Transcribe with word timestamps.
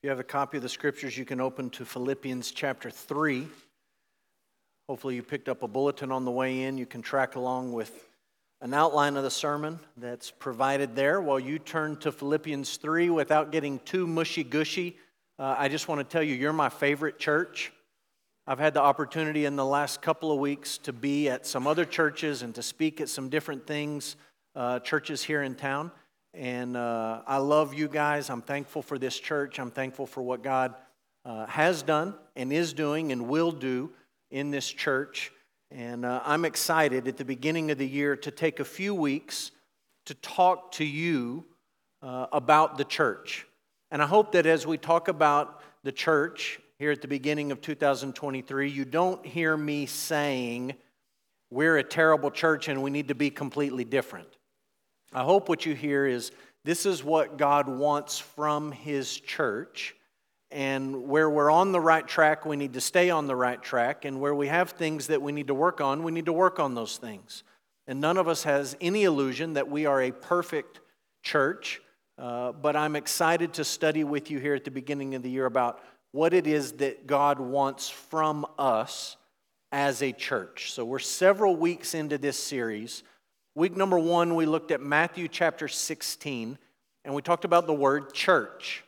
If 0.00 0.04
you 0.04 0.10
have 0.12 0.18
a 0.18 0.24
copy 0.24 0.56
of 0.56 0.62
the 0.62 0.68
scriptures, 0.70 1.18
you 1.18 1.26
can 1.26 1.42
open 1.42 1.68
to 1.72 1.84
Philippians 1.84 2.52
chapter 2.52 2.88
3. 2.88 3.46
Hopefully, 4.88 5.14
you 5.14 5.22
picked 5.22 5.46
up 5.46 5.62
a 5.62 5.68
bulletin 5.68 6.10
on 6.10 6.24
the 6.24 6.30
way 6.30 6.62
in. 6.62 6.78
You 6.78 6.86
can 6.86 7.02
track 7.02 7.34
along 7.34 7.74
with 7.74 8.08
an 8.62 8.72
outline 8.72 9.18
of 9.18 9.24
the 9.24 9.30
sermon 9.30 9.78
that's 9.98 10.30
provided 10.30 10.96
there. 10.96 11.20
While 11.20 11.38
you 11.38 11.58
turn 11.58 11.96
to 11.98 12.12
Philippians 12.12 12.78
3 12.78 13.10
without 13.10 13.52
getting 13.52 13.78
too 13.80 14.06
mushy 14.06 14.42
gushy, 14.42 14.96
uh, 15.38 15.56
I 15.58 15.68
just 15.68 15.86
want 15.86 15.98
to 15.98 16.10
tell 16.10 16.22
you, 16.22 16.34
you're 16.34 16.54
my 16.54 16.70
favorite 16.70 17.18
church. 17.18 17.70
I've 18.46 18.58
had 18.58 18.72
the 18.72 18.80
opportunity 18.80 19.44
in 19.44 19.56
the 19.56 19.66
last 19.66 20.00
couple 20.00 20.32
of 20.32 20.38
weeks 20.38 20.78
to 20.78 20.94
be 20.94 21.28
at 21.28 21.44
some 21.44 21.66
other 21.66 21.84
churches 21.84 22.40
and 22.40 22.54
to 22.54 22.62
speak 22.62 23.02
at 23.02 23.10
some 23.10 23.28
different 23.28 23.66
things, 23.66 24.16
uh, 24.56 24.78
churches 24.78 25.22
here 25.22 25.42
in 25.42 25.56
town. 25.56 25.90
And 26.32 26.76
uh, 26.76 27.22
I 27.26 27.38
love 27.38 27.74
you 27.74 27.88
guys. 27.88 28.30
I'm 28.30 28.42
thankful 28.42 28.82
for 28.82 28.98
this 28.98 29.18
church. 29.18 29.58
I'm 29.58 29.70
thankful 29.70 30.06
for 30.06 30.22
what 30.22 30.42
God 30.42 30.74
uh, 31.24 31.46
has 31.46 31.82
done 31.82 32.14
and 32.36 32.52
is 32.52 32.72
doing 32.72 33.12
and 33.12 33.28
will 33.28 33.52
do 33.52 33.90
in 34.30 34.50
this 34.50 34.68
church. 34.68 35.32
And 35.70 36.04
uh, 36.04 36.20
I'm 36.24 36.44
excited 36.44 37.08
at 37.08 37.16
the 37.16 37.24
beginning 37.24 37.70
of 37.70 37.78
the 37.78 37.86
year 37.86 38.16
to 38.16 38.30
take 38.30 38.60
a 38.60 38.64
few 38.64 38.94
weeks 38.94 39.50
to 40.06 40.14
talk 40.14 40.72
to 40.72 40.84
you 40.84 41.44
uh, 42.02 42.26
about 42.32 42.78
the 42.78 42.84
church. 42.84 43.46
And 43.90 44.02
I 44.02 44.06
hope 44.06 44.32
that 44.32 44.46
as 44.46 44.66
we 44.66 44.78
talk 44.78 45.08
about 45.08 45.62
the 45.82 45.92
church 45.92 46.60
here 46.78 46.90
at 46.90 47.02
the 47.02 47.08
beginning 47.08 47.52
of 47.52 47.60
2023, 47.60 48.70
you 48.70 48.84
don't 48.84 49.24
hear 49.26 49.56
me 49.56 49.86
saying, 49.86 50.74
we're 51.50 51.76
a 51.76 51.84
terrible 51.84 52.30
church 52.30 52.68
and 52.68 52.82
we 52.82 52.90
need 52.90 53.08
to 53.08 53.14
be 53.14 53.30
completely 53.30 53.84
different. 53.84 54.28
I 55.12 55.24
hope 55.24 55.48
what 55.48 55.66
you 55.66 55.74
hear 55.74 56.06
is 56.06 56.30
this 56.64 56.86
is 56.86 57.02
what 57.02 57.36
God 57.36 57.68
wants 57.68 58.18
from 58.18 58.70
His 58.70 59.18
church. 59.18 59.96
And 60.52 61.08
where 61.08 61.30
we're 61.30 61.50
on 61.50 61.70
the 61.70 61.80
right 61.80 62.06
track, 62.06 62.44
we 62.44 62.56
need 62.56 62.72
to 62.72 62.80
stay 62.80 63.08
on 63.10 63.26
the 63.26 63.36
right 63.36 63.62
track. 63.62 64.04
And 64.04 64.20
where 64.20 64.34
we 64.34 64.48
have 64.48 64.70
things 64.70 65.06
that 65.06 65.22
we 65.22 65.32
need 65.32 65.46
to 65.46 65.54
work 65.54 65.80
on, 65.80 66.02
we 66.02 66.12
need 66.12 66.26
to 66.26 66.32
work 66.32 66.58
on 66.58 66.74
those 66.74 66.96
things. 66.96 67.44
And 67.86 68.00
none 68.00 68.16
of 68.16 68.28
us 68.28 68.42
has 68.44 68.76
any 68.80 69.04
illusion 69.04 69.54
that 69.54 69.68
we 69.68 69.86
are 69.86 70.02
a 70.02 70.10
perfect 70.10 70.80
church. 71.22 71.80
Uh, 72.18 72.52
but 72.52 72.76
I'm 72.76 72.96
excited 72.96 73.54
to 73.54 73.64
study 73.64 74.04
with 74.04 74.30
you 74.30 74.38
here 74.38 74.54
at 74.54 74.64
the 74.64 74.70
beginning 74.70 75.14
of 75.14 75.22
the 75.22 75.30
year 75.30 75.46
about 75.46 75.80
what 76.12 76.34
it 76.34 76.46
is 76.46 76.72
that 76.72 77.06
God 77.06 77.38
wants 77.38 77.88
from 77.88 78.44
us 78.58 79.16
as 79.72 80.02
a 80.02 80.12
church. 80.12 80.72
So 80.72 80.84
we're 80.84 80.98
several 80.98 81.56
weeks 81.56 81.94
into 81.94 82.18
this 82.18 82.36
series. 82.36 83.04
Week 83.56 83.76
number 83.76 83.98
one, 83.98 84.36
we 84.36 84.46
looked 84.46 84.70
at 84.70 84.80
Matthew 84.80 85.26
chapter 85.26 85.66
16, 85.66 86.56
and 87.04 87.14
we 87.14 87.20
talked 87.20 87.44
about 87.44 87.66
the 87.66 87.74
word 87.74 88.14
church. 88.14 88.84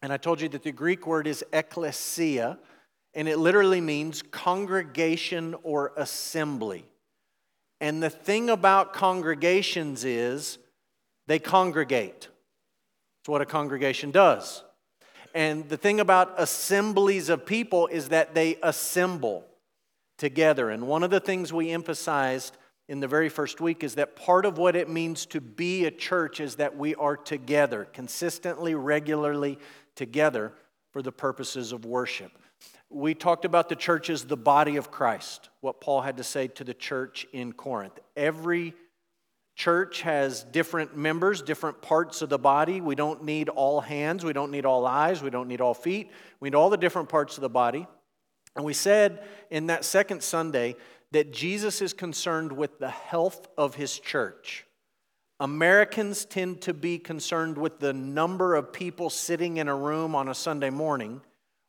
And 0.00 0.10
I 0.10 0.16
told 0.16 0.40
you 0.40 0.48
that 0.48 0.62
the 0.62 0.72
Greek 0.72 1.06
word 1.06 1.26
is 1.26 1.44
ekklesia, 1.52 2.56
and 3.12 3.28
it 3.28 3.36
literally 3.36 3.82
means 3.82 4.22
congregation 4.22 5.54
or 5.62 5.92
assembly. 5.98 6.86
And 7.82 8.02
the 8.02 8.08
thing 8.08 8.48
about 8.48 8.94
congregations 8.94 10.04
is 10.04 10.56
they 11.26 11.38
congregate. 11.38 12.28
It's 13.20 13.28
what 13.28 13.42
a 13.42 13.46
congregation 13.46 14.10
does. 14.10 14.64
And 15.34 15.68
the 15.68 15.76
thing 15.76 16.00
about 16.00 16.32
assemblies 16.38 17.28
of 17.28 17.44
people 17.44 17.88
is 17.88 18.08
that 18.08 18.34
they 18.34 18.56
assemble 18.62 19.44
together. 20.16 20.70
And 20.70 20.86
one 20.86 21.02
of 21.02 21.10
the 21.10 21.20
things 21.20 21.52
we 21.52 21.70
emphasized 21.70 22.56
in 22.92 23.00
the 23.00 23.08
very 23.08 23.30
first 23.30 23.58
week 23.58 23.82
is 23.82 23.94
that 23.94 24.16
part 24.16 24.44
of 24.44 24.58
what 24.58 24.76
it 24.76 24.86
means 24.86 25.24
to 25.24 25.40
be 25.40 25.86
a 25.86 25.90
church 25.90 26.40
is 26.40 26.56
that 26.56 26.76
we 26.76 26.94
are 26.96 27.16
together, 27.16 27.88
consistently, 27.90 28.74
regularly 28.74 29.58
together 29.96 30.52
for 30.90 31.00
the 31.00 31.10
purposes 31.10 31.72
of 31.72 31.86
worship. 31.86 32.30
We 32.90 33.14
talked 33.14 33.46
about 33.46 33.70
the 33.70 33.76
church 33.76 34.10
as 34.10 34.24
the 34.24 34.36
body 34.36 34.76
of 34.76 34.90
Christ, 34.90 35.48
what 35.62 35.80
Paul 35.80 36.02
had 36.02 36.18
to 36.18 36.22
say 36.22 36.48
to 36.48 36.64
the 36.64 36.74
church 36.74 37.26
in 37.32 37.54
Corinth. 37.54 37.98
Every 38.14 38.74
church 39.56 40.02
has 40.02 40.44
different 40.44 40.94
members, 40.94 41.40
different 41.40 41.80
parts 41.80 42.20
of 42.20 42.28
the 42.28 42.38
body. 42.38 42.82
We 42.82 42.94
don't 42.94 43.24
need 43.24 43.48
all 43.48 43.80
hands, 43.80 44.22
we 44.22 44.34
don't 44.34 44.50
need 44.50 44.66
all 44.66 44.84
eyes, 44.84 45.22
we 45.22 45.30
don't 45.30 45.48
need 45.48 45.62
all 45.62 45.72
feet. 45.72 46.10
We 46.40 46.50
need 46.50 46.56
all 46.56 46.68
the 46.68 46.76
different 46.76 47.08
parts 47.08 47.38
of 47.38 47.40
the 47.40 47.48
body. 47.48 47.86
And 48.54 48.66
we 48.66 48.74
said 48.74 49.24
in 49.48 49.68
that 49.68 49.86
second 49.86 50.22
Sunday 50.22 50.76
that 51.12 51.32
Jesus 51.32 51.80
is 51.80 51.92
concerned 51.92 52.52
with 52.52 52.78
the 52.78 52.90
health 52.90 53.46
of 53.56 53.74
his 53.74 53.98
church. 53.98 54.66
Americans 55.40 56.24
tend 56.24 56.60
to 56.62 56.74
be 56.74 56.98
concerned 56.98 57.58
with 57.58 57.78
the 57.78 57.92
number 57.92 58.54
of 58.54 58.72
people 58.72 59.10
sitting 59.10 59.56
in 59.56 59.68
a 59.68 59.74
room 59.74 60.14
on 60.14 60.28
a 60.28 60.34
Sunday 60.34 60.70
morning 60.70 61.20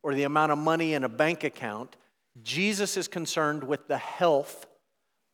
or 0.01 0.13
the 0.13 0.23
amount 0.23 0.51
of 0.51 0.57
money 0.57 0.93
in 0.93 1.03
a 1.03 1.09
bank 1.09 1.43
account. 1.43 1.95
Jesus 2.41 2.97
is 2.97 3.07
concerned 3.07 3.63
with 3.63 3.87
the 3.87 3.97
health 3.97 4.65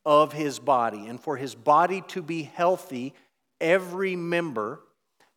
of 0.05 0.33
his 0.33 0.57
body. 0.59 1.07
And 1.07 1.19
for 1.19 1.37
his 1.37 1.53
body 1.53 2.01
to 2.09 2.21
be 2.21 2.43
healthy, 2.43 3.13
every 3.59 4.15
member 4.15 4.79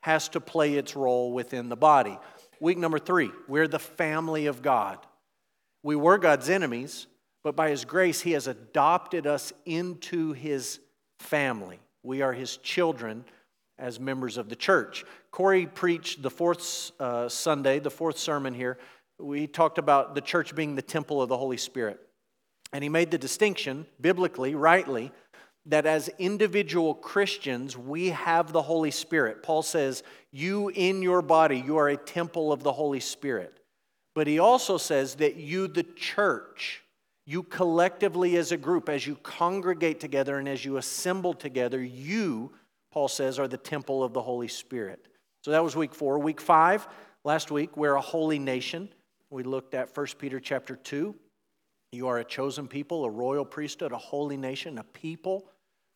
has 0.00 0.28
to 0.30 0.40
play 0.40 0.74
its 0.74 0.96
role 0.96 1.32
within 1.32 1.68
the 1.68 1.76
body. 1.76 2.18
Week 2.60 2.78
number 2.78 2.98
three, 2.98 3.30
we're 3.48 3.68
the 3.68 3.78
family 3.78 4.46
of 4.46 4.62
God. 4.62 4.98
We 5.82 5.96
were 5.96 6.18
God's 6.18 6.48
enemies, 6.48 7.06
but 7.42 7.56
by 7.56 7.70
His 7.70 7.84
grace, 7.84 8.20
He 8.20 8.32
has 8.32 8.46
adopted 8.46 9.26
us 9.26 9.52
into 9.64 10.32
His 10.32 10.80
family. 11.18 11.80
We 12.02 12.22
are 12.22 12.32
His 12.32 12.56
children 12.58 13.24
as 13.78 13.98
members 13.98 14.36
of 14.36 14.48
the 14.48 14.56
church. 14.56 15.04
Corey 15.30 15.66
preached 15.66 16.22
the 16.22 16.30
fourth 16.30 16.92
uh, 17.00 17.28
Sunday, 17.28 17.78
the 17.78 17.90
fourth 17.90 18.18
sermon 18.18 18.54
here. 18.54 18.78
We 19.18 19.46
talked 19.46 19.78
about 19.78 20.14
the 20.14 20.20
church 20.20 20.54
being 20.54 20.76
the 20.76 20.82
temple 20.82 21.22
of 21.22 21.28
the 21.28 21.36
Holy 21.36 21.56
Spirit. 21.56 22.00
And 22.72 22.82
he 22.82 22.88
made 22.88 23.10
the 23.10 23.18
distinction, 23.18 23.86
biblically, 24.00 24.54
rightly, 24.54 25.12
that 25.66 25.86
as 25.86 26.08
individual 26.18 26.94
Christians, 26.94 27.76
we 27.76 28.08
have 28.08 28.52
the 28.52 28.62
Holy 28.62 28.90
Spirit. 28.90 29.42
Paul 29.42 29.62
says, 29.62 30.02
You 30.32 30.70
in 30.70 31.02
your 31.02 31.22
body, 31.22 31.58
you 31.58 31.76
are 31.76 31.88
a 31.88 31.96
temple 31.96 32.52
of 32.52 32.62
the 32.62 32.72
Holy 32.72 33.00
Spirit. 33.00 33.58
But 34.14 34.26
he 34.26 34.38
also 34.38 34.76
says 34.76 35.16
that 35.16 35.36
you, 35.36 35.68
the 35.68 35.84
church, 35.84 36.81
you 37.26 37.42
collectively 37.44 38.36
as 38.36 38.52
a 38.52 38.56
group, 38.56 38.88
as 38.88 39.06
you 39.06 39.16
congregate 39.16 40.00
together 40.00 40.38
and 40.38 40.48
as 40.48 40.64
you 40.64 40.76
assemble 40.76 41.34
together, 41.34 41.82
you, 41.82 42.52
Paul 42.92 43.08
says, 43.08 43.38
are 43.38 43.48
the 43.48 43.56
temple 43.56 44.02
of 44.02 44.12
the 44.12 44.22
Holy 44.22 44.48
Spirit. 44.48 45.06
So 45.44 45.52
that 45.52 45.62
was 45.62 45.76
week 45.76 45.94
four. 45.94 46.18
Week 46.18 46.40
five, 46.40 46.86
last 47.24 47.50
week, 47.50 47.76
we're 47.76 47.94
a 47.94 48.00
holy 48.00 48.38
nation. 48.38 48.88
We 49.30 49.44
looked 49.44 49.74
at 49.74 49.96
1 49.96 50.06
Peter 50.18 50.40
chapter 50.40 50.76
2. 50.76 51.14
You 51.92 52.08
are 52.08 52.18
a 52.18 52.24
chosen 52.24 52.68
people, 52.68 53.04
a 53.04 53.10
royal 53.10 53.44
priesthood, 53.44 53.92
a 53.92 53.98
holy 53.98 54.36
nation, 54.36 54.78
a 54.78 54.84
people 54.84 55.46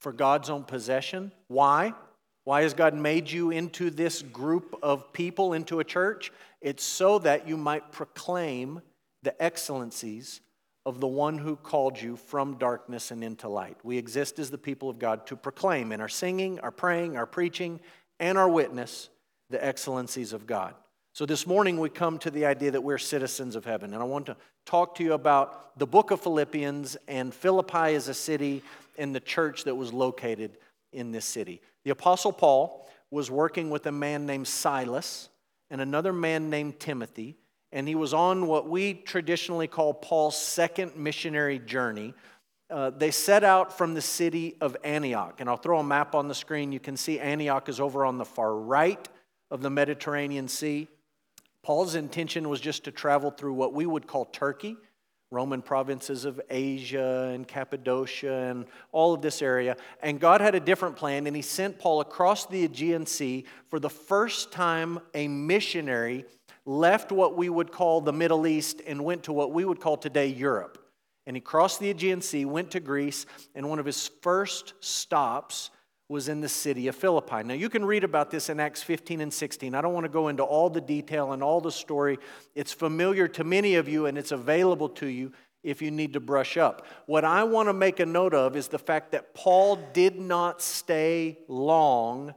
for 0.00 0.12
God's 0.12 0.50
own 0.50 0.62
possession. 0.62 1.32
Why? 1.48 1.94
Why 2.44 2.62
has 2.62 2.74
God 2.74 2.94
made 2.94 3.30
you 3.30 3.50
into 3.50 3.90
this 3.90 4.22
group 4.22 4.78
of 4.82 5.12
people, 5.12 5.52
into 5.52 5.80
a 5.80 5.84
church? 5.84 6.30
It's 6.60 6.84
so 6.84 7.18
that 7.20 7.48
you 7.48 7.56
might 7.56 7.90
proclaim 7.90 8.82
the 9.22 9.42
excellencies 9.42 10.40
of 10.86 11.00
the 11.00 11.06
one 11.06 11.36
who 11.36 11.56
called 11.56 12.00
you 12.00 12.16
from 12.16 12.56
darkness 12.58 13.10
and 13.10 13.24
into 13.24 13.48
light. 13.48 13.76
We 13.82 13.98
exist 13.98 14.38
as 14.38 14.50
the 14.50 14.56
people 14.56 14.88
of 14.88 15.00
God 15.00 15.26
to 15.26 15.36
proclaim 15.36 15.90
in 15.90 16.00
our 16.00 16.08
singing, 16.08 16.60
our 16.60 16.70
praying, 16.70 17.16
our 17.16 17.26
preaching, 17.26 17.80
and 18.20 18.38
our 18.38 18.48
witness 18.48 19.10
the 19.50 19.62
excellencies 19.64 20.32
of 20.32 20.46
God. 20.46 20.74
So 21.12 21.26
this 21.26 21.46
morning 21.46 21.80
we 21.80 21.88
come 21.88 22.18
to 22.18 22.30
the 22.30 22.46
idea 22.46 22.70
that 22.70 22.80
we're 22.80 22.98
citizens 22.98 23.56
of 23.56 23.64
heaven. 23.64 23.94
And 23.94 24.02
I 24.02 24.06
want 24.06 24.26
to 24.26 24.36
talk 24.64 24.94
to 24.96 25.02
you 25.02 25.14
about 25.14 25.76
the 25.78 25.86
book 25.86 26.12
of 26.12 26.20
Philippians 26.20 26.96
and 27.08 27.34
Philippi 27.34 27.94
as 27.94 28.06
a 28.06 28.14
city 28.14 28.62
and 28.96 29.14
the 29.14 29.20
church 29.20 29.64
that 29.64 29.74
was 29.74 29.92
located 29.92 30.58
in 30.92 31.10
this 31.10 31.24
city. 31.24 31.60
The 31.84 31.90
Apostle 31.90 32.32
Paul 32.32 32.88
was 33.10 33.30
working 33.30 33.70
with 33.70 33.86
a 33.86 33.92
man 33.92 34.24
named 34.24 34.46
Silas 34.46 35.30
and 35.68 35.80
another 35.80 36.12
man 36.12 36.48
named 36.48 36.78
Timothy 36.78 37.36
and 37.76 37.86
he 37.86 37.94
was 37.94 38.14
on 38.14 38.46
what 38.46 38.66
we 38.66 38.94
traditionally 38.94 39.66
call 39.66 39.92
Paul's 39.92 40.40
second 40.40 40.96
missionary 40.96 41.58
journey. 41.58 42.14
Uh, 42.70 42.88
they 42.88 43.10
set 43.10 43.44
out 43.44 43.76
from 43.76 43.92
the 43.92 44.00
city 44.00 44.56
of 44.62 44.78
Antioch, 44.82 45.42
and 45.42 45.50
I'll 45.50 45.58
throw 45.58 45.78
a 45.78 45.84
map 45.84 46.14
on 46.14 46.26
the 46.26 46.34
screen. 46.34 46.72
You 46.72 46.80
can 46.80 46.96
see 46.96 47.20
Antioch 47.20 47.68
is 47.68 47.78
over 47.78 48.06
on 48.06 48.16
the 48.16 48.24
far 48.24 48.56
right 48.56 49.06
of 49.50 49.60
the 49.60 49.68
Mediterranean 49.68 50.48
Sea. 50.48 50.88
Paul's 51.62 51.96
intention 51.96 52.48
was 52.48 52.62
just 52.62 52.84
to 52.84 52.92
travel 52.92 53.30
through 53.30 53.52
what 53.52 53.74
we 53.74 53.84
would 53.84 54.06
call 54.06 54.24
Turkey, 54.24 54.78
Roman 55.30 55.60
provinces 55.60 56.24
of 56.24 56.40
Asia 56.48 57.30
and 57.34 57.46
Cappadocia 57.46 58.32
and 58.32 58.64
all 58.90 59.12
of 59.12 59.20
this 59.20 59.42
area. 59.42 59.76
And 60.02 60.18
God 60.18 60.40
had 60.40 60.54
a 60.54 60.60
different 60.60 60.96
plan, 60.96 61.26
and 61.26 61.36
He 61.36 61.42
sent 61.42 61.78
Paul 61.78 62.00
across 62.00 62.46
the 62.46 62.64
Aegean 62.64 63.04
Sea 63.04 63.44
for 63.68 63.78
the 63.78 63.90
first 63.90 64.50
time 64.50 64.98
a 65.12 65.28
missionary 65.28 66.24
left 66.66 67.12
what 67.12 67.36
we 67.36 67.48
would 67.48 67.72
call 67.72 68.00
the 68.00 68.12
Middle 68.12 68.46
East 68.46 68.82
and 68.86 69.04
went 69.04 69.22
to 69.24 69.32
what 69.32 69.52
we 69.52 69.64
would 69.64 69.80
call 69.80 69.96
today 69.96 70.26
Europe. 70.26 70.78
And 71.26 71.36
he 71.36 71.40
crossed 71.40 71.80
the 71.80 71.90
Aegean 71.90 72.20
Sea, 72.20 72.44
went 72.44 72.72
to 72.72 72.80
Greece, 72.80 73.24
and 73.54 73.68
one 73.68 73.78
of 73.78 73.86
his 73.86 74.10
first 74.20 74.74
stops 74.80 75.70
was 76.08 76.28
in 76.28 76.40
the 76.40 76.48
city 76.48 76.86
of 76.86 76.94
Philippi. 76.94 77.42
Now, 77.42 77.54
you 77.54 77.68
can 77.68 77.84
read 77.84 78.04
about 78.04 78.30
this 78.30 78.48
in 78.48 78.60
Acts 78.60 78.82
15 78.82 79.20
and 79.20 79.32
16. 79.32 79.74
I 79.74 79.80
don't 79.80 79.92
want 79.92 80.04
to 80.04 80.12
go 80.12 80.28
into 80.28 80.44
all 80.44 80.70
the 80.70 80.80
detail 80.80 81.32
and 81.32 81.42
all 81.42 81.60
the 81.60 81.72
story. 81.72 82.18
It's 82.54 82.72
familiar 82.72 83.26
to 83.28 83.42
many 83.42 83.74
of 83.74 83.88
you 83.88 84.06
and 84.06 84.16
it's 84.16 84.30
available 84.30 84.88
to 84.90 85.06
you 85.06 85.32
if 85.64 85.82
you 85.82 85.90
need 85.90 86.12
to 86.12 86.20
brush 86.20 86.56
up. 86.56 86.86
What 87.06 87.24
I 87.24 87.42
want 87.42 87.68
to 87.68 87.72
make 87.72 87.98
a 87.98 88.06
note 88.06 88.34
of 88.34 88.54
is 88.54 88.68
the 88.68 88.78
fact 88.78 89.10
that 89.12 89.34
Paul 89.34 89.76
did 89.92 90.20
not 90.20 90.62
stay 90.62 91.38
long 91.48 92.34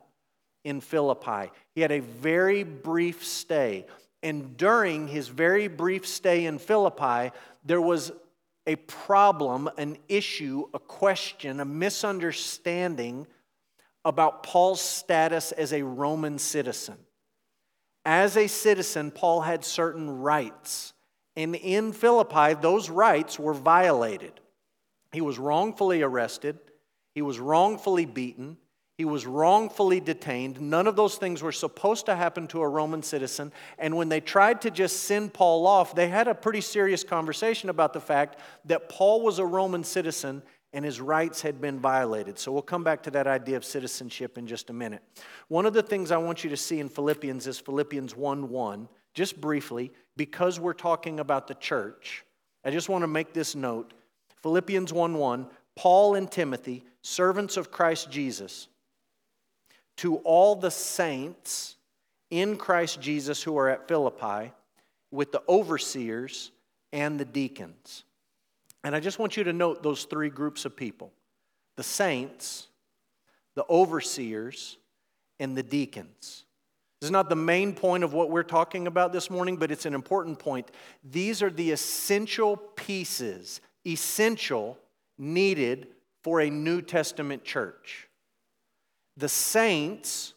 in 0.63 0.81
Philippi. 0.81 1.51
He 1.75 1.81
had 1.81 1.91
a 1.91 1.99
very 1.99 2.63
brief 2.63 3.23
stay. 3.23 3.85
And 4.21 4.57
during 4.57 5.07
his 5.07 5.27
very 5.27 5.67
brief 5.67 6.05
stay 6.05 6.45
in 6.45 6.59
Philippi, 6.59 7.31
there 7.63 7.81
was 7.81 8.11
a 8.67 8.75
problem, 8.75 9.69
an 9.77 9.97
issue, 10.07 10.65
a 10.73 10.79
question, 10.79 11.59
a 11.59 11.65
misunderstanding 11.65 13.25
about 14.05 14.43
Paul's 14.43 14.81
status 14.81 15.51
as 15.51 15.73
a 15.73 15.83
Roman 15.83 16.37
citizen. 16.37 16.97
As 18.05 18.37
a 18.37 18.47
citizen, 18.47 19.11
Paul 19.11 19.41
had 19.41 19.63
certain 19.63 20.09
rights. 20.09 20.93
And 21.35 21.55
in 21.55 21.93
Philippi, 21.93 22.53
those 22.55 22.89
rights 22.89 23.39
were 23.39 23.53
violated. 23.53 24.39
He 25.11 25.21
was 25.21 25.39
wrongfully 25.39 26.01
arrested, 26.01 26.59
he 27.15 27.21
was 27.21 27.39
wrongfully 27.39 28.05
beaten, 28.05 28.57
he 28.99 29.05
was 29.05 29.25
wrongfully 29.25 30.01
detained. 30.01 30.59
None 30.59 30.85
of 30.85 30.97
those 30.97 31.15
things 31.15 31.41
were 31.41 31.53
supposed 31.53 32.05
to 32.07 32.17
happen 32.17 32.47
to 32.47 32.61
a 32.61 32.67
Roman 32.67 33.01
citizen. 33.01 33.53
And 33.77 33.95
when 33.95 34.09
they 34.09 34.19
tried 34.19 34.59
to 34.63 34.69
just 34.69 35.03
send 35.03 35.33
Paul 35.33 35.65
off, 35.67 35.95
they 35.95 36.09
had 36.09 36.27
a 36.27 36.35
pretty 36.35 36.59
serious 36.59 37.01
conversation 37.01 37.69
about 37.69 37.93
the 37.93 38.01
fact 38.01 38.39
that 38.65 38.89
Paul 38.89 39.21
was 39.21 39.39
a 39.39 39.45
Roman 39.45 39.85
citizen 39.85 40.43
and 40.73 40.83
his 40.83 40.99
rights 40.99 41.41
had 41.41 41.61
been 41.61 41.79
violated. 41.79 42.37
So 42.37 42.51
we'll 42.51 42.61
come 42.61 42.83
back 42.83 43.01
to 43.03 43.11
that 43.11 43.25
idea 43.25 43.55
of 43.55 43.63
citizenship 43.63 44.37
in 44.37 44.45
just 44.45 44.69
a 44.69 44.73
minute. 44.73 45.01
One 45.47 45.65
of 45.65 45.71
the 45.71 45.81
things 45.81 46.11
I 46.11 46.17
want 46.17 46.43
you 46.43 46.49
to 46.49 46.57
see 46.57 46.81
in 46.81 46.89
Philippians 46.89 47.47
is 47.47 47.57
Philippians 47.57 48.17
1 48.17 48.49
1, 48.49 48.89
just 49.13 49.39
briefly, 49.39 49.93
because 50.17 50.59
we're 50.59 50.73
talking 50.73 51.21
about 51.21 51.47
the 51.47 51.55
church. 51.55 52.25
I 52.65 52.71
just 52.71 52.89
want 52.89 53.03
to 53.03 53.07
make 53.07 53.31
this 53.33 53.55
note. 53.55 53.93
Philippians 54.41 54.91
1 54.91 55.13
1, 55.13 55.47
Paul 55.77 56.15
and 56.15 56.29
Timothy, 56.29 56.83
servants 57.01 57.55
of 57.55 57.71
Christ 57.71 58.11
Jesus, 58.11 58.67
to 59.99 60.17
all 60.17 60.55
the 60.55 60.71
saints 60.71 61.75
in 62.29 62.57
Christ 62.57 63.01
Jesus 63.01 63.43
who 63.43 63.57
are 63.57 63.69
at 63.69 63.87
Philippi, 63.87 64.51
with 65.11 65.31
the 65.31 65.41
overseers 65.49 66.51
and 66.93 67.19
the 67.19 67.25
deacons. 67.25 68.03
And 68.83 68.95
I 68.95 68.99
just 68.99 69.19
want 69.19 69.35
you 69.35 69.43
to 69.45 69.53
note 69.53 69.83
those 69.83 70.05
three 70.05 70.29
groups 70.29 70.65
of 70.65 70.75
people 70.75 71.11
the 71.75 71.83
saints, 71.83 72.67
the 73.55 73.65
overseers, 73.69 74.77
and 75.39 75.57
the 75.57 75.63
deacons. 75.63 76.45
This 76.99 77.07
is 77.07 77.11
not 77.11 77.29
the 77.29 77.35
main 77.35 77.73
point 77.73 78.03
of 78.03 78.13
what 78.13 78.29
we're 78.29 78.43
talking 78.43 78.87
about 78.87 79.13
this 79.13 79.29
morning, 79.29 79.55
but 79.55 79.71
it's 79.71 79.85
an 79.85 79.93
important 79.93 80.39
point. 80.39 80.69
These 81.03 81.41
are 81.41 81.49
the 81.49 81.71
essential 81.71 82.57
pieces, 82.57 83.61
essential, 83.87 84.77
needed 85.17 85.87
for 86.23 86.41
a 86.41 86.49
New 86.49 86.81
Testament 86.81 87.45
church. 87.45 88.08
The 89.19 89.29
saints 89.29 90.33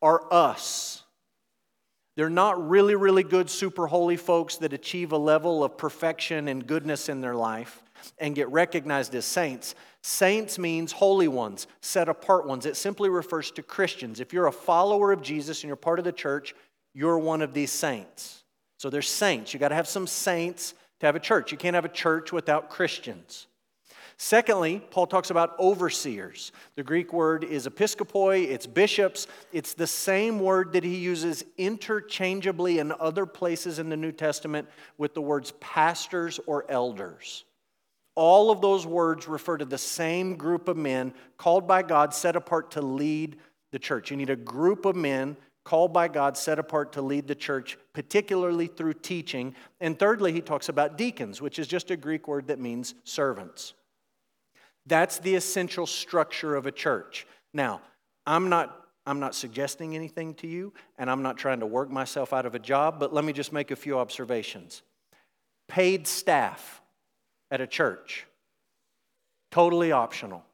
are 0.00 0.32
us. 0.32 1.02
They're 2.16 2.30
not 2.30 2.68
really, 2.68 2.94
really 2.94 3.24
good, 3.24 3.50
super 3.50 3.88
holy 3.88 4.16
folks 4.16 4.56
that 4.58 4.72
achieve 4.72 5.10
a 5.10 5.18
level 5.18 5.64
of 5.64 5.76
perfection 5.76 6.46
and 6.46 6.64
goodness 6.64 7.08
in 7.08 7.20
their 7.20 7.34
life 7.34 7.82
and 8.18 8.36
get 8.36 8.48
recognized 8.50 9.16
as 9.16 9.24
saints. 9.24 9.74
Saints 10.04 10.60
means 10.60 10.92
holy 10.92 11.26
ones, 11.26 11.66
set 11.80 12.08
apart 12.08 12.46
ones. 12.46 12.66
It 12.66 12.76
simply 12.76 13.08
refers 13.08 13.50
to 13.52 13.64
Christians. 13.64 14.20
If 14.20 14.32
you're 14.32 14.46
a 14.46 14.52
follower 14.52 15.10
of 15.10 15.20
Jesus 15.20 15.62
and 15.62 15.68
you're 15.68 15.74
part 15.74 15.98
of 15.98 16.04
the 16.04 16.12
church, 16.12 16.54
you're 16.92 17.18
one 17.18 17.42
of 17.42 17.52
these 17.52 17.72
saints. 17.72 18.44
So 18.78 18.90
there's 18.90 19.08
saints. 19.08 19.52
You 19.52 19.58
got 19.58 19.70
to 19.70 19.74
have 19.74 19.88
some 19.88 20.06
saints 20.06 20.74
to 21.00 21.06
have 21.06 21.16
a 21.16 21.20
church. 21.20 21.50
You 21.50 21.58
can't 21.58 21.74
have 21.74 21.84
a 21.84 21.88
church 21.88 22.30
without 22.30 22.70
Christians. 22.70 23.48
Secondly, 24.16 24.80
Paul 24.90 25.06
talks 25.06 25.30
about 25.30 25.58
overseers. 25.58 26.52
The 26.76 26.82
Greek 26.82 27.12
word 27.12 27.42
is 27.44 27.66
episkopoi, 27.66 28.48
it's 28.48 28.66
bishops. 28.66 29.26
It's 29.52 29.74
the 29.74 29.86
same 29.86 30.38
word 30.38 30.72
that 30.74 30.84
he 30.84 30.96
uses 30.96 31.44
interchangeably 31.58 32.78
in 32.78 32.92
other 33.00 33.26
places 33.26 33.78
in 33.78 33.88
the 33.88 33.96
New 33.96 34.12
Testament 34.12 34.68
with 34.98 35.14
the 35.14 35.22
words 35.22 35.52
pastors 35.60 36.38
or 36.46 36.64
elders. 36.68 37.44
All 38.14 38.50
of 38.52 38.60
those 38.60 38.86
words 38.86 39.26
refer 39.26 39.56
to 39.56 39.64
the 39.64 39.78
same 39.78 40.36
group 40.36 40.68
of 40.68 40.76
men 40.76 41.12
called 41.36 41.66
by 41.66 41.82
God, 41.82 42.14
set 42.14 42.36
apart 42.36 42.70
to 42.72 42.82
lead 42.82 43.38
the 43.72 43.78
church. 43.80 44.10
You 44.10 44.16
need 44.16 44.30
a 44.30 44.36
group 44.36 44.84
of 44.84 44.94
men 44.94 45.36
called 45.64 45.92
by 45.92 46.06
God, 46.06 46.36
set 46.36 46.58
apart 46.58 46.92
to 46.92 47.02
lead 47.02 47.26
the 47.26 47.34
church, 47.34 47.76
particularly 47.92 48.68
through 48.68 48.94
teaching. 48.94 49.54
And 49.80 49.98
thirdly, 49.98 50.30
he 50.30 50.40
talks 50.40 50.68
about 50.68 50.96
deacons, 50.96 51.40
which 51.40 51.58
is 51.58 51.66
just 51.66 51.90
a 51.90 51.96
Greek 51.96 52.28
word 52.28 52.46
that 52.48 52.60
means 52.60 52.94
servants. 53.02 53.74
That's 54.86 55.18
the 55.18 55.34
essential 55.34 55.86
structure 55.86 56.56
of 56.56 56.66
a 56.66 56.72
church. 56.72 57.26
Now, 57.52 57.80
I'm 58.26 58.48
not 58.48 58.80
I'm 59.06 59.20
not 59.20 59.34
suggesting 59.34 59.94
anything 59.94 60.34
to 60.36 60.46
you, 60.46 60.72
and 60.96 61.10
I'm 61.10 61.22
not 61.22 61.36
trying 61.36 61.60
to 61.60 61.66
work 61.66 61.90
myself 61.90 62.32
out 62.32 62.46
of 62.46 62.54
a 62.54 62.58
job, 62.58 62.98
but 62.98 63.12
let 63.12 63.22
me 63.22 63.34
just 63.34 63.52
make 63.52 63.70
a 63.70 63.76
few 63.76 63.98
observations. 63.98 64.82
Paid 65.68 66.06
staff 66.06 66.80
at 67.50 67.60
a 67.60 67.66
church, 67.66 68.26
totally 69.50 69.92
optional. 69.92 70.44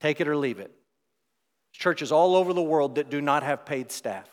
Take 0.00 0.20
it 0.20 0.28
or 0.28 0.36
leave 0.36 0.58
it. 0.58 0.70
Churches 1.72 2.12
all 2.12 2.36
over 2.36 2.52
the 2.52 2.62
world 2.62 2.96
that 2.96 3.08
do 3.08 3.20
not 3.20 3.42
have 3.42 3.64
paid 3.64 3.90
staff. 3.90 4.28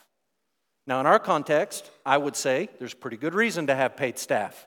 Now, 0.85 0.99
in 0.99 1.05
our 1.05 1.19
context, 1.19 1.89
I 2.05 2.17
would 2.17 2.35
say 2.35 2.69
there's 2.79 2.95
pretty 2.95 3.17
good 3.17 3.35
reason 3.35 3.67
to 3.67 3.75
have 3.75 3.95
paid 3.95 4.17
staff. 4.17 4.65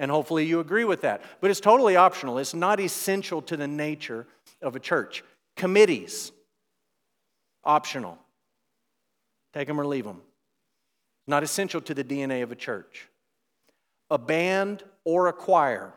And 0.00 0.10
hopefully 0.10 0.46
you 0.46 0.60
agree 0.60 0.84
with 0.84 1.02
that. 1.02 1.22
But 1.42 1.50
it's 1.50 1.60
totally 1.60 1.94
optional, 1.94 2.38
it's 2.38 2.54
not 2.54 2.80
essential 2.80 3.42
to 3.42 3.56
the 3.56 3.68
nature 3.68 4.26
of 4.62 4.74
a 4.74 4.80
church. 4.80 5.22
Committees, 5.56 6.32
optional. 7.62 8.18
Take 9.52 9.68
them 9.68 9.78
or 9.78 9.86
leave 9.86 10.04
them. 10.04 10.22
Not 11.26 11.42
essential 11.42 11.82
to 11.82 11.92
the 11.92 12.02
DNA 12.02 12.42
of 12.42 12.50
a 12.50 12.56
church. 12.56 13.08
A 14.10 14.16
band 14.16 14.82
or 15.04 15.28
a 15.28 15.32
choir, 15.34 15.92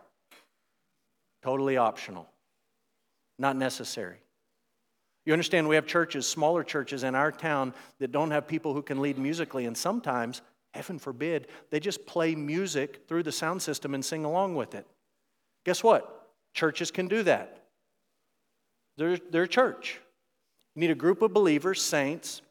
totally 1.41 1.77
optional. 1.77 2.27
Not 3.39 3.55
necessary. 3.55 4.17
You 5.25 5.31
understand, 5.31 5.69
we 5.69 5.75
have 5.75 5.87
churches, 5.87 6.27
smaller 6.27 6.63
churches 6.63 7.03
in 7.03 7.15
our 7.15 7.31
town 7.31 7.73
that 7.99 8.11
don't 8.11 8.31
have 8.31 8.47
people 8.47 8.73
who 8.73 8.81
can 8.81 9.01
lead 9.01 9.17
musically, 9.17 9.65
and 9.65 9.77
sometimes 9.77 10.41
Heaven 10.73 10.97
forbid, 10.97 11.47
they 11.69 11.79
just 11.79 12.05
play 12.05 12.35
music 12.35 13.03
through 13.07 13.23
the 13.23 13.31
sound 13.31 13.61
system 13.61 13.93
and 13.93 14.03
sing 14.03 14.25
along 14.25 14.55
with 14.55 14.73
it. 14.73 14.87
Guess 15.65 15.83
what? 15.83 16.31
Churches 16.53 16.91
can 16.91 17.07
do 17.07 17.23
that. 17.23 17.65
They're, 18.97 19.17
they're 19.17 19.43
a 19.43 19.47
church. 19.47 19.99
You 20.75 20.79
need 20.81 20.91
a 20.91 20.95
group 20.95 21.21
of 21.21 21.33
believers, 21.33 21.81
saints. 21.81 22.41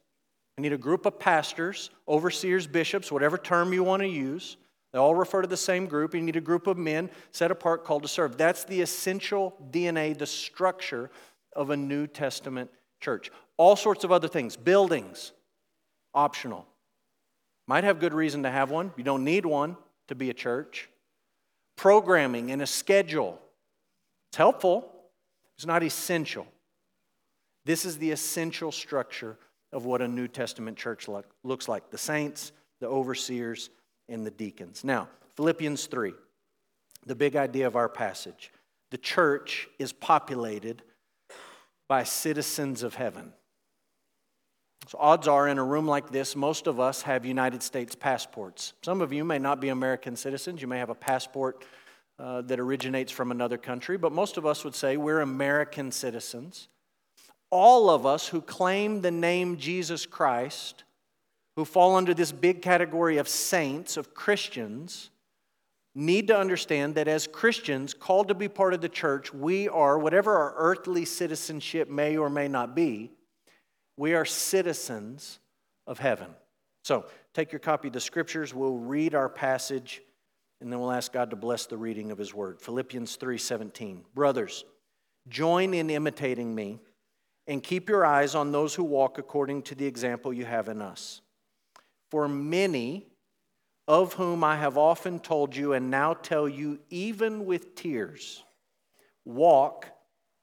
You 0.56 0.62
need 0.62 0.72
a 0.72 0.78
group 0.78 1.06
of 1.06 1.18
pastors, 1.18 1.90
overseers, 2.06 2.66
bishops, 2.66 3.10
whatever 3.10 3.38
term 3.38 3.72
you 3.72 3.82
want 3.82 4.02
to 4.02 4.08
use. 4.08 4.56
They 4.92 4.98
all 4.98 5.14
refer 5.14 5.42
to 5.42 5.48
the 5.48 5.56
same 5.56 5.86
group. 5.86 6.14
You 6.14 6.20
need 6.20 6.36
a 6.36 6.40
group 6.40 6.66
of 6.66 6.76
men 6.76 7.10
set 7.30 7.50
apart 7.50 7.84
called 7.84 8.02
to 8.02 8.08
serve. 8.08 8.36
That's 8.36 8.64
the 8.64 8.82
essential 8.82 9.56
DNA, 9.70 10.16
the 10.16 10.26
structure 10.26 11.10
of 11.54 11.70
a 11.70 11.76
New 11.76 12.06
Testament 12.06 12.70
church. 13.00 13.30
All 13.56 13.74
sorts 13.74 14.04
of 14.04 14.12
other 14.12 14.28
things, 14.28 14.56
buildings, 14.56 15.32
optional. 16.14 16.66
Might 17.66 17.84
have 17.84 18.00
good 18.00 18.14
reason 18.14 18.42
to 18.42 18.50
have 18.50 18.70
one. 18.70 18.92
You 18.96 19.04
don't 19.04 19.24
need 19.24 19.46
one 19.46 19.76
to 20.08 20.14
be 20.14 20.30
a 20.30 20.34
church. 20.34 20.88
Programming 21.76 22.50
and 22.50 22.60
a 22.60 22.66
schedule. 22.66 23.40
It's 24.30 24.38
helpful, 24.38 24.90
it's 25.56 25.66
not 25.66 25.82
essential. 25.82 26.46
This 27.64 27.84
is 27.84 27.98
the 27.98 28.10
essential 28.10 28.72
structure 28.72 29.36
of 29.72 29.84
what 29.84 30.02
a 30.02 30.08
New 30.08 30.28
Testament 30.28 30.76
church 30.76 31.08
look, 31.08 31.26
looks 31.44 31.68
like 31.68 31.90
the 31.90 31.98
saints, 31.98 32.52
the 32.80 32.88
overseers, 32.88 33.70
and 34.08 34.26
the 34.26 34.30
deacons. 34.30 34.84
Now, 34.84 35.08
Philippians 35.36 35.86
3, 35.86 36.12
the 37.06 37.14
big 37.14 37.36
idea 37.36 37.66
of 37.66 37.76
our 37.76 37.88
passage. 37.88 38.52
The 38.90 38.98
church 38.98 39.68
is 39.78 39.92
populated 39.92 40.82
by 41.88 42.04
citizens 42.04 42.82
of 42.82 42.94
heaven. 42.94 43.32
So, 44.88 44.98
odds 45.00 45.28
are 45.28 45.46
in 45.46 45.58
a 45.58 45.64
room 45.64 45.86
like 45.86 46.10
this, 46.10 46.34
most 46.34 46.66
of 46.66 46.80
us 46.80 47.02
have 47.02 47.24
United 47.24 47.62
States 47.62 47.94
passports. 47.94 48.72
Some 48.82 49.00
of 49.00 49.12
you 49.12 49.24
may 49.24 49.38
not 49.38 49.60
be 49.60 49.68
American 49.68 50.16
citizens, 50.16 50.60
you 50.60 50.68
may 50.68 50.78
have 50.78 50.90
a 50.90 50.94
passport 50.94 51.64
uh, 52.18 52.42
that 52.42 52.58
originates 52.58 53.12
from 53.12 53.30
another 53.30 53.58
country, 53.58 53.96
but 53.96 54.12
most 54.12 54.36
of 54.36 54.44
us 54.44 54.64
would 54.64 54.74
say 54.74 54.96
we're 54.96 55.20
American 55.20 55.90
citizens. 55.92 56.68
All 57.50 57.90
of 57.90 58.06
us 58.06 58.28
who 58.28 58.40
claim 58.40 59.00
the 59.00 59.10
name 59.10 59.56
Jesus 59.56 60.06
Christ, 60.06 60.84
who 61.56 61.64
fall 61.64 61.96
under 61.96 62.14
this 62.14 62.32
big 62.32 62.62
category 62.62 63.18
of 63.18 63.28
saints, 63.28 63.96
of 63.96 64.14
Christians, 64.14 65.10
need 65.94 66.28
to 66.28 66.38
understand 66.38 66.94
that 66.94 67.08
as 67.08 67.26
Christians 67.26 67.92
called 67.92 68.28
to 68.28 68.34
be 68.34 68.48
part 68.48 68.72
of 68.72 68.80
the 68.80 68.88
church, 68.88 69.32
we 69.34 69.68
are, 69.68 69.98
whatever 69.98 70.36
our 70.36 70.54
earthly 70.56 71.04
citizenship 71.04 71.90
may 71.90 72.16
or 72.16 72.30
may 72.30 72.48
not 72.48 72.74
be, 72.74 73.10
we 74.02 74.14
are 74.14 74.24
citizens 74.24 75.38
of 75.86 76.00
heaven. 76.00 76.26
So 76.82 77.06
take 77.34 77.52
your 77.52 77.60
copy 77.60 77.86
of 77.86 77.94
the 77.94 78.00
scriptures. 78.00 78.52
We'll 78.52 78.78
read 78.78 79.14
our 79.14 79.28
passage 79.28 80.02
and 80.60 80.72
then 80.72 80.80
we'll 80.80 80.90
ask 80.90 81.12
God 81.12 81.30
to 81.30 81.36
bless 81.36 81.66
the 81.66 81.76
reading 81.76 82.10
of 82.10 82.18
his 82.18 82.34
word. 82.34 82.60
Philippians 82.60 83.14
3:17. 83.14 84.04
Brothers, 84.12 84.64
join 85.28 85.72
in 85.72 85.88
imitating 85.88 86.52
me 86.52 86.80
and 87.46 87.62
keep 87.62 87.88
your 87.88 88.04
eyes 88.04 88.34
on 88.34 88.50
those 88.50 88.74
who 88.74 88.82
walk 88.82 89.18
according 89.18 89.62
to 89.62 89.76
the 89.76 89.86
example 89.86 90.32
you 90.32 90.46
have 90.46 90.68
in 90.68 90.82
us. 90.82 91.20
For 92.10 92.26
many 92.26 93.06
of 93.86 94.14
whom 94.14 94.42
I 94.42 94.56
have 94.56 94.76
often 94.76 95.20
told 95.20 95.54
you 95.54 95.74
and 95.74 95.92
now 95.92 96.14
tell 96.14 96.48
you, 96.48 96.80
even 96.90 97.46
with 97.46 97.76
tears, 97.76 98.42
walk 99.24 99.86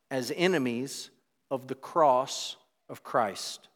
as 0.09 0.31
enemies 0.33 1.09
of 1.51 1.67
the 1.67 1.75
cross 1.75 2.55
of 2.89 3.03
Christ. 3.03 3.67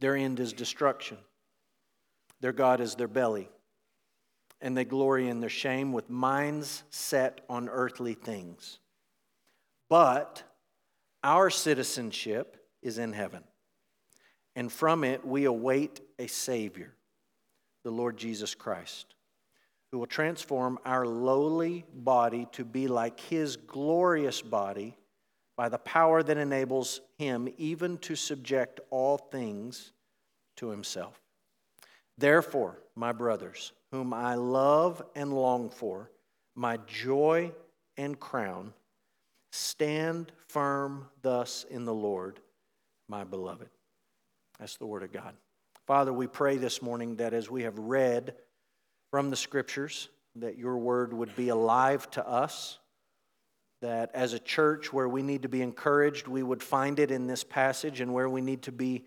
Their 0.00 0.16
end 0.16 0.40
is 0.40 0.52
destruction, 0.52 1.18
their 2.40 2.52
God 2.52 2.80
is 2.80 2.94
their 2.94 3.08
belly, 3.08 3.48
and 4.60 4.76
they 4.76 4.84
glory 4.84 5.28
in 5.28 5.40
their 5.40 5.50
shame 5.50 5.92
with 5.92 6.10
minds 6.10 6.82
set 6.90 7.40
on 7.48 7.68
earthly 7.68 8.14
things. 8.14 8.78
But 9.88 10.42
our 11.22 11.50
citizenship 11.50 12.56
is 12.82 12.98
in 12.98 13.12
heaven, 13.12 13.44
and 14.56 14.72
from 14.72 15.04
it 15.04 15.24
we 15.24 15.44
await 15.44 16.00
a 16.18 16.26
Savior 16.26 16.94
the 17.84 17.90
Lord 17.90 18.16
Jesus 18.16 18.54
Christ, 18.54 19.14
who 19.90 19.98
will 19.98 20.06
transform 20.06 20.78
our 20.84 21.06
lowly 21.06 21.84
body 21.92 22.46
to 22.52 22.64
be 22.64 22.86
like 22.88 23.18
his 23.20 23.56
glorious 23.56 24.40
body 24.40 24.96
by 25.56 25.68
the 25.68 25.78
power 25.78 26.22
that 26.22 26.36
enables 26.36 27.00
him 27.18 27.48
even 27.56 27.98
to 27.98 28.16
subject 28.16 28.80
all 28.90 29.18
things 29.18 29.92
to 30.56 30.70
himself. 30.70 31.20
Therefore, 32.18 32.78
my 32.94 33.12
brothers, 33.12 33.72
whom 33.90 34.12
I 34.12 34.34
love 34.34 35.02
and 35.14 35.32
long 35.32 35.70
for, 35.70 36.10
my 36.54 36.78
joy 36.86 37.52
and 37.96 38.18
crown, 38.18 38.72
stand 39.50 40.32
firm 40.48 41.06
thus 41.22 41.64
in 41.70 41.84
the 41.84 41.94
Lord, 41.94 42.40
my 43.08 43.24
beloved. 43.24 43.68
That's 44.58 44.76
the 44.76 44.86
word 44.86 45.02
of 45.02 45.12
God. 45.12 45.34
Father, 45.86 46.12
we 46.12 46.26
pray 46.26 46.56
this 46.56 46.80
morning 46.80 47.16
that 47.16 47.34
as 47.34 47.50
we 47.50 47.64
have 47.64 47.78
read 47.78 48.34
from 49.10 49.30
the 49.30 49.36
scriptures, 49.36 50.08
that 50.36 50.56
your 50.56 50.78
word 50.78 51.12
would 51.12 51.34
be 51.36 51.48
alive 51.48 52.10
to 52.12 52.26
us, 52.26 52.78
that 53.82 54.10
as 54.14 54.32
a 54.32 54.38
church 54.38 54.92
where 54.92 55.08
we 55.08 55.22
need 55.22 55.42
to 55.42 55.48
be 55.48 55.60
encouraged, 55.60 56.26
we 56.26 56.42
would 56.42 56.62
find 56.62 56.98
it 56.98 57.10
in 57.10 57.26
this 57.26 57.44
passage, 57.44 58.00
and 58.00 58.14
where 58.14 58.30
we 58.30 58.40
need 58.40 58.62
to 58.62 58.72
be 58.72 59.04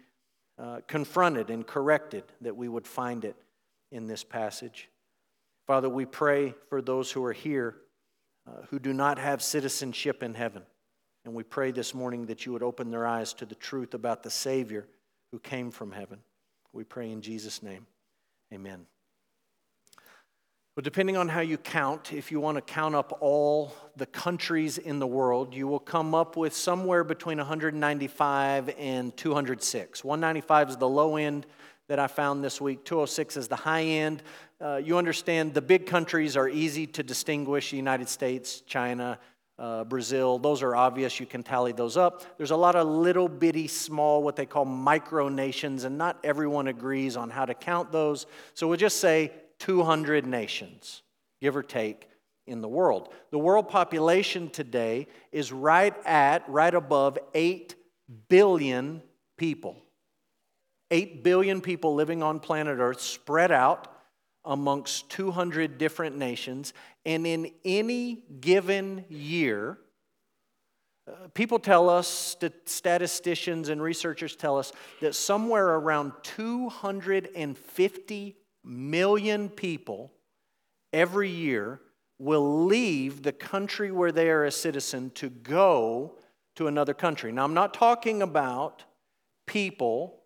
uh, 0.60 0.82
confronted 0.88 1.50
and 1.50 1.66
corrected, 1.66 2.24
that 2.42 2.56
we 2.56 2.70
would 2.70 2.86
find 2.86 3.26
it 3.26 3.36
in 3.92 4.06
this 4.06 4.24
passage. 4.24 4.90
Father, 5.66 5.90
we 5.90 6.06
pray 6.06 6.54
for 6.70 6.82
those 6.82 7.12
who 7.12 7.24
are 7.24 7.34
here 7.34 7.78
uh, 8.48 8.62
who 8.70 8.78
do 8.78 8.94
not 8.94 9.18
have 9.18 9.42
citizenship 9.42 10.22
in 10.22 10.34
heaven. 10.34 10.62
And 11.24 11.34
we 11.34 11.44
pray 11.44 11.72
this 11.72 11.96
morning 11.96 12.28
that 12.28 12.46
you 12.46 12.52
would 12.52 12.62
open 12.62 12.92
their 12.92 13.08
eyes 13.08 13.34
to 13.36 13.46
the 13.46 13.56
truth 13.56 13.96
about 13.96 14.22
the 14.22 14.30
Savior 14.30 14.88
who 15.32 15.40
came 15.40 15.72
from 15.72 15.92
heaven. 15.92 16.20
We 16.72 16.84
pray 16.84 17.12
in 17.12 17.22
Jesus' 17.22 17.64
name. 17.64 17.88
Amen. 18.54 18.86
Well, 20.76 20.82
depending 20.82 21.16
on 21.16 21.30
how 21.30 21.40
you 21.40 21.58
count, 21.58 22.12
if 22.12 22.34
you 22.34 22.42
want 22.42 22.58
to 22.58 22.62
count 22.62 22.96
up 22.96 23.18
all 23.22 23.74
the 23.96 24.06
countries 24.06 24.78
in 24.78 25.00
the 25.00 25.08
world, 25.08 25.54
you 25.54 25.70
will 25.70 25.80
come 25.80 26.14
up 26.14 26.36
with 26.36 26.54
somewhere 26.54 27.06
between 27.06 27.38
195 27.38 28.76
and 28.78 29.16
206. 29.16 30.04
195 30.04 30.70
is 30.72 30.76
the 30.76 30.90
low 30.90 31.16
end 31.16 31.46
that 31.88 31.98
I 31.98 32.08
found 32.08 32.44
this 32.44 32.60
week, 32.60 32.84
206 32.84 33.38
is 33.38 33.48
the 33.48 33.56
high 33.56 33.84
end. 33.84 34.22
Uh, 34.60 34.82
you 34.84 34.98
understand 34.98 35.54
the 35.54 35.62
big 35.62 35.86
countries 35.86 36.36
are 36.36 36.50
easy 36.50 36.86
to 36.88 37.04
distinguish 37.04 37.72
the 37.72 37.78
United 37.78 38.10
States, 38.10 38.60
China, 38.68 39.18
uh, 39.58 39.86
Brazil, 39.86 40.38
those 40.38 40.62
are 40.62 40.76
obvious. 40.76 41.22
You 41.22 41.26
can 41.26 41.42
tally 41.42 41.72
those 41.72 41.96
up. 41.96 42.38
There's 42.38 42.52
a 42.52 42.58
lot 42.58 42.76
of 42.76 42.86
little 42.86 43.30
bitty, 43.30 43.70
small, 43.70 44.22
what 44.22 44.36
they 44.36 44.46
call 44.46 44.66
micronations, 44.66 45.86
and 45.86 45.98
not 45.98 46.20
everyone 46.26 46.68
agrees 46.68 47.16
on 47.16 47.30
how 47.30 47.46
to 47.46 47.54
count 47.54 47.94
those. 47.94 48.26
So 48.56 48.68
we'll 48.68 48.76
just 48.76 49.00
say 49.00 49.32
200 49.66 50.26
nations, 50.28 51.02
give 51.42 51.56
or 51.56 51.64
take, 51.64 52.08
in 52.46 52.62
the 52.62 52.68
world. 52.68 53.10
The 53.32 53.40
world 53.40 53.68
population 53.68 54.52
today 54.52 55.08
is 55.32 55.52
right 55.52 55.96
at, 56.06 56.48
right 56.48 56.76
above 56.76 57.18
8 57.34 57.74
billion 58.30 59.02
people. 59.38 59.82
8 60.92 61.24
billion 61.24 61.62
people 61.62 61.96
living 61.96 62.22
on 62.22 62.40
planet 62.40 62.78
Earth, 62.78 63.02
spread 63.02 63.52
out 63.52 63.88
amongst 64.44 65.10
200 65.10 65.80
different 65.80 66.16
nations. 66.16 66.72
And 67.04 67.26
in 67.26 67.50
any 67.66 68.22
given 68.40 69.06
year, 69.10 69.80
uh, 71.08 71.30
people 71.34 71.58
tell 71.58 71.90
us, 71.90 72.38
statisticians 72.66 73.70
and 73.70 73.82
researchers 73.82 74.36
tell 74.36 74.60
us, 74.60 74.72
that 75.02 75.16
somewhere 75.16 75.70
around 75.70 76.12
250 76.22 78.36
million 78.66 79.50
people 79.50 80.12
every 80.92 81.30
year 81.30 81.80
will 82.18 82.66
leave 82.66 83.24
the 83.24 83.32
country 83.32 83.92
where 83.92 84.12
they 84.12 84.30
are 84.30 84.46
a 84.46 84.52
citizen 84.52 85.12
to 85.12 85.30
go 85.30 86.16
to 86.56 86.68
another 86.68 86.94
country. 86.94 87.32
Now, 87.32 87.44
I'm 87.44 87.54
not 87.54 87.74
talking 87.74 88.22
about 88.22 88.84
people 89.46 90.22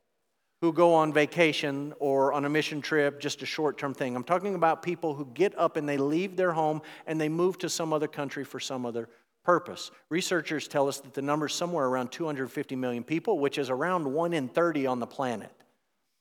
who 0.62 0.74
go 0.74 0.93
on 0.93 1.13
vacation 1.13 1.93
or 2.00 2.34
on 2.34 2.46
a 2.46 2.50
mission 2.50 2.81
trip, 2.81 3.19
just 3.19 3.41
a 3.41 3.46
short 3.46 3.77
term 3.77 3.93
thing. 3.93 4.15
I'm 4.15 4.24
talking 4.24 4.55
about 4.55 4.84
people 4.84 5.13
who 5.13 5.25
get 5.34 5.58
up 5.58 5.77
and 5.77 5.88
they 5.88 5.98
leave 5.98 6.36
their 6.36 6.51
home 6.51 6.81
and 7.08 7.19
they 7.19 7.29
move 7.29 7.58
to 7.60 7.69
some 7.69 7.93
other 7.93 8.08
country 8.08 8.43
for 8.43 8.60
some 8.60 8.86
other 8.86 9.10
purpose. 9.43 9.89
Researchers 10.10 10.67
tell 10.67 10.88
us 10.88 11.00
that 11.00 11.13
the 11.13 11.22
number 11.22 11.48
is 11.48 11.53
somewhere 11.53 11.86
around 11.86 12.12
250 12.12 12.75
million 12.75 13.03
people, 13.03 13.39
which 13.39 13.58
is 13.58 13.69
around 13.69 14.05
1 14.05 14.34
in 14.34 14.50
30 14.50 14.86
on 14.86 15.00
the 15.00 15.08
planet. 15.08 15.51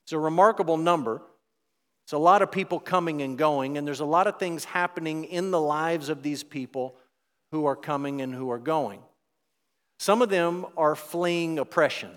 It's 0.05 0.13
a 0.13 0.19
remarkable 0.19 0.77
number. 0.77 1.21
It's 2.09 2.15
a 2.15 2.17
lot 2.17 2.41
of 2.41 2.51
people 2.51 2.81
coming 2.81 3.21
and 3.21 3.37
going, 3.37 3.77
and 3.77 3.87
there's 3.87 4.01
a 4.01 4.07
lot 4.07 4.27
of 4.27 4.39
things 4.39 4.65
happening 4.65 5.25
in 5.25 5.51
the 5.51 5.61
lives 5.61 6.09
of 6.09 6.23
these 6.23 6.43
people 6.43 6.97
who 7.51 7.67
are 7.67 7.77
coming 7.77 8.23
and 8.23 8.35
who 8.35 8.51
are 8.51 8.59
going. 8.59 9.01
Some 9.99 10.23
of 10.23 10.31
them 10.31 10.65
are 10.79 10.95
fleeing 10.95 11.59
oppression 11.59 12.13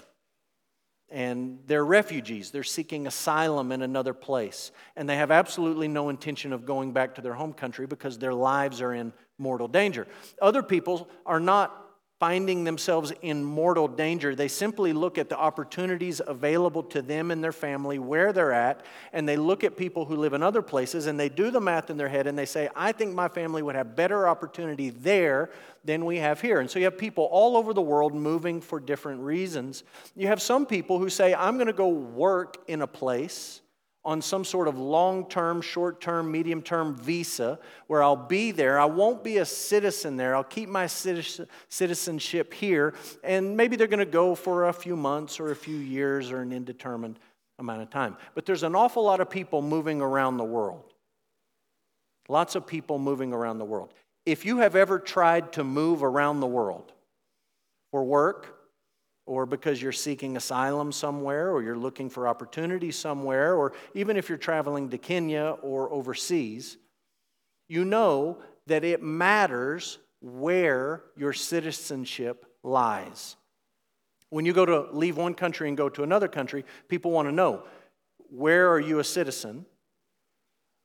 and 1.09 1.59
they're 1.67 1.83
refugees. 1.83 2.51
They're 2.51 2.63
seeking 2.63 3.05
asylum 3.05 3.73
in 3.73 3.81
another 3.81 4.13
place. 4.13 4.71
And 4.95 5.09
they 5.09 5.17
have 5.17 5.29
absolutely 5.29 5.89
no 5.89 6.07
intention 6.07 6.53
of 6.53 6.65
going 6.65 6.93
back 6.93 7.15
to 7.15 7.21
their 7.21 7.33
home 7.33 7.51
country 7.51 7.85
because 7.85 8.17
their 8.17 8.33
lives 8.33 8.79
are 8.79 8.93
in 8.93 9.11
mortal 9.37 9.67
danger. 9.67 10.07
Other 10.41 10.63
people 10.63 11.09
are 11.25 11.41
not 11.41 11.80
finding 12.21 12.63
themselves 12.63 13.11
in 13.23 13.43
mortal 13.43 13.87
danger. 13.87 14.35
They 14.35 14.47
simply 14.47 14.93
look 14.93 15.17
at 15.17 15.27
the 15.27 15.35
opportunities 15.35 16.21
available 16.27 16.83
to 16.83 17.01
them 17.01 17.31
and 17.31 17.43
their 17.43 17.51
family 17.51 17.97
where 17.97 18.31
they're 18.31 18.51
at, 18.51 18.85
and 19.11 19.27
they 19.27 19.37
look 19.37 19.63
at 19.63 19.75
people 19.75 20.05
who 20.05 20.15
live 20.15 20.33
in 20.33 20.43
other 20.43 20.61
places 20.61 21.07
and 21.07 21.19
they 21.19 21.29
do 21.29 21.49
the 21.49 21.59
math 21.59 21.89
in 21.89 21.97
their 21.97 22.09
head 22.09 22.27
and 22.27 22.37
they 22.37 22.45
say, 22.45 22.69
I 22.75 22.91
think 22.91 23.15
my 23.15 23.27
family 23.27 23.63
would 23.63 23.73
have 23.73 23.95
better 23.95 24.27
opportunity 24.27 24.91
there 24.91 25.49
than 25.83 26.05
we 26.05 26.17
have 26.17 26.39
here. 26.39 26.59
And 26.59 26.69
so 26.69 26.77
you 26.77 26.85
have 26.85 26.95
people 26.95 27.23
all 27.31 27.57
over 27.57 27.73
the 27.73 27.81
world 27.81 28.13
moving 28.13 28.61
for 28.61 28.79
different 28.79 29.21
reasons. 29.21 29.83
You 30.15 30.27
have 30.27 30.43
some 30.43 30.67
people 30.67 30.99
who 30.99 31.09
say, 31.09 31.33
I'm 31.33 31.55
going 31.55 31.65
to 31.65 31.73
go 31.73 31.89
work 31.89 32.57
in 32.67 32.83
a 32.83 32.87
place 32.87 33.60
on 34.03 34.21
some 34.21 34.43
sort 34.43 34.67
of 34.67 34.77
long 34.79 35.29
term, 35.29 35.61
short 35.61 36.01
term, 36.01 36.31
medium 36.31 36.61
term 36.61 36.95
visa 36.95 37.59
where 37.87 38.01
I'll 38.01 38.15
be 38.15 38.51
there. 38.51 38.79
I 38.79 38.85
won't 38.85 39.23
be 39.23 39.37
a 39.37 39.45
citizen 39.45 40.17
there. 40.17 40.35
I'll 40.35 40.43
keep 40.43 40.69
my 40.69 40.87
citizenship 40.87 42.53
here. 42.53 42.95
And 43.23 43.55
maybe 43.55 43.75
they're 43.75 43.87
going 43.87 43.99
to 43.99 44.05
go 44.05 44.33
for 44.33 44.69
a 44.69 44.73
few 44.73 44.95
months 44.95 45.39
or 45.39 45.51
a 45.51 45.55
few 45.55 45.75
years 45.75 46.31
or 46.31 46.41
an 46.41 46.51
indeterminate 46.51 47.17
amount 47.59 47.83
of 47.83 47.91
time. 47.91 48.17
But 48.33 48.45
there's 48.45 48.63
an 48.63 48.75
awful 48.75 49.03
lot 49.03 49.21
of 49.21 49.29
people 49.29 49.61
moving 49.61 50.01
around 50.01 50.37
the 50.37 50.43
world. 50.43 50.93
Lots 52.27 52.55
of 52.55 52.65
people 52.65 52.97
moving 52.97 53.33
around 53.33 53.59
the 53.59 53.65
world. 53.65 53.93
If 54.25 54.45
you 54.45 54.59
have 54.59 54.75
ever 54.75 54.97
tried 54.99 55.53
to 55.53 55.63
move 55.63 56.03
around 56.03 56.39
the 56.39 56.47
world 56.47 56.91
for 57.91 58.03
work, 58.03 58.60
or 59.25 59.45
because 59.45 59.81
you're 59.81 59.91
seeking 59.91 60.35
asylum 60.35 60.91
somewhere, 60.91 61.51
or 61.51 61.61
you're 61.61 61.77
looking 61.77 62.09
for 62.09 62.27
opportunity 62.27 62.91
somewhere, 62.91 63.55
or 63.55 63.73
even 63.93 64.17
if 64.17 64.29
you're 64.29 64.37
traveling 64.37 64.89
to 64.89 64.97
Kenya 64.97 65.57
or 65.61 65.91
overseas, 65.91 66.77
you 67.67 67.85
know 67.85 68.39
that 68.67 68.83
it 68.83 69.01
matters 69.01 69.99
where 70.21 71.03
your 71.15 71.33
citizenship 71.33 72.45
lies. 72.63 73.35
When 74.29 74.45
you 74.45 74.53
go 74.53 74.65
to 74.65 74.87
leave 74.91 75.17
one 75.17 75.33
country 75.33 75.67
and 75.67 75.77
go 75.77 75.89
to 75.89 76.03
another 76.03 76.27
country, 76.27 76.65
people 76.87 77.11
want 77.11 77.27
to 77.27 77.31
know 77.31 77.63
where 78.29 78.71
are 78.71 78.79
you 78.79 78.99
a 78.99 79.03
citizen? 79.03 79.65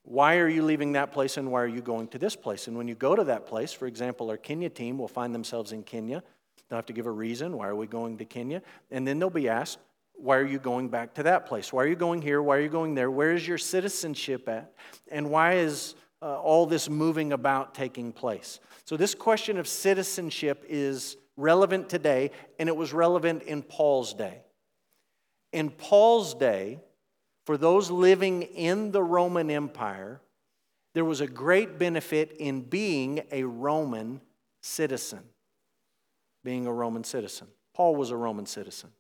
why 0.07 0.37
are 0.37 0.49
you 0.49 0.63
leaving 0.63 0.93
that 0.93 1.11
place 1.11 1.37
and 1.37 1.51
why 1.51 1.61
are 1.61 1.67
you 1.67 1.81
going 1.81 2.07
to 2.07 2.19
this 2.19 2.37
place? 2.37 2.69
And 2.69 2.77
when 2.77 2.87
you 2.87 2.95
go 2.95 3.17
to 3.17 3.25
that 3.25 3.45
place, 3.45 3.73
for 3.73 3.89
example, 3.89 4.31
our 4.31 4.37
Kenya 4.37 4.71
team 4.71 4.99
will 4.99 5.09
find 5.09 5.35
themselves 5.35 5.73
in 5.73 5.83
Kenya. 5.83 6.23
They'll 6.69 6.79
have 6.79 6.87
to 6.87 6.93
give 6.93 7.07
a 7.07 7.11
reason. 7.11 7.57
Why 7.57 7.69
are 7.69 7.77
we 7.77 7.87
going 7.87 8.19
to 8.19 8.25
Kenya? 8.25 8.63
And 8.91 9.07
then 9.07 9.19
they'll 9.19 9.31
be 9.31 9.49
asked, 9.49 9.79
why 10.17 10.37
are 10.37 10.47
you 10.47 10.59
going 10.59 10.89
back 10.89 11.15
to 11.15 11.23
that 11.25 11.47
place? 11.47 11.73
Why 11.73 11.85
are 11.85 11.87
you 11.87 11.97
going 11.97 12.23
here? 12.23 12.43
Why 12.43 12.57
are 12.57 12.61
you 12.61 12.69
going 12.69 12.95
there? 12.95 13.11
Where 13.11 13.33
is 13.33 13.47
your 13.47 13.59
citizenship 13.59 14.49
at? 14.49 14.73
And 15.11 15.31
why 15.31 15.55
is 15.55 15.95
uh, 16.23 16.41
all 16.41 16.67
this 16.67 16.89
moving 16.89 17.33
about 17.33 17.75
taking 17.75 18.13
place? 18.13 18.59
So, 18.85 18.97
this 18.97 19.15
question 19.15 19.59
of 19.59 19.69
citizenship 19.69 20.65
is 20.69 21.17
relevant 21.37 21.89
today, 21.89 22.31
and 22.59 22.69
it 22.69 22.77
was 22.77 22.93
relevant 22.93 23.43
in 23.43 23.63
Paul's 23.63 24.15
day. 24.15 24.41
In 25.53 25.71
Paul's 25.71 26.35
day, 26.35 26.81
for 27.45 27.57
those 27.57 27.91
living 27.91 28.43
in 28.43 28.91
the 28.91 29.03
Roman 29.03 29.51
Empire, 29.51 30.21
there 30.95 31.05
was 31.05 31.21
a 31.21 31.27
great 31.27 31.79
benefit 31.79 32.37
in 32.39 32.63
being 32.63 33.23
a 33.31 33.45
Roman 33.45 34.21
citizen. 34.63 35.21
Being 36.47 36.69
a 36.69 36.73
Roman 36.73 37.03
citizen. 37.03 37.49
Paul 37.75 37.97
was 37.97 38.13
a 38.13 38.17
Roman 38.17 38.47
citizen. 38.47 38.91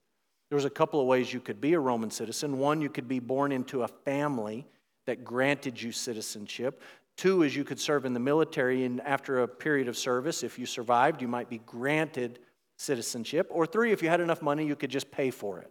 There 0.48 0.56
was 0.56 0.64
a 0.64 0.70
couple 0.70 1.00
of 1.00 1.06
ways 1.06 1.32
you 1.32 1.38
could 1.38 1.60
be 1.60 1.74
a 1.74 1.78
Roman 1.78 2.10
citizen. 2.10 2.58
One, 2.58 2.80
you 2.80 2.88
could 2.88 3.06
be 3.06 3.20
born 3.20 3.52
into 3.52 3.84
a 3.84 3.88
family 3.88 4.66
that 5.06 5.22
granted 5.22 5.80
you 5.80 5.92
citizenship. 5.92 6.82
Two 7.16 7.44
is 7.44 7.54
you 7.54 7.62
could 7.62 7.78
serve 7.78 8.04
in 8.04 8.14
the 8.14 8.20
military, 8.20 8.84
and 8.84 9.00
after 9.02 9.42
a 9.44 9.46
period 9.46 9.86
of 9.86 9.96
service, 9.96 10.42
if 10.42 10.58
you 10.58 10.66
survived, 10.66 11.22
you 11.22 11.28
might 11.28 11.48
be 11.48 11.58
granted 11.58 12.40
citizenship. 12.78 13.46
Or 13.50 13.64
three, 13.64 13.92
if 13.92 14.02
you 14.02 14.08
had 14.08 14.20
enough 14.20 14.42
money, 14.42 14.66
you 14.66 14.74
could 14.74 14.90
just 14.90 15.12
pay 15.12 15.30
for 15.30 15.60
it. 15.60 15.70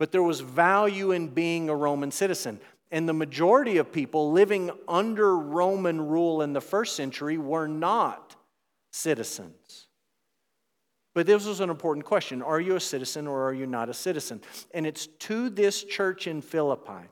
But 0.00 0.10
there 0.10 0.24
was 0.24 0.40
value 0.40 1.12
in 1.12 1.28
being 1.28 1.68
a 1.68 1.76
Roman 1.76 2.10
citizen. 2.10 2.58
And 2.90 3.08
the 3.08 3.12
majority 3.12 3.76
of 3.76 3.92
people 3.92 4.32
living 4.32 4.72
under 4.88 5.38
Roman 5.38 6.08
rule 6.08 6.42
in 6.42 6.54
the 6.54 6.60
first 6.60 6.96
century 6.96 7.38
were 7.38 7.68
not 7.68 8.34
citizens. 8.90 9.86
But 11.14 11.26
this 11.26 11.44
was 11.44 11.60
an 11.60 11.70
important 11.70 12.04
question 12.04 12.42
Are 12.42 12.60
you 12.60 12.76
a 12.76 12.80
citizen 12.80 13.26
or 13.26 13.46
are 13.48 13.54
you 13.54 13.66
not 13.66 13.88
a 13.88 13.94
citizen? 13.94 14.40
And 14.72 14.86
it's 14.86 15.06
to 15.06 15.50
this 15.50 15.82
church 15.84 16.26
in 16.26 16.40
Philippi, 16.40 17.08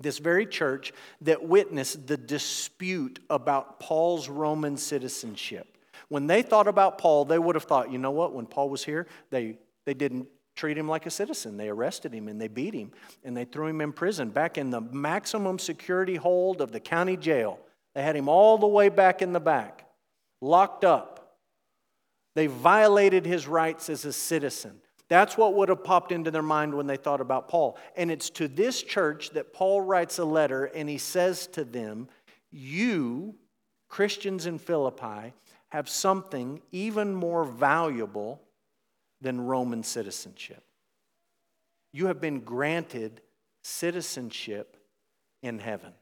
this 0.00 0.18
very 0.18 0.46
church, 0.46 0.92
that 1.22 1.42
witnessed 1.42 2.06
the 2.06 2.16
dispute 2.16 3.20
about 3.30 3.80
Paul's 3.80 4.28
Roman 4.28 4.76
citizenship. 4.76 5.78
When 6.08 6.26
they 6.26 6.42
thought 6.42 6.68
about 6.68 6.98
Paul, 6.98 7.24
they 7.24 7.38
would 7.38 7.54
have 7.54 7.64
thought, 7.64 7.90
you 7.90 7.98
know 7.98 8.10
what, 8.10 8.34
when 8.34 8.46
Paul 8.46 8.68
was 8.68 8.84
here, 8.84 9.06
they, 9.30 9.56
they 9.86 9.94
didn't 9.94 10.28
treat 10.54 10.78
him 10.78 10.88
like 10.88 11.06
a 11.06 11.10
citizen. 11.10 11.56
They 11.56 11.68
arrested 11.68 12.12
him 12.12 12.28
and 12.28 12.40
they 12.40 12.48
beat 12.48 12.74
him 12.74 12.92
and 13.24 13.36
they 13.36 13.44
threw 13.44 13.66
him 13.66 13.80
in 13.80 13.92
prison 13.92 14.30
back 14.30 14.58
in 14.58 14.70
the 14.70 14.80
maximum 14.80 15.58
security 15.58 16.16
hold 16.16 16.60
of 16.60 16.72
the 16.72 16.80
county 16.80 17.16
jail. 17.16 17.58
They 17.94 18.02
had 18.02 18.16
him 18.16 18.28
all 18.28 18.58
the 18.58 18.66
way 18.66 18.88
back 18.88 19.22
in 19.22 19.32
the 19.32 19.40
back, 19.40 19.88
locked 20.40 20.84
up. 20.84 21.13
They 22.34 22.46
violated 22.46 23.26
his 23.26 23.46
rights 23.46 23.88
as 23.88 24.04
a 24.04 24.12
citizen. 24.12 24.80
That's 25.08 25.36
what 25.36 25.54
would 25.54 25.68
have 25.68 25.84
popped 25.84 26.12
into 26.12 26.30
their 26.30 26.42
mind 26.42 26.74
when 26.74 26.86
they 26.86 26.96
thought 26.96 27.20
about 27.20 27.48
Paul. 27.48 27.78
And 27.96 28.10
it's 28.10 28.30
to 28.30 28.48
this 28.48 28.82
church 28.82 29.30
that 29.30 29.52
Paul 29.52 29.82
writes 29.82 30.18
a 30.18 30.24
letter 30.24 30.64
and 30.64 30.88
he 30.88 30.98
says 30.98 31.46
to 31.48 31.64
them, 31.64 32.08
You, 32.50 33.36
Christians 33.88 34.46
in 34.46 34.58
Philippi, 34.58 35.32
have 35.68 35.88
something 35.88 36.62
even 36.72 37.14
more 37.14 37.44
valuable 37.44 38.42
than 39.20 39.40
Roman 39.40 39.82
citizenship. 39.82 40.62
You 41.92 42.06
have 42.06 42.20
been 42.20 42.40
granted 42.40 43.20
citizenship 43.62 44.76
in 45.42 45.58
heaven. 45.58 45.92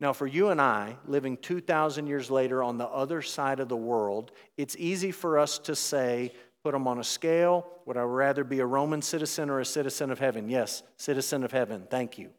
Now, 0.00 0.12
for 0.12 0.26
you 0.26 0.50
and 0.50 0.60
I, 0.60 0.96
living 1.06 1.36
2,000 1.36 2.06
years 2.06 2.30
later 2.30 2.62
on 2.62 2.78
the 2.78 2.86
other 2.86 3.20
side 3.20 3.58
of 3.58 3.68
the 3.68 3.76
world, 3.76 4.30
it's 4.56 4.76
easy 4.78 5.10
for 5.10 5.38
us 5.38 5.58
to 5.60 5.74
say, 5.74 6.32
put 6.62 6.72
them 6.72 6.86
on 6.86 6.98
a 6.98 7.04
scale. 7.04 7.66
Would 7.86 7.96
I 7.96 8.02
rather 8.02 8.44
be 8.44 8.60
a 8.60 8.66
Roman 8.66 9.02
citizen 9.02 9.50
or 9.50 9.58
a 9.58 9.64
citizen 9.64 10.10
of 10.10 10.20
heaven? 10.20 10.48
Yes, 10.48 10.82
citizen 10.96 11.42
of 11.42 11.50
heaven. 11.50 11.86
Thank 11.90 12.16
you. 12.16 12.30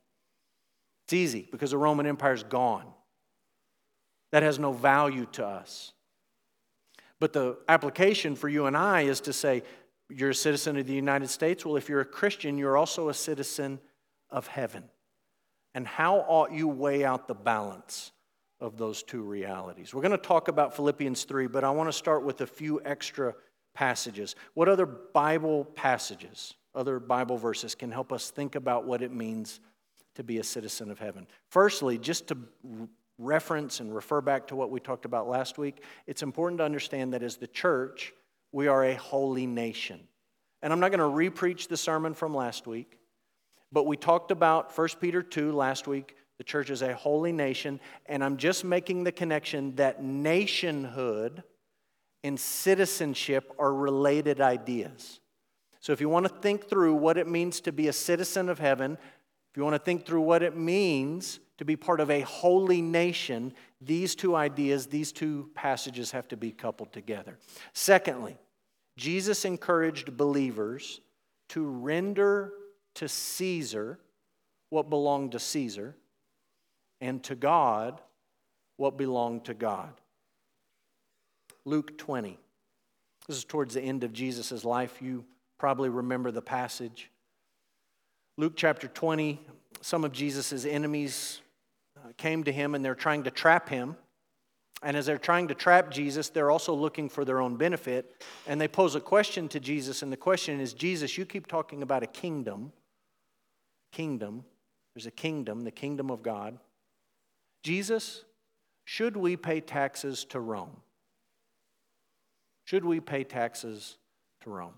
It's 1.06 1.14
easy 1.14 1.50
because 1.52 1.72
the 1.72 1.78
Roman 1.78 2.06
Empire 2.06 2.34
is 2.34 2.44
gone. 2.44 2.86
That 4.32 4.44
has 4.44 4.60
no 4.60 4.72
value 4.72 5.26
to 5.34 5.46
us. 5.46 5.94
But 7.20 7.34
the 7.34 7.58
application 7.68 8.36
for 8.36 8.48
you 8.48 8.68
and 8.68 8.78
I 8.78 9.02
is 9.02 9.20
to 9.22 9.34
say, 9.34 9.64
you're 10.10 10.30
a 10.30 10.36
citizen 10.36 10.78
of 10.78 10.88
the 10.88 10.94
United 10.94 11.30
States. 11.30 11.66
Well, 11.66 11.76
if 11.76 11.90
you're 11.90 12.00
a 12.00 12.06
Christian, 12.06 12.58
you're 12.58 12.78
also 12.78 13.10
a 13.10 13.14
citizen 13.14 13.80
of 14.30 14.48
heaven. 14.48 14.84
And 15.80 15.88
how 15.88 16.26
ought 16.28 16.52
you 16.52 16.68
weigh 16.68 17.06
out 17.06 17.30
the 17.30 17.34
balance 17.34 18.12
of 18.60 18.76
those 18.76 19.02
two 19.02 19.22
realities? 19.22 19.94
We're 19.94 20.02
going 20.02 20.12
to 20.12 20.18
talk 20.18 20.50
about 20.50 20.76
Philippians 20.76 21.24
3, 21.24 21.48
but 21.48 21.64
I 21.64 21.70
want 21.70 21.88
to 21.88 21.94
start 21.94 22.26
with 22.26 22.42
a 22.42 22.46
few 22.46 22.82
extra 22.84 23.34
passages. 23.74 24.36
What 24.56 24.68
other 24.68 24.86
Bible 24.86 25.64
passages, 25.64 26.54
other 26.76 27.00
Bible 27.00 27.38
verses 27.38 27.76
can 27.76 27.92
help 27.92 28.12
us 28.12 28.30
think 28.30 28.56
about 28.56 28.86
what 28.86 29.02
it 29.02 29.14
means 29.14 29.62
to 30.16 30.24
be 30.26 30.40
a 30.40 30.44
citizen 30.44 30.92
of 30.92 31.00
heaven? 31.00 31.26
Firstly, 31.48 31.98
just 31.98 32.28
to 32.28 32.38
reference 33.18 33.80
and 33.80 33.96
refer 33.96 34.20
back 34.20 34.48
to 34.48 34.58
what 34.58 34.72
we 34.72 34.82
talked 34.82 35.06
about 35.06 35.30
last 35.30 35.58
week, 35.58 35.82
it's 36.08 36.24
important 36.24 36.58
to 36.60 36.66
understand 36.66 37.14
that 37.14 37.24
as 37.24 37.38
the 37.38 37.48
church, 37.48 38.12
we 38.52 38.68
are 38.68 38.84
a 38.84 38.96
holy 38.96 39.48
nation. 39.48 40.02
And 40.62 40.74
I'm 40.74 40.82
not 40.82 40.92
going 40.92 41.00
to 41.00 41.06
repreach 41.06 41.70
the 41.70 41.78
sermon 41.78 42.16
from 42.16 42.36
last 42.36 42.68
week. 42.68 42.99
But 43.72 43.86
we 43.86 43.98
talked 43.98 44.32
about 44.32 44.76
1 44.78 44.88
Peter 45.00 45.22
2 45.22 45.52
last 45.52 45.88
week. 45.88 46.16
The 46.38 46.44
church 46.44 46.70
is 46.70 46.82
a 46.82 46.94
holy 46.94 47.32
nation. 47.32 47.80
And 48.06 48.24
I'm 48.24 48.38
just 48.38 48.64
making 48.64 49.04
the 49.04 49.12
connection 49.12 49.76
that 49.76 50.04
nationhood 50.04 51.44
and 52.24 52.40
citizenship 52.40 53.54
are 53.60 53.74
related 53.74 54.42
ideas. 54.42 55.20
So 55.80 55.94
if 55.94 56.02
you 56.02 56.10
want 56.10 56.28
to 56.28 56.34
think 56.34 56.68
through 56.68 56.96
what 56.96 57.18
it 57.18 57.28
means 57.28 57.62
to 57.62 57.72
be 57.72 57.88
a 57.88 57.94
citizen 57.94 58.50
of 58.50 58.60
heaven, 58.60 58.98
if 59.52 59.58
you 59.58 59.64
want 59.64 59.76
to 59.76 59.80
think 59.80 60.06
through 60.06 60.22
what 60.22 60.44
it 60.44 60.56
means 60.56 61.40
to 61.58 61.66
be 61.66 61.76
part 61.76 62.00
of 62.00 62.12
a 62.12 62.22
holy 62.22 62.82
nation, 62.82 63.54
these 63.82 64.16
two 64.16 64.36
ideas, 64.36 64.88
these 64.88 65.12
two 65.12 65.50
passages 65.56 66.12
have 66.12 66.28
to 66.30 66.38
be 66.38 66.52
coupled 66.52 66.92
together. 66.92 67.38
Secondly, 67.74 68.38
Jesus 68.98 69.46
encouraged 69.46 70.18
believers 70.18 71.00
to 71.50 71.66
render 71.66 72.54
to 72.96 73.08
Caesar 73.08 74.00
what 74.70 74.90
belonged 74.90 75.32
to 75.32 75.40
Caesar, 75.40 75.96
and 77.02 77.24
to 77.24 77.36
God 77.36 78.00
what 78.78 78.98
belonged 78.98 79.46
to 79.46 79.54
God. 79.54 79.94
Luke 81.66 81.98
20. 81.98 82.38
This 83.28 83.38
is 83.38 83.44
towards 83.44 83.74
the 83.74 83.82
end 83.82 84.04
of 84.04 84.14
Jesus' 84.14 84.64
life. 84.64 85.02
You 85.02 85.26
probably 85.58 85.90
remember 85.90 86.32
the 86.32 86.42
passage. 86.42 87.12
Luke 88.38 88.54
chapter 88.56 88.88
20, 88.88 89.40
some 89.82 90.04
of 90.04 90.12
Jesus' 90.12 90.66
enemies 90.66 91.42
uh, 91.98 92.10
came 92.18 92.44
to 92.44 92.52
him 92.52 92.74
and 92.74 92.84
they're 92.84 92.96
trying 92.96 93.24
to 93.24 93.32
trap 93.32 93.70
him. 93.70 93.98
And 94.82 94.96
as 94.96 95.06
they're 95.06 95.18
trying 95.18 95.50
to 95.50 95.56
trap 95.56 95.92
Jesus, 95.92 96.30
they're 96.30 96.52
also 96.52 96.74
looking 96.74 97.10
for 97.10 97.26
their 97.26 97.42
own 97.42 97.58
benefit. 97.58 98.24
And 98.48 98.60
they 98.60 98.68
pose 98.68 98.96
a 98.96 99.02
question 99.02 99.50
to 99.50 99.60
Jesus, 99.60 100.02
and 100.02 100.12
the 100.12 100.18
question 100.18 100.60
is 100.60 100.74
Jesus, 100.74 101.18
you 101.18 101.26
keep 101.26 101.48
talking 101.48 101.82
about 101.82 102.04
a 102.04 102.08
kingdom 102.08 102.72
kingdom. 103.92 104.44
There's 104.94 105.06
a 105.06 105.12
kingdom, 105.12 105.64
the 105.64 105.72
kingdom 105.72 106.10
of 106.10 106.24
God. 106.24 106.58
Jesus, 107.64 108.24
should 108.86 109.18
we 109.18 109.36
pay 109.36 109.62
taxes 109.62 110.26
to 110.26 110.40
Rome? 110.40 110.78
Should 112.66 112.86
we 112.86 113.00
pay 113.00 113.24
taxes 113.24 113.98
to 114.42 114.50
Rome? 114.50 114.76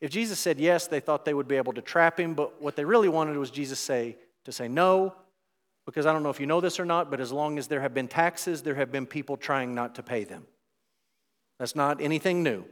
If 0.00 0.10
Jesus 0.10 0.38
said 0.40 0.58
yes, 0.58 0.88
they 0.88 1.00
thought 1.00 1.24
they 1.24 1.34
would 1.34 1.48
be 1.48 1.56
able 1.56 1.72
to 1.74 1.82
trap 1.82 2.18
him, 2.18 2.34
but 2.34 2.60
what 2.60 2.76
they 2.76 2.84
really 2.84 3.08
wanted 3.08 3.36
was 3.36 3.50
Jesus 3.50 3.78
say 3.78 4.16
to 4.44 4.52
say 4.52 4.66
no, 4.66 5.14
because 5.84 6.06
I 6.06 6.12
don't 6.12 6.22
know 6.22 6.30
if 6.30 6.40
you 6.40 6.46
know 6.46 6.60
this 6.60 6.78
or 6.78 6.84
not, 6.84 7.10
but 7.10 7.20
as 7.20 7.32
long 7.32 7.58
as 7.58 7.66
there 7.66 7.80
have 7.80 7.94
been 7.94 8.08
taxes, 8.08 8.62
there 8.62 8.74
have 8.76 8.92
been 8.92 9.06
people 9.06 9.36
trying 9.36 9.74
not 9.74 9.96
to 9.96 10.02
pay 10.02 10.24
them. 10.24 10.46
That's 11.58 11.76
not 11.76 12.00
anything 12.00 12.42
new. 12.42 12.64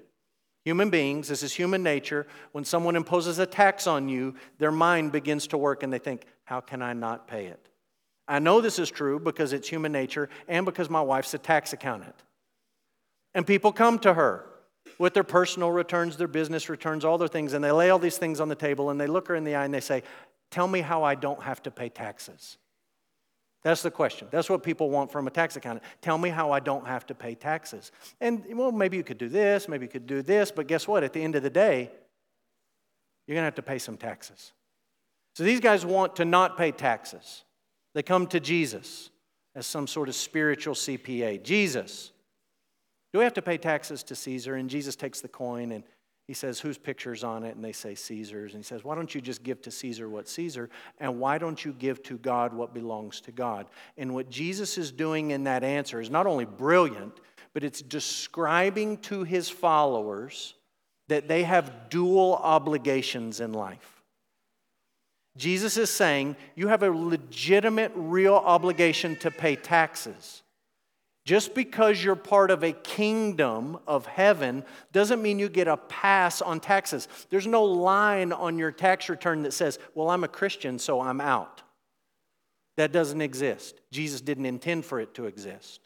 Human 0.64 0.90
beings, 0.90 1.28
this 1.28 1.42
is 1.42 1.52
human 1.52 1.82
nature. 1.82 2.26
When 2.52 2.64
someone 2.64 2.94
imposes 2.94 3.38
a 3.38 3.46
tax 3.46 3.86
on 3.86 4.08
you, 4.08 4.34
their 4.58 4.72
mind 4.72 5.10
begins 5.12 5.46
to 5.48 5.58
work 5.58 5.82
and 5.82 5.92
they 5.92 5.98
think, 5.98 6.24
How 6.44 6.60
can 6.60 6.82
I 6.82 6.92
not 6.92 7.26
pay 7.26 7.46
it? 7.46 7.68
I 8.28 8.38
know 8.38 8.60
this 8.60 8.78
is 8.78 8.90
true 8.90 9.18
because 9.18 9.52
it's 9.52 9.68
human 9.68 9.90
nature 9.90 10.28
and 10.46 10.64
because 10.64 10.90
my 10.90 11.00
wife's 11.00 11.34
a 11.34 11.38
tax 11.38 11.72
accountant. 11.72 12.14
And 13.34 13.46
people 13.46 13.72
come 13.72 13.98
to 14.00 14.14
her 14.14 14.46
with 14.98 15.14
their 15.14 15.24
personal 15.24 15.70
returns, 15.70 16.16
their 16.16 16.28
business 16.28 16.68
returns, 16.68 17.04
all 17.04 17.18
their 17.18 17.28
things, 17.28 17.54
and 17.54 17.64
they 17.64 17.72
lay 17.72 17.90
all 17.90 17.98
these 17.98 18.18
things 18.18 18.38
on 18.38 18.48
the 18.48 18.54
table 18.54 18.90
and 18.90 19.00
they 19.00 19.06
look 19.06 19.28
her 19.28 19.34
in 19.34 19.44
the 19.44 19.54
eye 19.54 19.64
and 19.64 19.72
they 19.72 19.80
say, 19.80 20.02
Tell 20.50 20.66
me 20.66 20.80
how 20.80 21.04
I 21.04 21.14
don't 21.14 21.42
have 21.42 21.62
to 21.62 21.70
pay 21.70 21.88
taxes. 21.88 22.58
That's 23.62 23.82
the 23.82 23.90
question. 23.90 24.28
That's 24.30 24.48
what 24.48 24.62
people 24.62 24.88
want 24.88 25.12
from 25.12 25.26
a 25.26 25.30
tax 25.30 25.56
accountant. 25.56 25.84
Tell 26.00 26.16
me 26.16 26.30
how 26.30 26.50
I 26.50 26.60
don't 26.60 26.86
have 26.86 27.06
to 27.06 27.14
pay 27.14 27.34
taxes. 27.34 27.92
And, 28.20 28.42
well, 28.54 28.72
maybe 28.72 28.96
you 28.96 29.04
could 29.04 29.18
do 29.18 29.28
this, 29.28 29.68
maybe 29.68 29.84
you 29.84 29.90
could 29.90 30.06
do 30.06 30.22
this, 30.22 30.50
but 30.50 30.66
guess 30.66 30.88
what? 30.88 31.04
At 31.04 31.12
the 31.12 31.22
end 31.22 31.36
of 31.36 31.42
the 31.42 31.50
day, 31.50 31.90
you're 33.26 33.34
going 33.34 33.42
to 33.42 33.46
have 33.46 33.54
to 33.56 33.62
pay 33.62 33.78
some 33.78 33.96
taxes. 33.96 34.52
So 35.34 35.44
these 35.44 35.60
guys 35.60 35.84
want 35.84 36.16
to 36.16 36.24
not 36.24 36.56
pay 36.56 36.72
taxes. 36.72 37.44
They 37.94 38.02
come 38.02 38.26
to 38.28 38.40
Jesus 38.40 39.10
as 39.54 39.66
some 39.66 39.86
sort 39.86 40.08
of 40.08 40.14
spiritual 40.14 40.74
CPA. 40.74 41.42
Jesus, 41.42 42.12
do 43.12 43.18
we 43.18 43.24
have 43.24 43.34
to 43.34 43.42
pay 43.42 43.58
taxes 43.58 44.02
to 44.04 44.14
Caesar? 44.14 44.54
And 44.54 44.70
Jesus 44.70 44.96
takes 44.96 45.20
the 45.20 45.28
coin 45.28 45.72
and 45.72 45.84
he 46.30 46.34
says, 46.34 46.60
Whose 46.60 46.78
picture's 46.78 47.24
on 47.24 47.42
it? 47.42 47.56
And 47.56 47.64
they 47.64 47.72
say, 47.72 47.96
Caesar's. 47.96 48.54
And 48.54 48.62
he 48.62 48.64
says, 48.64 48.84
Why 48.84 48.94
don't 48.94 49.12
you 49.12 49.20
just 49.20 49.42
give 49.42 49.60
to 49.62 49.70
Caesar 49.72 50.08
what's 50.08 50.30
Caesar? 50.30 50.70
And 51.00 51.18
why 51.18 51.38
don't 51.38 51.64
you 51.64 51.72
give 51.72 52.04
to 52.04 52.18
God 52.18 52.54
what 52.54 52.72
belongs 52.72 53.20
to 53.22 53.32
God? 53.32 53.66
And 53.98 54.14
what 54.14 54.30
Jesus 54.30 54.78
is 54.78 54.92
doing 54.92 55.32
in 55.32 55.42
that 55.42 55.64
answer 55.64 56.00
is 56.00 56.08
not 56.08 56.28
only 56.28 56.44
brilliant, 56.44 57.18
but 57.52 57.64
it's 57.64 57.82
describing 57.82 58.98
to 58.98 59.24
his 59.24 59.50
followers 59.50 60.54
that 61.08 61.26
they 61.26 61.42
have 61.42 61.90
dual 61.90 62.34
obligations 62.40 63.40
in 63.40 63.52
life. 63.52 64.04
Jesus 65.36 65.76
is 65.76 65.90
saying 65.90 66.36
you 66.54 66.68
have 66.68 66.84
a 66.84 66.90
legitimate, 66.92 67.90
real 67.96 68.36
obligation 68.36 69.16
to 69.16 69.32
pay 69.32 69.56
taxes. 69.56 70.42
Just 71.30 71.54
because 71.54 72.02
you're 72.02 72.16
part 72.16 72.50
of 72.50 72.64
a 72.64 72.72
kingdom 72.72 73.78
of 73.86 74.04
heaven 74.04 74.64
doesn't 74.90 75.22
mean 75.22 75.38
you 75.38 75.48
get 75.48 75.68
a 75.68 75.76
pass 75.76 76.42
on 76.42 76.58
taxes. 76.58 77.06
There's 77.28 77.46
no 77.46 77.62
line 77.62 78.32
on 78.32 78.58
your 78.58 78.72
tax 78.72 79.08
return 79.08 79.44
that 79.44 79.52
says, 79.52 79.78
Well, 79.94 80.10
I'm 80.10 80.24
a 80.24 80.28
Christian, 80.28 80.76
so 80.76 81.00
I'm 81.00 81.20
out. 81.20 81.62
That 82.76 82.90
doesn't 82.90 83.20
exist. 83.20 83.80
Jesus 83.92 84.20
didn't 84.20 84.46
intend 84.46 84.84
for 84.84 84.98
it 84.98 85.14
to 85.14 85.26
exist. 85.26 85.78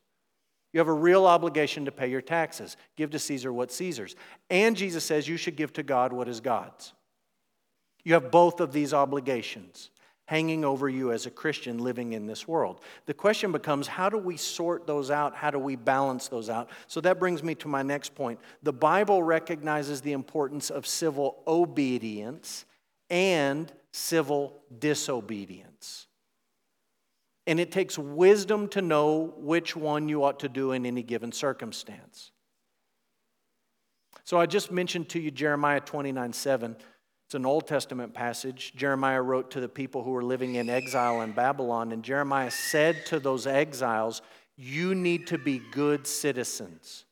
You 0.72 0.80
have 0.80 0.88
a 0.88 0.94
real 0.94 1.26
obligation 1.26 1.85
to 1.85 1.92
pay 1.92 2.09
your 2.09 2.22
taxes. 2.22 2.78
Give 2.96 3.11
to 3.11 3.18
Caesar 3.18 3.52
what's 3.52 3.76
Caesar's. 3.76 4.16
And 4.48 4.74
Jesus 4.74 5.04
says 5.04 5.28
you 5.28 5.37
should 5.37 5.57
give 5.57 5.74
to 5.74 5.83
God 5.83 6.14
what 6.14 6.26
is 6.26 6.40
God's. 6.40 6.94
You 8.02 8.14
have 8.14 8.30
both 8.30 8.61
of 8.61 8.72
these 8.72 8.94
obligations 8.94 9.90
hanging 10.27 10.65
over 10.65 10.89
you 10.89 11.13
as 11.13 11.27
a 11.27 11.31
Christian 11.31 11.79
living 11.79 12.15
in 12.15 12.27
this 12.27 12.49
world. 12.49 12.81
The 13.07 13.15
question 13.15 13.53
becomes 13.53 13.87
how 13.87 14.09
do 14.09 14.17
we 14.17 14.37
sort 14.37 14.87
those 14.87 15.11
out? 15.11 15.35
How 15.35 15.51
do 15.51 15.59
we 15.59 15.77
balance 15.77 16.29
those 16.29 16.49
out? 16.49 16.71
So 16.87 17.01
that 17.03 17.19
brings 17.19 17.43
me 17.43 17.55
to 17.57 17.69
my 17.69 17.83
next 17.83 18.15
point. 18.15 18.39
The 18.63 18.73
Bible 18.73 19.23
recognizes 19.23 20.01
the 20.01 20.13
importance 20.13 20.71
of 20.71 20.87
civil 20.87 21.43
obedience 21.47 22.65
and 23.11 23.71
civil 23.93 24.63
disobedience. 24.79 26.07
And 27.47 27.61
it 27.61 27.71
takes 27.71 27.99
wisdom 27.99 28.69
to 28.69 28.81
know 28.81 29.35
which 29.37 29.77
one 29.77 30.09
you 30.09 30.25
ought 30.25 30.41
to 30.41 30.49
do 30.49 30.73
in 30.73 30.87
any 30.87 31.03
given 31.03 31.31
circumstance. 31.31 32.31
So 34.25 34.41
I 34.41 34.47
just 34.47 34.73
mentioned 34.73 35.11
to 35.11 35.21
you 35.21 35.31
Jeremiah 35.31 35.81
29 35.81 36.33
7. 36.33 36.77
It's 37.35 37.40
an 37.40 37.47
Old 37.47 37.66
Testament 37.66 38.14
passage. 38.14 38.73
Jeremiah 38.77 39.20
wrote 39.20 39.51
to 39.51 39.61
the 39.61 39.68
people 39.68 40.05
who 40.05 40.12
were 40.12 40.23
living 40.23 40.55
in 40.55 40.70
exile 40.70 41.23
in 41.23 41.33
Babylon, 41.33 41.90
and 41.90 42.05
Jeremiah 42.05 42.53
said 42.53 43.05
to 43.07 43.18
those 43.18 43.44
exiles, 43.49 44.23
You 44.57 44.94
need 44.94 45.27
to 45.27 45.38
be 45.38 45.61
good 45.73 46.07
citizens. 46.07 47.07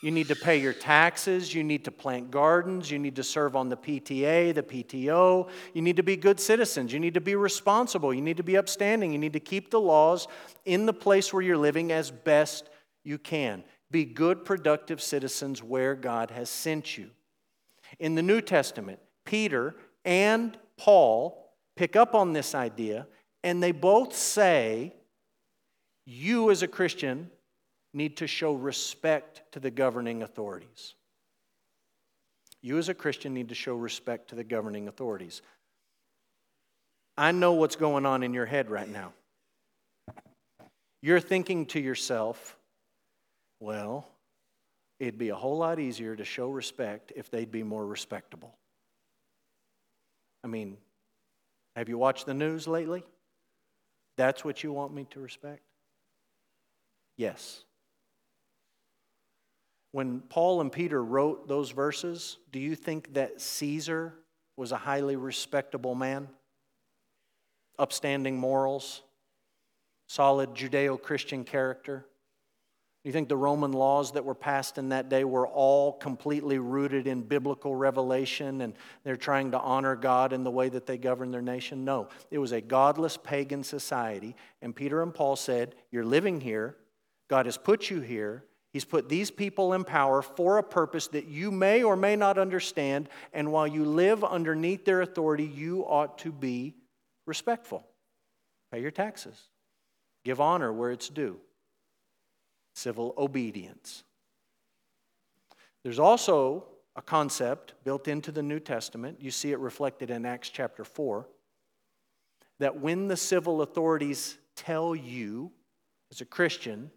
You 0.00 0.12
need 0.12 0.28
to 0.28 0.36
pay 0.36 0.58
your 0.58 0.74
taxes. 0.74 1.52
You 1.52 1.64
need 1.64 1.86
to 1.86 1.90
plant 1.90 2.30
gardens. 2.30 2.88
You 2.88 3.00
need 3.00 3.16
to 3.16 3.24
serve 3.24 3.56
on 3.56 3.68
the 3.68 3.76
PTA, 3.76 4.54
the 4.54 4.62
PTO. 4.62 5.48
You 5.74 5.82
need 5.82 5.96
to 5.96 6.04
be 6.04 6.16
good 6.16 6.38
citizens. 6.38 6.92
You 6.92 7.00
need 7.00 7.14
to 7.14 7.20
be 7.20 7.34
responsible. 7.34 8.14
You 8.14 8.22
need 8.22 8.36
to 8.36 8.44
be 8.44 8.56
upstanding. 8.56 9.10
You 9.10 9.18
need 9.18 9.32
to 9.32 9.40
keep 9.40 9.72
the 9.72 9.80
laws 9.80 10.28
in 10.66 10.86
the 10.86 10.92
place 10.92 11.32
where 11.32 11.42
you're 11.42 11.58
living 11.58 11.90
as 11.90 12.12
best 12.12 12.70
you 13.02 13.18
can. 13.18 13.64
Be 13.90 14.04
good, 14.04 14.44
productive 14.44 15.02
citizens 15.02 15.64
where 15.64 15.96
God 15.96 16.30
has 16.30 16.48
sent 16.48 16.96
you. 16.96 17.10
In 17.98 18.14
the 18.14 18.22
New 18.22 18.40
Testament, 18.40 19.00
Peter 19.28 19.76
and 20.06 20.56
Paul 20.78 21.52
pick 21.76 21.96
up 21.96 22.14
on 22.14 22.32
this 22.32 22.54
idea, 22.54 23.06
and 23.44 23.62
they 23.62 23.72
both 23.72 24.16
say, 24.16 24.94
You 26.06 26.50
as 26.50 26.62
a 26.62 26.68
Christian 26.68 27.30
need 27.92 28.16
to 28.16 28.26
show 28.26 28.54
respect 28.54 29.42
to 29.52 29.60
the 29.60 29.70
governing 29.70 30.22
authorities. 30.22 30.94
You 32.62 32.78
as 32.78 32.88
a 32.88 32.94
Christian 32.94 33.34
need 33.34 33.50
to 33.50 33.54
show 33.54 33.74
respect 33.74 34.30
to 34.30 34.34
the 34.34 34.44
governing 34.44 34.88
authorities. 34.88 35.42
I 37.18 37.32
know 37.32 37.52
what's 37.52 37.76
going 37.76 38.06
on 38.06 38.22
in 38.22 38.32
your 38.32 38.46
head 38.46 38.70
right 38.70 38.88
now. 38.88 39.12
You're 41.02 41.20
thinking 41.20 41.66
to 41.66 41.80
yourself, 41.80 42.56
well, 43.60 44.08
it'd 44.98 45.18
be 45.18 45.28
a 45.28 45.36
whole 45.36 45.58
lot 45.58 45.78
easier 45.78 46.16
to 46.16 46.24
show 46.24 46.48
respect 46.48 47.12
if 47.14 47.30
they'd 47.30 47.52
be 47.52 47.62
more 47.62 47.86
respectable. 47.86 48.57
I 50.44 50.46
mean, 50.46 50.76
have 51.76 51.88
you 51.88 51.98
watched 51.98 52.26
the 52.26 52.34
news 52.34 52.66
lately? 52.66 53.04
That's 54.16 54.44
what 54.44 54.62
you 54.62 54.72
want 54.72 54.92
me 54.92 55.06
to 55.10 55.20
respect? 55.20 55.62
Yes. 57.16 57.64
When 59.92 60.20
Paul 60.20 60.60
and 60.60 60.70
Peter 60.70 61.02
wrote 61.02 61.48
those 61.48 61.70
verses, 61.70 62.38
do 62.52 62.58
you 62.58 62.74
think 62.74 63.14
that 63.14 63.40
Caesar 63.40 64.14
was 64.56 64.72
a 64.72 64.76
highly 64.76 65.16
respectable 65.16 65.94
man? 65.94 66.28
Upstanding 67.78 68.36
morals, 68.36 69.02
solid 70.08 70.54
Judeo 70.54 71.00
Christian 71.00 71.44
character? 71.44 72.06
You 73.08 73.12
think 73.12 73.30
the 73.30 73.38
Roman 73.38 73.72
laws 73.72 74.12
that 74.12 74.26
were 74.26 74.34
passed 74.34 74.76
in 74.76 74.90
that 74.90 75.08
day 75.08 75.24
were 75.24 75.48
all 75.48 75.94
completely 75.94 76.58
rooted 76.58 77.06
in 77.06 77.22
biblical 77.22 77.74
revelation 77.74 78.60
and 78.60 78.74
they're 79.02 79.16
trying 79.16 79.52
to 79.52 79.58
honor 79.58 79.96
God 79.96 80.34
in 80.34 80.44
the 80.44 80.50
way 80.50 80.68
that 80.68 80.84
they 80.84 80.98
govern 80.98 81.30
their 81.30 81.40
nation? 81.40 81.86
No. 81.86 82.08
It 82.30 82.36
was 82.36 82.52
a 82.52 82.60
godless 82.60 83.16
pagan 83.16 83.64
society. 83.64 84.36
And 84.60 84.76
Peter 84.76 85.02
and 85.02 85.14
Paul 85.14 85.36
said, 85.36 85.74
You're 85.90 86.04
living 86.04 86.38
here. 86.38 86.76
God 87.30 87.46
has 87.46 87.56
put 87.56 87.88
you 87.88 88.02
here. 88.02 88.44
He's 88.74 88.84
put 88.84 89.08
these 89.08 89.30
people 89.30 89.72
in 89.72 89.84
power 89.84 90.20
for 90.20 90.58
a 90.58 90.62
purpose 90.62 91.08
that 91.08 91.28
you 91.28 91.50
may 91.50 91.82
or 91.82 91.96
may 91.96 92.14
not 92.14 92.36
understand. 92.36 93.08
And 93.32 93.50
while 93.50 93.66
you 93.66 93.86
live 93.86 94.22
underneath 94.22 94.84
their 94.84 95.00
authority, 95.00 95.46
you 95.46 95.80
ought 95.86 96.18
to 96.18 96.30
be 96.30 96.74
respectful. 97.24 97.86
Pay 98.70 98.82
your 98.82 98.90
taxes, 98.90 99.44
give 100.26 100.42
honor 100.42 100.70
where 100.74 100.90
it's 100.90 101.08
due 101.08 101.40
civil 102.78 103.14
obedience. 103.18 104.04
There's 105.82 105.98
also 105.98 106.64
a 106.96 107.02
concept 107.02 107.74
built 107.84 108.08
into 108.08 108.32
the 108.32 108.42
New 108.42 108.60
Testament. 108.60 109.18
You 109.20 109.30
see 109.30 109.52
it 109.52 109.58
reflected 109.58 110.10
in 110.10 110.26
Acts 110.26 110.50
chapter 110.50 110.84
4 110.84 111.26
that 112.58 112.80
when 112.80 113.06
the 113.08 113.16
civil 113.16 113.62
authorities 113.62 114.36
tell 114.56 114.96
you, 114.96 115.52
as 116.10 116.20
a 116.20 116.24
Christian, 116.24 116.90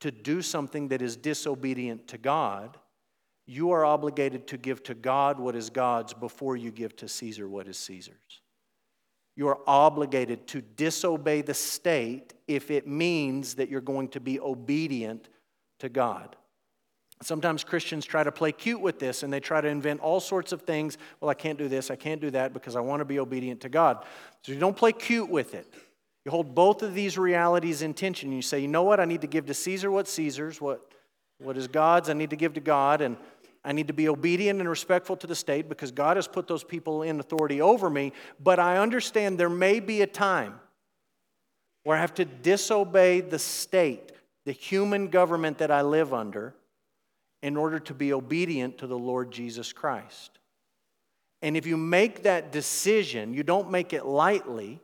to 0.00 0.10
do 0.10 0.42
something 0.42 0.88
that 0.88 1.00
is 1.00 1.16
disobedient 1.16 2.08
to 2.08 2.18
God, 2.18 2.76
you 3.46 3.70
are 3.70 3.84
obligated 3.84 4.46
to 4.48 4.58
give 4.58 4.82
to 4.84 4.94
God 4.94 5.40
what 5.40 5.56
is 5.56 5.70
God's 5.70 6.12
before 6.12 6.56
you 6.56 6.70
give 6.70 6.94
to 6.96 7.08
Caesar 7.08 7.48
what 7.48 7.66
is 7.66 7.78
Caesar's. 7.78 8.41
You 9.36 9.48
are 9.48 9.58
obligated 9.66 10.46
to 10.48 10.60
disobey 10.60 11.42
the 11.42 11.54
state 11.54 12.34
if 12.46 12.70
it 12.70 12.86
means 12.86 13.54
that 13.54 13.68
you're 13.68 13.80
going 13.80 14.08
to 14.08 14.20
be 14.20 14.38
obedient 14.38 15.28
to 15.78 15.88
God. 15.88 16.36
Sometimes 17.22 17.62
Christians 17.62 18.04
try 18.04 18.24
to 18.24 18.32
play 18.32 18.50
cute 18.52 18.80
with 18.80 18.98
this 18.98 19.22
and 19.22 19.32
they 19.32 19.40
try 19.40 19.60
to 19.60 19.68
invent 19.68 20.00
all 20.00 20.20
sorts 20.20 20.52
of 20.52 20.62
things. 20.62 20.98
Well, 21.20 21.30
I 21.30 21.34
can't 21.34 21.56
do 21.56 21.68
this, 21.68 21.90
I 21.90 21.96
can't 21.96 22.20
do 22.20 22.30
that 22.30 22.52
because 22.52 22.76
I 22.76 22.80
want 22.80 23.00
to 23.00 23.04
be 23.04 23.20
obedient 23.20 23.60
to 23.60 23.68
God. 23.68 24.04
So 24.42 24.52
you 24.52 24.58
don't 24.58 24.76
play 24.76 24.92
cute 24.92 25.30
with 25.30 25.54
it. 25.54 25.72
You 26.24 26.30
hold 26.30 26.54
both 26.54 26.82
of 26.82 26.94
these 26.94 27.18
realities 27.18 27.82
in 27.82 27.94
tension. 27.94 28.32
You 28.32 28.42
say, 28.42 28.60
you 28.60 28.68
know 28.68 28.82
what? 28.82 29.00
I 29.00 29.04
need 29.04 29.22
to 29.22 29.26
give 29.26 29.46
to 29.46 29.54
Caesar 29.54 29.90
what 29.90 30.08
Caesar's, 30.08 30.60
what, 30.60 30.92
what 31.38 31.56
is 31.56 31.68
God's, 31.68 32.08
I 32.08 32.12
need 32.12 32.30
to 32.30 32.36
give 32.36 32.54
to 32.54 32.60
God. 32.60 33.00
And 33.00 33.16
I 33.64 33.72
need 33.72 33.86
to 33.88 33.92
be 33.92 34.08
obedient 34.08 34.60
and 34.60 34.68
respectful 34.68 35.16
to 35.18 35.26
the 35.26 35.36
state 35.36 35.68
because 35.68 35.92
God 35.92 36.16
has 36.16 36.26
put 36.26 36.48
those 36.48 36.64
people 36.64 37.02
in 37.02 37.20
authority 37.20 37.60
over 37.60 37.88
me. 37.88 38.12
But 38.40 38.58
I 38.58 38.78
understand 38.78 39.38
there 39.38 39.48
may 39.48 39.78
be 39.78 40.02
a 40.02 40.06
time 40.06 40.58
where 41.84 41.96
I 41.96 42.00
have 42.00 42.14
to 42.14 42.24
disobey 42.24 43.20
the 43.20 43.38
state, 43.38 44.12
the 44.46 44.52
human 44.52 45.08
government 45.08 45.58
that 45.58 45.70
I 45.70 45.82
live 45.82 46.12
under, 46.12 46.54
in 47.42 47.56
order 47.56 47.78
to 47.80 47.94
be 47.94 48.12
obedient 48.12 48.78
to 48.78 48.86
the 48.86 48.98
Lord 48.98 49.30
Jesus 49.30 49.72
Christ. 49.72 50.38
And 51.40 51.56
if 51.56 51.66
you 51.66 51.76
make 51.76 52.22
that 52.22 52.52
decision, 52.52 53.34
you 53.34 53.42
don't 53.42 53.70
make 53.70 53.92
it 53.92 54.06
lightly, 54.06 54.80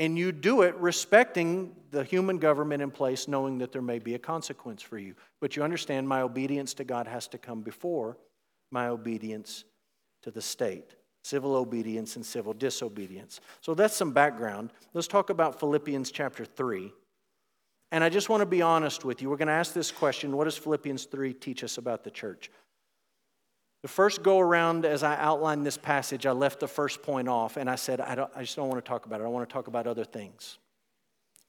and 0.00 0.18
you 0.18 0.32
do 0.32 0.62
it 0.62 0.74
respecting 0.76 1.76
the 1.90 2.02
human 2.02 2.38
government 2.38 2.82
in 2.82 2.90
place, 2.90 3.28
knowing 3.28 3.58
that 3.58 3.70
there 3.70 3.82
may 3.82 3.98
be 3.98 4.14
a 4.14 4.18
consequence 4.18 4.80
for 4.80 4.98
you. 4.98 5.14
But 5.40 5.56
you 5.56 5.62
understand 5.62 6.08
my 6.08 6.22
obedience 6.22 6.72
to 6.74 6.84
God 6.84 7.06
has 7.06 7.28
to 7.28 7.38
come 7.38 7.60
before 7.60 8.16
my 8.72 8.88
obedience 8.88 9.64
to 10.22 10.30
the 10.32 10.42
state 10.42 10.96
civil 11.22 11.54
obedience 11.54 12.16
and 12.16 12.24
civil 12.24 12.54
disobedience. 12.54 13.42
So 13.60 13.74
that's 13.74 13.94
some 13.94 14.12
background. 14.12 14.72
Let's 14.94 15.06
talk 15.06 15.28
about 15.28 15.60
Philippians 15.60 16.10
chapter 16.10 16.46
3. 16.46 16.90
And 17.92 18.02
I 18.02 18.08
just 18.08 18.30
want 18.30 18.40
to 18.40 18.46
be 18.46 18.62
honest 18.62 19.04
with 19.04 19.20
you. 19.20 19.28
We're 19.28 19.36
going 19.36 19.48
to 19.48 19.52
ask 19.52 19.74
this 19.74 19.92
question 19.92 20.34
What 20.34 20.44
does 20.44 20.56
Philippians 20.56 21.04
3 21.04 21.34
teach 21.34 21.62
us 21.62 21.76
about 21.76 22.04
the 22.04 22.10
church? 22.10 22.50
The 23.82 23.88
first 23.88 24.22
go 24.22 24.38
around, 24.38 24.84
as 24.84 25.02
I 25.02 25.16
outlined 25.16 25.64
this 25.64 25.78
passage, 25.78 26.26
I 26.26 26.32
left 26.32 26.60
the 26.60 26.68
first 26.68 27.02
point 27.02 27.28
off 27.28 27.56
and 27.56 27.68
I 27.70 27.76
said, 27.76 28.00
I, 28.00 28.26
I 28.36 28.42
just 28.42 28.56
don't 28.56 28.68
want 28.68 28.84
to 28.84 28.88
talk 28.88 29.06
about 29.06 29.20
it. 29.20 29.24
I 29.24 29.28
want 29.28 29.48
to 29.48 29.52
talk 29.52 29.68
about 29.68 29.86
other 29.86 30.04
things. 30.04 30.58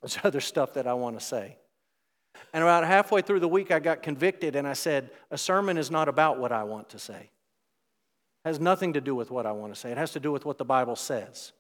There's 0.02 0.18
other 0.24 0.40
stuff 0.40 0.74
that 0.76 0.88
I 0.88 0.94
want 0.94 1.20
to 1.20 1.26
say. 1.26 1.58
And 2.54 2.64
about 2.64 2.86
halfway 2.86 3.22
through 3.22 3.42
the 3.42 3.48
week, 3.48 3.72
I 3.72 3.80
got 3.80 4.02
convicted 4.02 4.56
and 4.56 4.68
I 4.68 4.74
said, 4.74 5.10
A 5.30 5.38
sermon 5.38 5.78
is 5.78 5.92
not 5.92 6.08
about 6.08 6.40
what 6.40 6.52
I 6.52 6.64
want 6.64 6.90
to 6.90 7.00
say. 7.00 7.30
It 8.46 8.48
has 8.48 8.60
nothing 8.60 8.94
to 8.94 9.02
do 9.02 9.14
with 9.14 9.30
what 9.30 9.46
I 9.46 9.52
want 9.52 9.74
to 9.74 9.80
say, 9.80 9.92
it 9.92 9.98
has 9.98 10.12
to 10.14 10.20
do 10.20 10.32
with 10.32 10.46
what 10.46 10.58
the 10.58 10.66
Bible 10.66 10.96
says. 10.96 11.52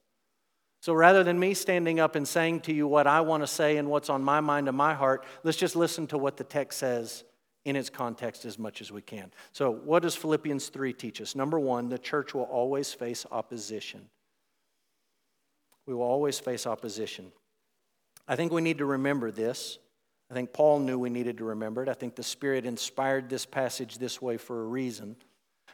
So 0.81 0.93
rather 0.93 1.23
than 1.23 1.39
me 1.39 1.53
standing 1.53 1.99
up 1.99 2.15
and 2.15 2.27
saying 2.27 2.61
to 2.61 2.73
you 2.73 2.87
what 2.87 3.05
I 3.05 3.21
want 3.21 3.43
to 3.43 3.47
say 3.47 3.77
and 3.77 3.87
what's 3.87 4.09
on 4.09 4.23
my 4.23 4.39
mind 4.39 4.67
and 4.67 4.75
my 4.75 4.95
heart, 4.95 5.25
let's 5.43 5.57
just 5.57 5.75
listen 5.75 6.07
to 6.07 6.17
what 6.17 6.37
the 6.37 6.43
text 6.43 6.79
says 6.79 7.23
in 7.65 7.75
its 7.75 7.89
context 7.89 8.45
as 8.45 8.57
much 8.57 8.81
as 8.81 8.91
we 8.91 9.01
can. 9.01 9.31
So, 9.51 9.71
what 9.71 10.03
does 10.03 10.15
Philippians 10.15 10.69
3 10.69 10.93
teach 10.93 11.21
us? 11.21 11.35
Number 11.35 11.59
one, 11.59 11.89
the 11.89 11.99
church 11.99 12.33
will 12.33 12.43
always 12.43 12.93
face 12.93 13.25
opposition. 13.31 14.09
We 15.85 15.93
will 15.93 16.03
always 16.03 16.39
face 16.39 16.65
opposition. 16.65 17.31
I 18.27 18.35
think 18.35 18.51
we 18.51 18.61
need 18.61 18.79
to 18.79 18.85
remember 18.85 19.31
this. 19.31 19.77
I 20.29 20.33
think 20.33 20.53
Paul 20.53 20.79
knew 20.79 20.97
we 20.97 21.09
needed 21.09 21.37
to 21.39 21.43
remember 21.43 21.83
it. 21.83 21.89
I 21.89 21.93
think 21.93 22.15
the 22.15 22.23
Spirit 22.23 22.65
inspired 22.65 23.29
this 23.29 23.45
passage 23.45 23.97
this 23.97 24.21
way 24.21 24.37
for 24.37 24.61
a 24.61 24.65
reason. 24.65 25.17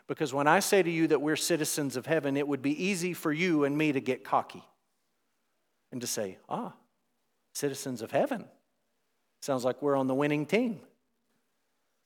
Because 0.08 0.34
when 0.34 0.48
I 0.48 0.60
say 0.60 0.82
to 0.82 0.90
you 0.90 1.08
that 1.08 1.22
we're 1.22 1.36
citizens 1.36 1.96
of 1.96 2.06
heaven, 2.06 2.38
it 2.38 2.48
would 2.48 2.62
be 2.62 2.84
easy 2.84 3.14
for 3.14 3.32
you 3.32 3.66
and 3.66 3.78
me 3.78 3.92
to 3.92 4.00
get 4.00 4.24
cocky 4.24 4.64
and 5.92 6.02
to 6.02 6.08
say, 6.08 6.38
ah, 6.50 6.74
citizens 7.54 8.02
of 8.02 8.12
heaven. 8.12 8.46
Sounds 9.42 9.64
like 9.64 9.82
we're 9.82 9.96
on 9.96 10.08
the 10.08 10.16
winning 10.16 10.46
team. 10.46 10.80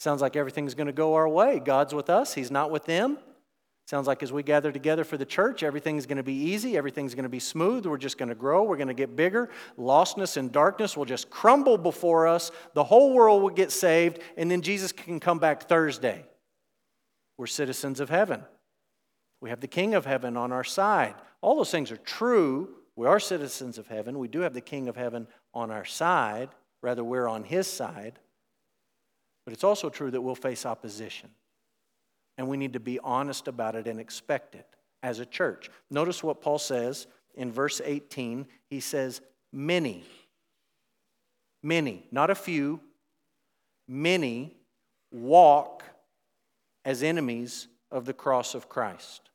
Sounds 0.02 0.20
like 0.20 0.36
everything's 0.36 0.74
going 0.74 0.88
to 0.88 0.94
go 0.94 1.14
our 1.14 1.30
way. 1.30 1.60
God's 1.60 1.94
with 1.94 2.10
us, 2.10 2.34
He's 2.34 2.50
not 2.50 2.72
with 2.72 2.86
them. 2.86 3.20
Sounds 3.86 4.08
like 4.08 4.24
as 4.24 4.32
we 4.32 4.42
gather 4.42 4.72
together 4.72 5.04
for 5.04 5.16
the 5.16 5.28
church, 5.28 5.62
everything's 5.62 6.08
going 6.08 6.18
to 6.18 6.24
be 6.24 6.34
easy, 6.34 6.76
everything's 6.76 7.14
going 7.14 7.22
to 7.22 7.30
be 7.30 7.40
smooth, 7.40 7.86
we're 7.86 8.00
just 8.00 8.18
going 8.18 8.30
to 8.30 8.34
grow, 8.34 8.64
we're 8.64 8.78
going 8.78 8.88
to 8.88 8.96
get 8.96 9.16
bigger. 9.16 9.52
Lostness 9.78 10.38
and 10.38 10.52
darkness 10.52 10.98
will 10.98 11.06
just 11.06 11.30
crumble 11.30 11.78
before 11.78 12.26
us, 12.26 12.50
the 12.74 12.84
whole 12.84 13.14
world 13.14 13.44
will 13.44 13.52
get 13.52 13.72
saved, 13.72 14.18
and 14.38 14.50
then 14.50 14.64
Jesus 14.64 14.92
can 14.92 15.20
come 15.20 15.38
back 15.38 15.70
Thursday. 15.70 16.26
We're 17.38 17.46
citizens 17.46 18.00
of 18.00 18.10
heaven. 18.10 18.42
We 19.40 19.52
have 19.52 19.60
the 19.60 19.68
King 19.68 19.94
of 19.94 20.08
heaven 20.08 20.36
on 20.36 20.52
our 20.52 20.64
side. 20.64 21.14
All 21.42 21.58
those 21.58 21.70
things 21.70 21.92
are 21.92 21.98
true. 21.98 22.70
We 22.96 23.06
are 23.06 23.20
citizens 23.20 23.78
of 23.78 23.86
heaven. 23.86 24.18
We 24.18 24.30
do 24.30 24.40
have 24.40 24.56
the 24.56 24.62
King 24.62 24.88
of 24.88 24.96
heaven 24.96 25.28
on 25.54 25.70
our 25.70 25.86
side. 25.86 26.50
Rather, 26.82 27.04
we're 27.04 27.28
on 27.28 27.44
his 27.44 27.68
side. 27.68 28.18
But 29.52 29.58
it's 29.58 29.66
also 29.66 29.90
true 29.90 30.10
that 30.12 30.22
we'll 30.22 30.34
face 30.34 30.66
opposition. 30.66 31.30
And 32.38 32.48
we 32.48 32.56
need 32.56 32.72
to 32.72 32.80
be 32.80 33.00
honest 33.00 33.50
about 33.50 33.76
it 33.76 33.86
and 33.86 34.00
expect 34.00 34.56
it 34.56 34.66
as 35.04 35.20
a 35.20 35.26
church. 35.26 35.70
Notice 35.90 36.24
what 36.24 36.40
Paul 36.40 36.58
says 36.58 37.06
in 37.36 37.52
verse 37.52 37.82
18. 37.84 38.48
He 38.70 38.80
says, 38.80 39.20
Many, 39.52 40.06
many, 41.62 42.06
not 42.14 42.30
a 42.30 42.36
few, 42.36 42.80
many 43.90 44.56
walk 45.12 45.84
as 46.86 47.04
enemies 47.04 47.68
of 47.92 48.06
the 48.06 48.14
cross 48.14 48.56
of 48.56 48.70
Christ. 48.70 49.32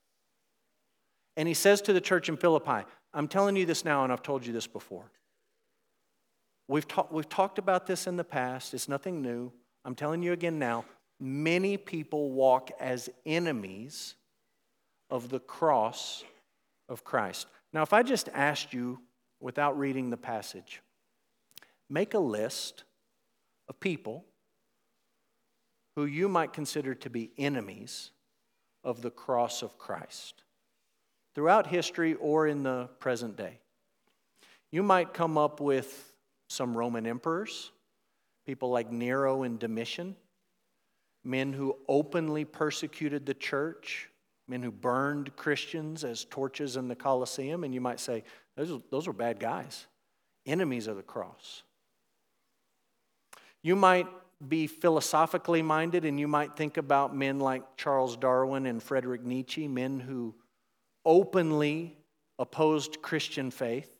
And 1.35 1.47
he 1.47 1.53
says 1.53 1.79
to 1.83 1.93
the 1.93 2.01
church 2.01 2.27
in 2.27 2.37
Philippi, 2.37 2.87
I'm 3.13 3.27
telling 3.27 3.55
you 3.55 3.67
this 3.67 3.85
now, 3.85 4.03
and 4.03 4.11
I've 4.11 4.23
told 4.23 4.47
you 4.47 4.51
this 4.51 4.65
before. 4.65 5.11
We've, 6.67 6.87
ta- 6.87 7.05
we've 7.11 7.29
talked 7.29 7.59
about 7.59 7.85
this 7.85 8.07
in 8.07 8.17
the 8.17 8.23
past, 8.23 8.73
it's 8.73 8.89
nothing 8.89 9.21
new. 9.21 9.53
I'm 9.87 9.95
telling 9.95 10.21
you 10.21 10.33
again 10.33 10.59
now 10.59 10.83
many 11.17 11.77
people 11.77 12.31
walk 12.31 12.71
as 12.77 13.09
enemies 13.25 14.15
of 15.09 15.29
the 15.29 15.39
cross 15.39 16.25
of 16.89 17.05
Christ. 17.05 17.47
Now, 17.71 17.83
if 17.83 17.93
I 17.93 18.03
just 18.03 18.27
asked 18.33 18.73
you 18.73 18.99
without 19.39 19.79
reading 19.79 20.09
the 20.09 20.17
passage, 20.17 20.81
make 21.89 22.13
a 22.13 22.19
list 22.19 22.83
of 23.69 23.79
people 23.79 24.25
who 25.95 26.05
you 26.05 26.27
might 26.27 26.51
consider 26.51 26.93
to 26.93 27.09
be 27.09 27.31
enemies 27.37 28.11
of 28.83 29.01
the 29.01 29.09
cross 29.09 29.61
of 29.61 29.77
Christ 29.77 30.43
throughout 31.33 31.65
history 31.65 32.13
or 32.15 32.45
in 32.45 32.61
the 32.61 32.89
present 32.99 33.37
day. 33.37 33.59
You 34.69 34.83
might 34.83 35.13
come 35.13 35.37
up 35.37 35.61
with 35.61 36.13
some 36.49 36.77
Roman 36.77 37.07
emperors, 37.07 37.71
people 38.47 38.69
like 38.69 38.91
Nero 38.91 39.43
and 39.43 39.59
Domitian 39.59 40.15
men 41.27 41.51
who 41.51 41.75
openly 41.89 42.45
persecuted 42.45 43.25
the 43.25 43.33
church, 43.33 44.09
men 44.47 44.63
who 44.63 44.71
burned 44.71 45.35
Christians 45.35 46.05
as 46.05 46.23
torches 46.25 46.77
in 46.77 46.87
the 46.87 46.95
Colosseum. 46.95 47.65
And 47.65 47.73
you 47.73 47.81
might 47.81 47.99
say, 47.99 48.23
those, 48.55 48.81
those 48.89 49.05
were 49.05 49.13
bad 49.13 49.39
guys, 49.39 49.85
enemies 50.45 50.87
of 50.87 50.95
the 50.95 51.03
cross. 51.03 51.63
You 53.61 53.75
might 53.75 54.07
be 54.47 54.67
philosophically 54.67 55.61
minded 55.61 56.05
and 56.05 56.17
you 56.17 56.27
might 56.27 56.55
think 56.55 56.77
about 56.77 57.13
men 57.13 57.39
like 57.39 57.63
Charles 57.75 58.15
Darwin 58.15 58.65
and 58.65 58.81
Frederick 58.81 59.23
Nietzsche, 59.23 59.67
men 59.67 59.99
who 59.99 60.33
openly 61.03 61.97
opposed 62.39 63.01
Christian 63.01 63.51
faith 63.51 63.96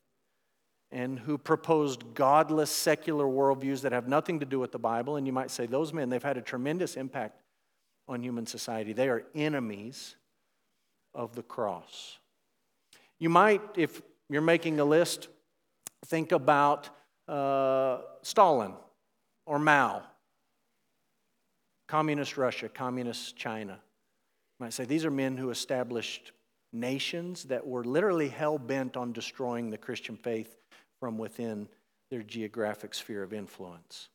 and 0.91 1.19
who 1.19 1.37
proposed 1.37 2.13
godless 2.13 2.71
secular 2.71 3.25
worldviews 3.25 3.81
that 3.81 3.91
have 3.91 4.07
nothing 4.07 4.39
to 4.39 4.45
do 4.45 4.59
with 4.59 4.71
the 4.71 4.79
Bible. 4.79 5.17
And 5.17 5.27
you 5.27 5.33
might 5.33 5.51
say, 5.51 5.65
those 5.65 5.91
men, 5.91 6.09
they've 6.09 6.23
had 6.23 6.37
a 6.37 6.41
tremendous 6.41 6.95
impact 6.95 7.41
on 8.07 8.23
human 8.23 8.45
society. 8.45 8.93
They 8.93 9.09
are 9.09 9.23
enemies 9.35 10.15
of 11.13 11.35
the 11.35 11.43
cross. 11.43 12.19
You 13.19 13.29
might, 13.29 13.61
if 13.75 14.01
you're 14.29 14.41
making 14.41 14.79
a 14.79 14.85
list, 14.85 15.27
think 16.05 16.31
about 16.31 16.89
uh, 17.27 17.99
Stalin 18.21 18.73
or 19.45 19.59
Mao, 19.59 20.03
Communist 21.87 22.37
Russia, 22.37 22.69
Communist 22.69 23.35
China. 23.35 23.73
You 23.73 24.65
might 24.65 24.73
say 24.73 24.85
these 24.85 25.03
are 25.03 25.11
men 25.11 25.35
who 25.35 25.49
established 25.49 26.31
nations 26.71 27.43
that 27.45 27.65
were 27.65 27.83
literally 27.83 28.29
hell 28.29 28.57
bent 28.57 28.95
on 28.95 29.11
destroying 29.11 29.69
the 29.69 29.77
Christian 29.77 30.15
faith 30.15 30.55
from 30.99 31.17
within 31.17 31.67
their 32.09 32.23
geographic 32.23 32.93
sphere 32.93 33.23
of 33.23 33.33
influence. 33.33 34.09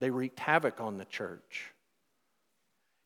They 0.00 0.10
wreaked 0.10 0.40
havoc 0.40 0.80
on 0.80 0.98
the 0.98 1.04
church. 1.04 1.72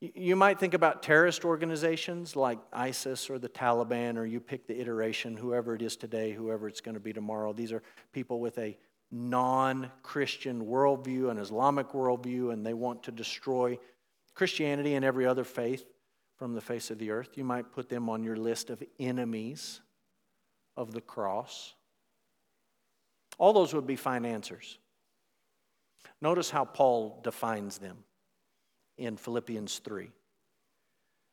You 0.00 0.36
might 0.36 0.60
think 0.60 0.74
about 0.74 1.02
terrorist 1.02 1.44
organizations 1.44 2.36
like 2.36 2.58
ISIS 2.72 3.28
or 3.28 3.38
the 3.38 3.48
Taliban, 3.48 4.16
or 4.16 4.24
you 4.24 4.38
pick 4.38 4.66
the 4.66 4.80
iteration, 4.80 5.36
whoever 5.36 5.74
it 5.74 5.82
is 5.82 5.96
today, 5.96 6.32
whoever 6.32 6.68
it's 6.68 6.80
going 6.80 6.94
to 6.94 7.00
be 7.00 7.12
tomorrow. 7.12 7.52
These 7.52 7.72
are 7.72 7.82
people 8.12 8.38
with 8.38 8.58
a 8.58 8.78
non 9.10 9.90
Christian 10.02 10.66
worldview, 10.66 11.30
an 11.30 11.38
Islamic 11.38 11.88
worldview, 11.88 12.52
and 12.52 12.64
they 12.64 12.74
want 12.74 13.02
to 13.04 13.12
destroy 13.12 13.78
Christianity 14.34 14.94
and 14.94 15.04
every 15.04 15.26
other 15.26 15.42
faith 15.42 15.84
from 16.36 16.54
the 16.54 16.60
face 16.60 16.92
of 16.92 16.98
the 16.98 17.10
earth. 17.10 17.36
You 17.36 17.42
might 17.42 17.72
put 17.72 17.88
them 17.88 18.08
on 18.08 18.22
your 18.22 18.36
list 18.36 18.70
of 18.70 18.80
enemies 19.00 19.80
of 20.76 20.92
the 20.92 21.00
cross. 21.00 21.74
All 23.38 23.52
those 23.52 23.72
would 23.72 23.86
be 23.86 23.96
fine 23.96 24.24
answers. 24.24 24.78
Notice 26.20 26.50
how 26.50 26.64
Paul 26.64 27.20
defines 27.22 27.78
them 27.78 27.98
in 28.96 29.16
Philippians 29.16 29.78
3. 29.78 30.10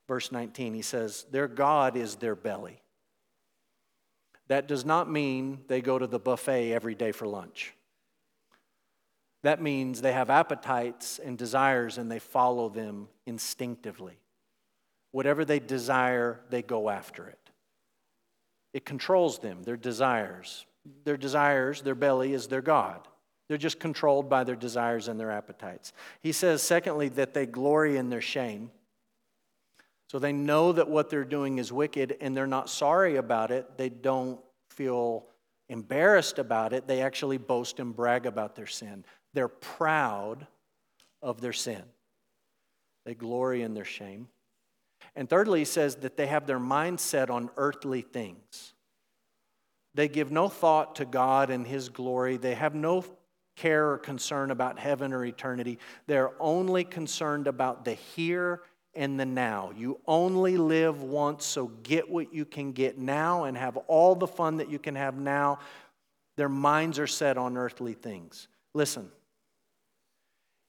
Verse 0.07 0.31
19, 0.31 0.75
he 0.75 0.83
says, 0.83 1.25
Their 1.31 1.47
God 1.47 1.97
is 1.97 2.15
their 2.15 2.35
belly. 2.35 2.79
That 4.47 4.67
does 4.67 4.85
not 4.85 5.09
mean 5.09 5.61
they 5.67 5.81
go 5.81 5.97
to 5.97 6.05
the 6.05 6.19
buffet 6.19 6.71
every 6.71 6.93
day 6.93 7.11
for 7.11 7.25
lunch. 7.25 7.73
That 9.41 9.61
means 9.61 10.01
they 10.01 10.13
have 10.13 10.29
appetites 10.29 11.19
and 11.19 11.37
desires 11.37 11.97
and 11.97 12.11
they 12.11 12.19
follow 12.19 12.69
them 12.69 13.07
instinctively. 13.25 14.19
Whatever 15.11 15.45
they 15.45 15.59
desire, 15.59 16.41
they 16.49 16.61
go 16.61 16.89
after 16.89 17.27
it. 17.27 17.39
It 18.73 18.85
controls 18.85 19.39
them, 19.39 19.63
their 19.63 19.77
desires 19.77 20.65
their 21.03 21.17
desires, 21.17 21.81
their 21.81 21.95
belly 21.95 22.33
is 22.33 22.47
their 22.47 22.61
God. 22.61 23.07
They're 23.47 23.57
just 23.57 23.79
controlled 23.79 24.29
by 24.29 24.43
their 24.43 24.55
desires 24.55 25.07
and 25.07 25.19
their 25.19 25.31
appetites. 25.31 25.93
He 26.21 26.31
says, 26.31 26.61
secondly, 26.61 27.09
that 27.09 27.33
they 27.33 27.45
glory 27.45 27.97
in 27.97 28.09
their 28.09 28.21
shame. 28.21 28.71
So 30.09 30.19
they 30.19 30.33
know 30.33 30.71
that 30.71 30.89
what 30.89 31.09
they're 31.09 31.23
doing 31.23 31.57
is 31.57 31.71
wicked 31.71 32.17
and 32.21 32.35
they're 32.35 32.47
not 32.47 32.69
sorry 32.69 33.15
about 33.17 33.51
it. 33.51 33.77
They 33.77 33.89
don't 33.89 34.39
feel 34.69 35.25
embarrassed 35.69 36.39
about 36.39 36.73
it. 36.73 36.87
They 36.87 37.01
actually 37.01 37.37
boast 37.37 37.79
and 37.79 37.95
brag 37.95 38.25
about 38.25 38.55
their 38.55 38.67
sin. 38.67 39.03
They're 39.33 39.47
proud 39.47 40.47
of 41.21 41.41
their 41.41 41.53
sin. 41.53 41.81
They 43.05 43.15
glory 43.15 43.63
in 43.63 43.73
their 43.73 43.85
shame. 43.85 44.27
And 45.15 45.29
thirdly, 45.29 45.59
he 45.59 45.65
says 45.65 45.97
that 45.97 46.17
they 46.17 46.27
have 46.27 46.45
their 46.45 46.59
mind 46.59 46.99
set 46.99 47.29
on 47.29 47.49
earthly 47.57 48.01
things. 48.01 48.74
They 49.95 50.07
give 50.09 50.31
no 50.31 50.49
thought 50.49 50.97
to 50.97 51.05
God 51.05 51.49
and 51.49 51.65
His 51.65 51.89
glory. 51.89 52.37
They 52.37 52.53
have 52.53 52.75
no 52.75 53.03
care 53.55 53.91
or 53.91 53.97
concern 53.97 54.51
about 54.51 54.77
heaven 54.77 55.13
or 55.13 55.25
eternity. 55.25 55.79
They're 56.07 56.31
only 56.39 56.83
concerned 56.83 57.47
about 57.47 57.85
the 57.85 57.93
here 57.93 58.61
and 58.93 59.19
the 59.19 59.25
now. 59.25 59.71
You 59.75 59.99
only 60.05 60.57
live 60.57 61.01
once, 61.01 61.45
so 61.45 61.67
get 61.83 62.09
what 62.09 62.33
you 62.33 62.45
can 62.45 62.73
get 62.73 62.97
now 62.97 63.45
and 63.45 63.57
have 63.57 63.77
all 63.87 64.15
the 64.15 64.27
fun 64.27 64.57
that 64.57 64.69
you 64.69 64.79
can 64.79 64.95
have 64.95 65.17
now. 65.17 65.59
Their 66.35 66.49
minds 66.49 66.99
are 66.99 67.07
set 67.07 67.37
on 67.37 67.57
earthly 67.57 67.93
things. 67.93 68.49
Listen, 68.73 69.09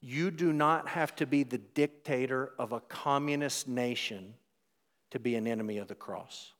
you 0.01 0.31
do 0.31 0.53
not 0.53 0.87
have 0.87 1.15
to 1.17 1.25
be 1.25 1.43
the 1.43 1.57
dictator 1.57 2.53
of 2.57 2.71
a 2.71 2.79
communist 2.79 3.67
nation 3.67 4.35
to 5.11 5.19
be 5.19 5.35
an 5.35 5.47
enemy 5.47 5.77
of 5.77 5.87
the 5.87 5.95
cross. 5.95 6.53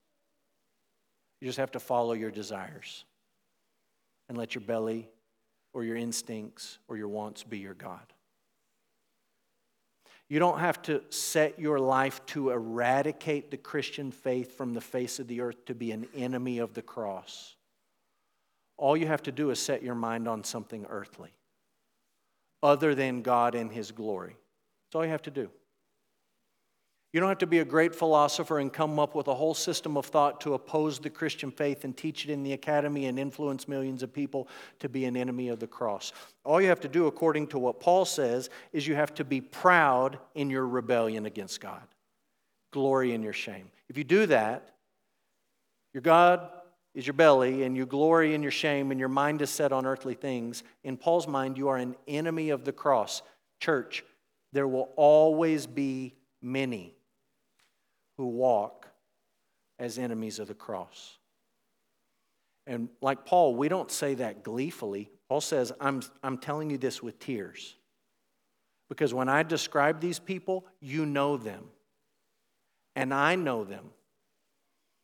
You 1.40 1.48
just 1.48 1.60
have 1.60 1.72
to 1.72 1.80
follow 1.80 2.14
your 2.14 2.32
desires 2.32 3.06
and 4.30 4.38
let 4.38 4.56
your 4.56 4.64
belly 4.64 5.10
or 5.74 5.84
your 5.84 5.96
instincts 5.96 6.80
or 6.88 6.98
your 6.98 7.08
wants 7.08 7.44
be 7.44 7.60
your 7.60 7.74
God. 7.74 8.14
You 10.30 10.40
don't 10.40 10.60
have 10.60 10.82
to 10.84 11.02
set 11.10 11.58
your 11.58 11.80
life 11.80 12.26
to 12.28 12.50
eradicate 12.50 13.50
the 13.50 13.58
Christian 13.58 14.12
faith 14.12 14.58
from 14.58 14.74
the 14.74 14.82
face 14.82 15.20
of 15.20 15.28
the 15.28 15.40
earth 15.40 15.64
to 15.66 15.76
be 15.76 15.92
an 15.92 16.08
enemy 16.14 16.58
of 16.58 16.74
the 16.74 16.82
cross. 16.82 17.56
All 18.76 18.98
you 18.98 19.08
have 19.08 19.24
to 19.24 19.32
do 19.32 19.52
is 19.52 19.60
set 19.60 19.84
your 19.84 19.96
mind 19.96 20.28
on 20.28 20.44
something 20.44 20.86
earthly, 20.90 21.32
other 22.62 22.94
than 22.94 23.22
God 23.22 23.56
and 23.56 23.72
His 23.72 23.92
glory. 23.92 24.36
That's 24.86 24.96
all 24.96 25.06
you 25.06 25.12
have 25.12 25.22
to 25.24 25.32
do. 25.32 25.50
You 27.18 27.22
don't 27.22 27.30
have 27.30 27.40
to 27.40 27.48
be 27.48 27.58
a 27.58 27.66
great 27.66 27.96
philosopher 27.96 28.60
and 28.60 28.72
come 28.72 29.00
up 29.00 29.16
with 29.16 29.28
a 29.28 29.34
whole 29.34 29.56
system 29.56 29.98
of 29.98 30.06
thought 30.06 30.40
to 30.42 30.54
oppose 30.54 31.00
the 31.00 31.10
Christian 31.10 31.50
faith 31.50 31.84
and 31.84 31.98
teach 31.98 32.26
it 32.26 32.30
in 32.30 32.44
the 32.44 32.54
academy 32.54 33.08
and 33.08 33.18
influence 33.18 33.68
millions 33.68 34.04
of 34.04 34.14
people 34.14 34.48
to 34.78 34.88
be 34.88 35.06
an 35.06 35.18
enemy 35.18 35.50
of 35.50 35.58
the 35.58 35.66
cross. 35.66 36.14
All 36.44 36.62
you 36.62 36.68
have 36.68 36.82
to 36.82 36.88
do, 36.88 37.08
according 37.08 37.48
to 37.48 37.58
what 37.58 37.80
Paul 37.80 38.06
says, 38.06 38.52
is 38.72 38.86
you 38.86 38.94
have 38.94 39.16
to 39.16 39.24
be 39.24 39.42
proud 39.42 40.20
in 40.36 40.52
your 40.52 40.68
rebellion 40.68 41.26
against 41.26 41.60
God, 41.60 41.82
glory 42.70 43.16
in 43.16 43.24
your 43.24 43.34
shame. 43.34 43.72
If 43.90 43.98
you 43.98 44.04
do 44.04 44.28
that, 44.28 44.76
your 45.96 46.02
God 46.02 46.48
is 46.94 47.08
your 47.08 47.16
belly, 47.16 47.64
and 47.64 47.76
you 47.76 47.88
glory 47.88 48.36
in 48.36 48.44
your 48.44 48.52
shame, 48.52 48.92
and 48.92 49.00
your 49.00 49.10
mind 49.10 49.42
is 49.42 49.50
set 49.50 49.72
on 49.72 49.88
earthly 49.88 50.14
things. 50.14 50.62
In 50.84 50.98
Paul's 50.98 51.28
mind, 51.28 51.58
you 51.58 51.70
are 51.70 51.78
an 51.78 51.96
enemy 52.08 52.52
of 52.52 52.64
the 52.64 52.74
cross. 52.74 53.24
Church, 53.60 54.06
there 54.54 54.68
will 54.68 54.92
always 54.96 55.66
be 55.66 56.14
many 56.44 56.94
who 58.18 58.28
walk 58.28 58.88
as 59.80 59.98
enemies 59.98 60.40
of 60.40 60.48
the 60.48 60.54
cross. 60.54 61.18
And 62.66 62.90
like 63.02 63.26
Paul, 63.26 63.56
we 63.56 63.70
don't 63.70 63.92
say 63.92 64.16
that 64.16 64.44
gleefully. 64.44 65.10
Paul 65.30 65.42
says, 65.42 65.72
I'm, 65.80 66.02
I'm 66.24 66.38
telling 66.38 66.70
you 66.70 66.78
this 66.78 67.02
with 67.02 67.20
tears. 67.20 67.76
Because 68.90 69.14
when 69.14 69.30
I 69.30 69.44
describe 69.44 70.00
these 70.00 70.20
people, 70.20 70.66
you 70.80 71.06
know 71.06 71.38
them. 71.38 71.64
And 72.96 73.14
I 73.14 73.36
know 73.36 73.64
them. 73.64 73.86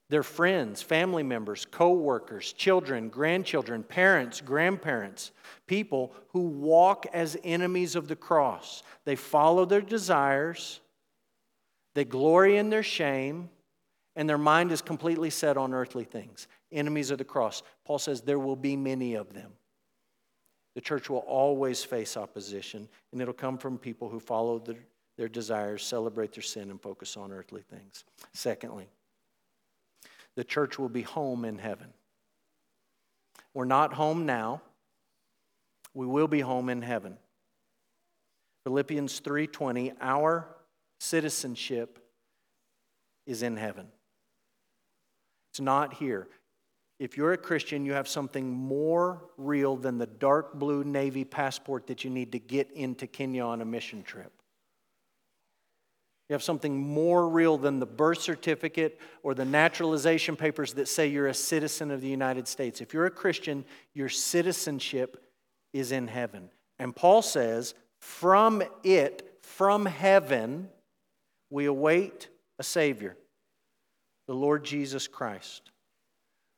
They're 0.10 0.24
friends, 0.24 0.82
family 0.82 1.24
members, 1.24 1.66
co 1.66 1.94
workers, 1.94 2.54
children, 2.54 3.10
grandchildren, 3.10 3.84
parents, 3.84 4.42
grandparents, 4.42 5.32
people 5.66 6.14
who 6.30 6.42
walk 6.42 7.06
as 7.14 7.38
enemies 7.44 7.96
of 7.96 8.08
the 8.08 8.16
cross. 8.16 8.84
They 9.06 9.16
follow 9.16 9.66
their 9.66 9.82
desires, 9.82 10.82
they 11.96 12.06
glory 12.06 12.58
in 12.58 12.70
their 12.70 12.84
shame, 12.84 13.50
and 14.16 14.28
their 14.28 14.38
mind 14.38 14.72
is 14.72 14.82
completely 14.82 15.30
set 15.30 15.58
on 15.58 15.74
earthly 15.74 16.04
things. 16.04 16.48
Enemies 16.72 17.12
of 17.12 17.18
the 17.18 17.24
cross. 17.24 17.64
Paul 17.86 18.00
says 18.00 18.22
there 18.22 18.40
will 18.40 18.56
be 18.56 18.76
many 18.76 19.16
of 19.16 19.34
them. 19.34 19.52
The 20.76 20.82
church 20.82 21.10
will 21.10 21.20
always 21.20 21.84
face 21.84 22.18
opposition, 22.18 22.88
and 23.12 23.22
it'll 23.22 23.34
come 23.34 23.58
from 23.58 23.78
people 23.78 24.10
who 24.10 24.20
follow 24.20 24.60
their, 24.60 24.84
their 25.18 25.30
desires, 25.30 25.84
celebrate 25.84 26.34
their 26.34 26.44
sin, 26.44 26.72
and 26.72 26.82
focus 26.82 27.16
on 27.16 27.32
earthly 27.32 27.62
things. 27.62 28.06
Secondly, 28.34 28.88
the 30.36 30.44
church 30.44 30.80
will 30.80 30.90
be 30.90 31.04
home 31.04 31.46
in 31.46 31.60
heaven. 31.60 31.94
We're 33.54 33.66
not 33.66 33.94
home 33.94 34.26
now. 34.26 34.62
We 35.94 36.08
will 36.08 36.28
be 36.28 36.40
home 36.40 36.70
in 36.70 36.82
heaven. 36.82 37.18
Philippians 38.64 39.20
3:20 39.20 39.94
our 40.02 40.48
citizenship 41.04 42.00
is 43.26 43.44
in 43.44 43.58
heaven. 43.58 43.88
It's 45.52 45.60
not 45.60 45.94
here. 45.94 46.28
If 47.00 47.18
you're 47.18 47.34
a 47.34 47.38
Christian, 47.38 47.86
you 47.86 47.94
have 47.94 48.08
something 48.08 48.50
more 48.50 49.26
real 49.38 49.76
than 49.76 49.98
the 49.98 50.08
dark 50.08 50.54
blue 50.54 50.84
Navy 50.84 51.26
passport 51.26 51.88
that 51.88 52.04
you 52.04 52.10
need 52.10 52.32
to 52.32 52.40
get 52.40 52.72
into 52.72 53.08
Kenya 53.08 53.44
on 53.44 53.62
a 53.62 53.66
mission 53.66 54.04
trip. 54.04 54.32
You 56.30 56.34
have 56.34 56.44
something 56.44 56.78
more 56.78 57.28
real 57.28 57.58
than 57.58 57.80
the 57.80 57.86
birth 57.86 58.22
certificate 58.22 59.00
or 59.22 59.36
the 59.36 59.46
naturalization 59.46 60.36
papers 60.36 60.74
that 60.74 60.88
say 60.88 61.08
you're 61.08 61.28
a 61.28 61.34
citizen 61.34 61.92
of 61.92 62.00
the 62.00 62.08
United 62.08 62.48
States. 62.48 62.80
If 62.80 62.94
you're 62.94 63.06
a 63.06 63.12
Christian, 63.12 63.66
your 63.94 64.10
citizenship 64.10 65.22
is 65.74 65.92
in 65.92 66.08
heaven. 66.08 66.50
And 66.80 66.96
Paul 66.96 67.22
says, 67.22 67.74
from 68.00 68.64
it, 68.84 69.38
from 69.42 69.86
heaven, 69.86 70.70
we 71.54 71.66
await 71.66 72.30
a 72.58 72.64
Savior, 72.64 73.16
the 74.26 74.34
Lord 74.34 74.64
Jesus 74.66 75.08
Christ, 75.08 75.70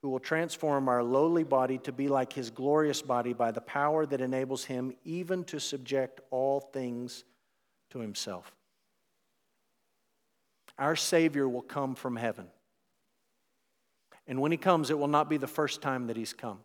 who 0.02 0.08
will 0.08 0.22
transform 0.22 0.88
our 0.88 1.04
lowly 1.04 1.44
body 1.44 1.80
to 1.80 1.92
be 1.92 2.08
like 2.08 2.32
his 2.32 2.50
glorious 2.50 3.02
body 3.02 3.34
by 3.34 3.52
the 3.52 3.60
power 3.60 4.06
that 4.06 4.22
enables 4.22 4.64
him 4.64 4.94
even 5.04 5.44
to 5.44 5.60
subject 5.60 6.22
all 6.32 6.62
things 6.62 7.26
to 7.90 8.00
himself. 8.00 8.56
Our 10.80 10.96
Savior 10.96 11.50
will 11.50 11.62
come 11.62 11.96
from 11.96 12.16
heaven. 12.16 12.48
And 14.28 14.40
when 14.40 14.54
he 14.54 14.58
comes, 14.58 14.92
it 14.92 14.98
will 14.98 15.10
not 15.10 15.30
be 15.30 15.36
the 15.36 15.46
first 15.46 15.82
time 15.82 16.08
that 16.08 16.16
he's 16.16 16.32
come. 16.32 16.60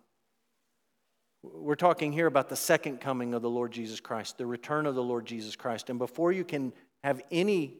We're 1.42 1.74
talking 1.74 2.12
here 2.12 2.28
about 2.28 2.48
the 2.48 2.54
second 2.54 3.00
coming 3.00 3.34
of 3.34 3.42
the 3.42 3.50
Lord 3.50 3.72
Jesus 3.72 3.98
Christ, 3.98 4.38
the 4.38 4.46
return 4.46 4.86
of 4.86 4.94
the 4.94 5.02
Lord 5.02 5.26
Jesus 5.26 5.56
Christ. 5.56 5.90
And 5.90 5.98
before 5.98 6.30
you 6.30 6.44
can 6.44 6.72
have 7.02 7.22
any 7.32 7.79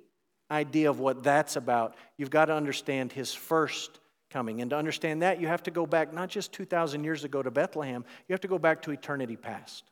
idea 0.50 0.90
of 0.90 0.98
what 0.98 1.22
that's 1.22 1.56
about, 1.56 1.94
you've 2.16 2.30
got 2.30 2.46
to 2.46 2.54
understand 2.54 3.12
his 3.12 3.32
first 3.32 4.00
coming. 4.30 4.60
And 4.60 4.70
to 4.70 4.76
understand 4.76 5.22
that, 5.22 5.40
you 5.40 5.48
have 5.48 5.62
to 5.64 5.70
go 5.70 5.86
back 5.86 6.12
not 6.12 6.28
just 6.28 6.52
2,000 6.52 7.04
years 7.04 7.24
ago 7.24 7.42
to 7.42 7.50
Bethlehem, 7.50 8.04
you 8.28 8.32
have 8.32 8.40
to 8.40 8.48
go 8.48 8.58
back 8.58 8.82
to 8.82 8.90
eternity 8.90 9.36
past. 9.36 9.84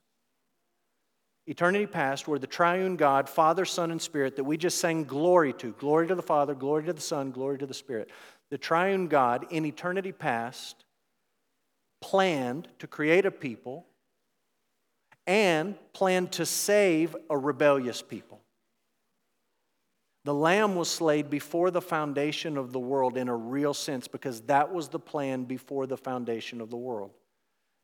Eternity 1.46 1.86
past, 1.86 2.28
where 2.28 2.38
the 2.38 2.46
triune 2.46 2.96
God, 2.96 3.28
Father, 3.28 3.64
Son, 3.64 3.90
and 3.90 4.00
Spirit, 4.00 4.36
that 4.36 4.44
we 4.44 4.56
just 4.56 4.78
sang 4.78 5.04
glory 5.04 5.52
to 5.54 5.72
glory 5.72 6.06
to 6.06 6.14
the 6.14 6.22
Father, 6.22 6.54
glory 6.54 6.84
to 6.84 6.92
the 6.92 7.00
Son, 7.00 7.30
glory 7.30 7.58
to 7.58 7.66
the 7.66 7.74
Spirit. 7.74 8.10
The 8.50 8.58
triune 8.58 9.08
God 9.08 9.46
in 9.50 9.64
eternity 9.64 10.12
past 10.12 10.84
planned 12.00 12.68
to 12.78 12.86
create 12.86 13.26
a 13.26 13.30
people 13.30 13.86
and 15.26 15.74
planned 15.92 16.32
to 16.32 16.46
save 16.46 17.16
a 17.28 17.36
rebellious 17.36 18.02
people. 18.02 18.40
The 20.28 20.34
lamb 20.34 20.74
was 20.74 20.90
slain 20.90 21.28
before 21.28 21.70
the 21.70 21.80
foundation 21.80 22.58
of 22.58 22.70
the 22.70 22.78
world 22.78 23.16
in 23.16 23.28
a 23.28 23.34
real 23.34 23.72
sense 23.72 24.06
because 24.06 24.42
that 24.42 24.70
was 24.74 24.88
the 24.88 24.98
plan 24.98 25.44
before 25.44 25.86
the 25.86 25.96
foundation 25.96 26.60
of 26.60 26.68
the 26.68 26.76
world. 26.76 27.12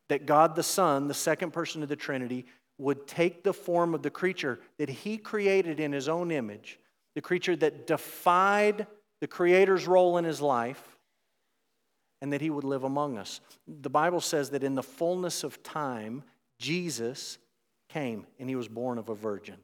That 0.09 0.27
God 0.27 0.55
the 0.55 0.61
Son, 0.61 1.07
the 1.07 1.15
second 1.15 1.53
person 1.53 1.81
of 1.81 1.89
the 1.89 1.95
Trinity, 1.95 2.45
would 2.77 3.07
take 3.07 3.43
the 3.43 3.51
form 3.51 3.95
of 3.95 4.03
the 4.03 4.11
creature 4.11 4.59
that 4.77 4.89
he 4.89 5.17
created 5.17 5.79
in 5.79 5.91
his 5.91 6.07
own 6.07 6.29
image, 6.29 6.79
the 7.15 7.21
creature 7.21 7.55
that 7.55 7.87
defied 7.87 8.85
the 9.21 9.27
Creator's 9.27 9.87
role 9.87 10.19
in 10.19 10.23
his 10.23 10.39
life, 10.39 10.99
and 12.21 12.31
that 12.31 12.41
he 12.41 12.51
would 12.51 12.63
live 12.63 12.83
among 12.83 13.17
us. 13.17 13.41
The 13.67 13.89
Bible 13.89 14.21
says 14.21 14.51
that 14.51 14.63
in 14.63 14.75
the 14.75 14.83
fullness 14.83 15.43
of 15.43 15.63
time, 15.63 16.21
Jesus 16.59 17.39
came 17.89 18.27
and 18.37 18.47
he 18.47 18.55
was 18.55 18.67
born 18.67 18.99
of 18.99 19.09
a 19.09 19.15
virgin. 19.15 19.57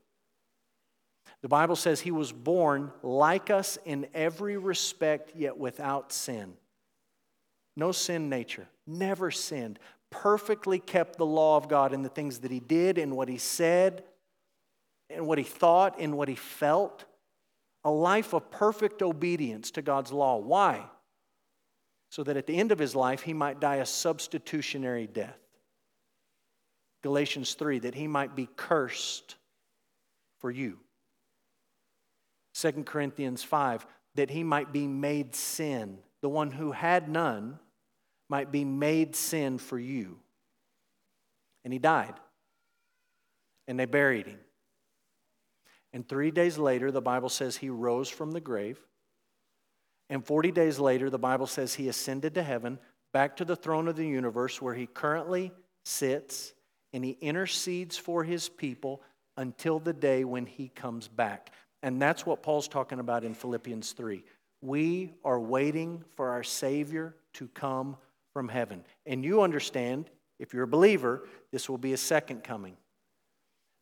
The 1.42 1.48
Bible 1.48 1.76
says 1.76 2.02
he 2.02 2.12
was 2.12 2.32
born 2.32 2.92
like 3.02 3.50
us 3.50 3.78
in 3.86 4.08
every 4.14 4.58
respect, 4.58 5.32
yet 5.36 5.58
without 5.58 6.12
sin. 6.12 6.54
No 7.76 7.92
sin 7.92 8.30
nature, 8.30 8.68
never 8.86 9.32
sinned, 9.32 9.80
perfectly 10.12 10.78
kept 10.78 11.18
the 11.18 11.26
law 11.26 11.58
of 11.58 11.68
God 11.68 11.94
in 11.94 12.04
the 12.04 12.10
things 12.10 12.40
that 12.40 12.52
he 12.52 12.60
did, 12.60 12.98
in 12.98 13.16
what 13.16 13.28
he 13.28 13.38
said, 13.38 14.04
in 15.10 15.26
what 15.26 15.38
he 15.38 15.44
thought, 15.44 16.00
in 16.00 16.16
what 16.16 16.28
he 16.28 16.36
felt. 16.36 17.06
A 17.84 17.92
life 17.92 18.34
of 18.34 18.52
perfect 18.52 19.02
obedience 19.02 19.72
to 19.72 19.82
God's 19.82 20.12
law. 20.12 20.38
Why? 20.38 20.86
So 22.10 22.24
that 22.24 22.38
at 22.38 22.46
the 22.46 22.58
end 22.58 22.72
of 22.72 22.78
his 22.78 22.96
life, 22.96 23.22
he 23.22 23.34
might 23.34 23.60
die 23.60 23.78
a 23.78 23.86
substitutionary 23.86 25.08
death. 25.08 25.40
Galatians 27.02 27.56
3 27.56 27.80
that 27.80 27.96
he 27.96 28.06
might 28.06 28.36
be 28.36 28.48
cursed 28.56 29.38
for 30.38 30.52
you. 30.52 30.78
2 32.54 32.84
Corinthians 32.84 33.44
5, 33.44 33.86
that 34.16 34.30
he 34.30 34.44
might 34.44 34.72
be 34.72 34.88
made 34.88 35.36
sin. 35.36 36.00
The 36.22 36.30
one 36.30 36.52
who 36.52 36.72
had 36.72 37.10
none 37.10 37.60
might 38.30 38.52
be 38.52 38.64
made 38.64 39.16
sin 39.16 39.58
for 39.58 39.80
you. 39.80 40.20
And 41.64 41.74
he 41.74 41.80
died. 41.80 42.14
And 43.68 43.80
they 43.80 43.86
buried 43.86 44.28
him. 44.28 44.40
And 45.94 46.08
three 46.08 46.32
days 46.32 46.58
later, 46.58 46.92
the 46.92 47.02
Bible 47.02 47.30
says 47.30 47.58
he 47.58 47.70
rose 47.70 48.10
from 48.10 48.32
the 48.32 48.40
grave. 48.40 48.80
And 50.10 50.26
40 50.26 50.52
days 50.52 50.80
later, 50.80 51.10
the 51.10 51.20
Bible 51.20 51.48
says 51.48 51.74
he 51.74 51.90
ascended 51.90 52.36
to 52.36 52.44
heaven, 52.44 52.80
back 53.14 53.38
to 53.38 53.46
the 53.46 53.56
throne 53.56 53.88
of 53.88 53.96
the 53.96 54.08
universe 54.08 54.62
where 54.62 54.74
he 54.74 54.88
currently 54.88 55.52
sits 55.84 56.54
and 56.94 57.04
he 57.04 57.12
intercedes 57.22 57.98
for 57.98 58.24
his 58.24 58.50
people 58.50 59.02
until 59.38 59.80
the 59.80 59.94
day 59.94 60.24
when 60.24 60.46
he 60.46 60.70
comes 60.70 61.08
back. 61.08 61.52
And 61.84 62.02
that's 62.02 62.26
what 62.26 62.44
Paul's 62.44 62.68
talking 62.68 63.00
about 63.00 63.24
in 63.24 63.34
Philippians 63.34 63.94
3. 63.94 64.24
We 64.62 65.14
are 65.26 65.40
waiting 65.40 66.04
for 66.16 66.30
our 66.30 66.44
Savior 66.44 67.16
to 67.34 67.48
come 67.50 67.98
from 68.34 68.48
heaven. 68.48 68.84
And 69.06 69.24
you 69.24 69.42
understand, 69.42 70.10
if 70.40 70.54
you're 70.54 70.64
a 70.64 70.68
believer, 70.68 71.28
this 71.52 71.68
will 71.68 71.78
be 71.78 71.94
a 71.94 71.98
second 71.98 72.44
coming. 72.44 72.78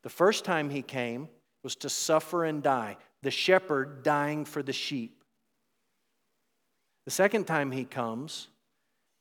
The 0.03 0.09
first 0.09 0.45
time 0.45 0.69
he 0.69 0.81
came 0.81 1.27
was 1.63 1.75
to 1.77 1.89
suffer 1.89 2.45
and 2.45 2.63
die, 2.63 2.97
the 3.21 3.31
shepherd 3.31 4.03
dying 4.03 4.45
for 4.45 4.63
the 4.63 4.73
sheep. 4.73 5.23
The 7.05 7.11
second 7.11 7.45
time 7.45 7.71
he 7.71 7.83
comes, 7.83 8.47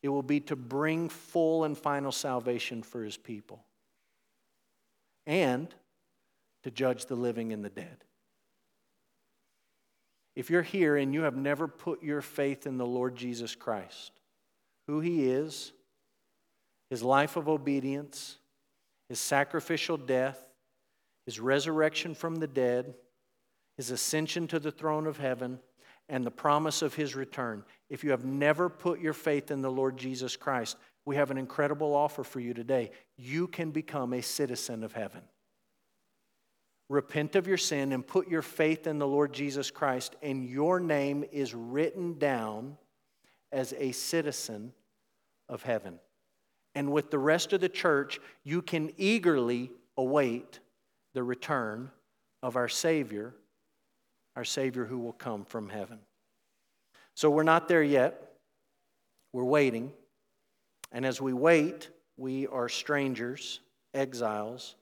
it 0.02 0.08
will 0.08 0.22
be 0.22 0.40
to 0.40 0.54
bring 0.54 1.08
full 1.08 1.64
and 1.64 1.76
final 1.76 2.12
salvation 2.12 2.82
for 2.82 3.02
his 3.02 3.16
people 3.16 3.64
and 5.26 5.74
to 6.62 6.70
judge 6.70 7.06
the 7.06 7.16
living 7.16 7.52
and 7.52 7.64
the 7.64 7.70
dead. 7.70 8.04
If 10.38 10.50
you're 10.50 10.62
here 10.62 10.96
and 10.96 11.12
you 11.12 11.22
have 11.22 11.36
never 11.36 11.66
put 11.66 12.00
your 12.00 12.20
faith 12.20 12.64
in 12.64 12.78
the 12.78 12.86
Lord 12.86 13.16
Jesus 13.16 13.56
Christ, 13.56 14.12
who 14.86 15.00
he 15.00 15.28
is, 15.28 15.72
his 16.90 17.02
life 17.02 17.34
of 17.34 17.48
obedience, 17.48 18.38
his 19.08 19.18
sacrificial 19.18 19.96
death, 19.96 20.38
his 21.26 21.40
resurrection 21.40 22.14
from 22.14 22.36
the 22.36 22.46
dead, 22.46 22.94
his 23.76 23.90
ascension 23.90 24.46
to 24.46 24.60
the 24.60 24.70
throne 24.70 25.08
of 25.08 25.16
heaven, 25.16 25.58
and 26.08 26.24
the 26.24 26.30
promise 26.30 26.82
of 26.82 26.94
his 26.94 27.16
return. 27.16 27.64
If 27.90 28.04
you 28.04 28.12
have 28.12 28.24
never 28.24 28.68
put 28.68 29.00
your 29.00 29.14
faith 29.14 29.50
in 29.50 29.60
the 29.60 29.72
Lord 29.72 29.96
Jesus 29.96 30.36
Christ, 30.36 30.76
we 31.04 31.16
have 31.16 31.32
an 31.32 31.38
incredible 31.38 31.96
offer 31.96 32.22
for 32.22 32.38
you 32.38 32.54
today. 32.54 32.92
You 33.16 33.48
can 33.48 33.72
become 33.72 34.12
a 34.12 34.22
citizen 34.22 34.84
of 34.84 34.92
heaven. 34.92 35.22
Repent 36.88 37.36
of 37.36 37.46
your 37.46 37.58
sin 37.58 37.92
and 37.92 38.06
put 38.06 38.28
your 38.28 38.42
faith 38.42 38.86
in 38.86 38.98
the 38.98 39.06
Lord 39.06 39.32
Jesus 39.32 39.70
Christ, 39.70 40.16
and 40.22 40.48
your 40.48 40.80
name 40.80 41.24
is 41.32 41.54
written 41.54 42.18
down 42.18 42.78
as 43.52 43.74
a 43.78 43.92
citizen 43.92 44.72
of 45.48 45.62
heaven. 45.62 45.98
And 46.74 46.92
with 46.92 47.10
the 47.10 47.18
rest 47.18 47.52
of 47.52 47.60
the 47.60 47.68
church, 47.68 48.20
you 48.44 48.62
can 48.62 48.92
eagerly 48.96 49.70
await 49.96 50.60
the 51.14 51.22
return 51.22 51.90
of 52.42 52.56
our 52.56 52.68
Savior 52.68 53.34
our 54.38 54.44
Savior 54.44 54.84
who 54.84 55.00
will 55.00 55.14
come 55.14 55.44
from 55.44 55.68
heaven. 55.68 55.98
So 57.14 57.28
we're 57.28 57.42
not 57.42 57.66
there 57.66 57.82
yet. 57.82 58.34
We're 59.32 59.42
waiting. 59.42 59.90
And 60.92 61.04
as 61.04 61.20
we 61.20 61.32
wait, 61.32 61.90
we 62.16 62.46
are 62.46 62.68
strangers, 62.68 63.58
exiles, 63.94 64.76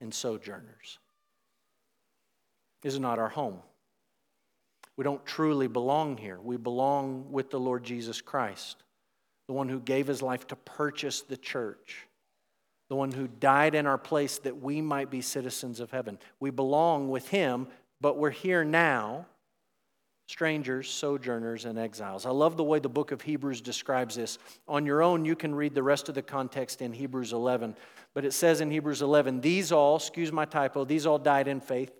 and 0.00 0.14
sojourners. 0.14 1.00
Is 2.82 2.98
not 2.98 3.18
our 3.18 3.28
home. 3.28 3.60
We 4.96 5.04
don't 5.04 5.24
truly 5.24 5.68
belong 5.68 6.16
here. 6.16 6.38
We 6.40 6.56
belong 6.56 7.30
with 7.30 7.50
the 7.50 7.60
Lord 7.60 7.84
Jesus 7.84 8.20
Christ, 8.20 8.82
the 9.46 9.54
one 9.54 9.68
who 9.68 9.80
gave 9.80 10.06
his 10.06 10.20
life 10.20 10.46
to 10.48 10.56
purchase 10.56 11.22
the 11.22 11.36
church, 11.36 12.06
the 12.88 12.96
one 12.96 13.12
who 13.12 13.28
died 13.28 13.74
in 13.74 13.86
our 13.86 13.98
place 13.98 14.38
that 14.40 14.60
we 14.60 14.80
might 14.80 15.10
be 15.10 15.22
citizens 15.22 15.80
of 15.80 15.90
heaven. 15.90 16.18
We 16.40 16.50
belong 16.50 17.08
with 17.08 17.28
him 17.28 17.68
but 18.02 18.18
we're 18.18 18.30
here 18.30 18.64
now, 18.64 19.26
strangers, 20.26 20.90
sojourners, 20.90 21.66
and 21.66 21.78
exiles. 21.78 22.26
I 22.26 22.30
love 22.30 22.56
the 22.56 22.64
way 22.64 22.80
the 22.80 22.88
book 22.88 23.12
of 23.12 23.22
Hebrews 23.22 23.60
describes 23.60 24.16
this. 24.16 24.38
On 24.66 24.84
your 24.84 25.02
own, 25.02 25.24
you 25.24 25.36
can 25.36 25.54
read 25.54 25.72
the 25.72 25.84
rest 25.84 26.08
of 26.08 26.16
the 26.16 26.22
context 26.22 26.82
in 26.82 26.92
Hebrews 26.92 27.32
11. 27.32 27.76
But 28.12 28.24
it 28.24 28.32
says 28.32 28.60
in 28.60 28.72
Hebrews 28.72 29.02
11, 29.02 29.40
these 29.40 29.70
all, 29.70 29.96
excuse 29.96 30.32
my 30.32 30.44
typo, 30.44 30.84
these 30.84 31.06
all 31.06 31.18
died 31.18 31.46
in 31.46 31.60
faith, 31.60 31.92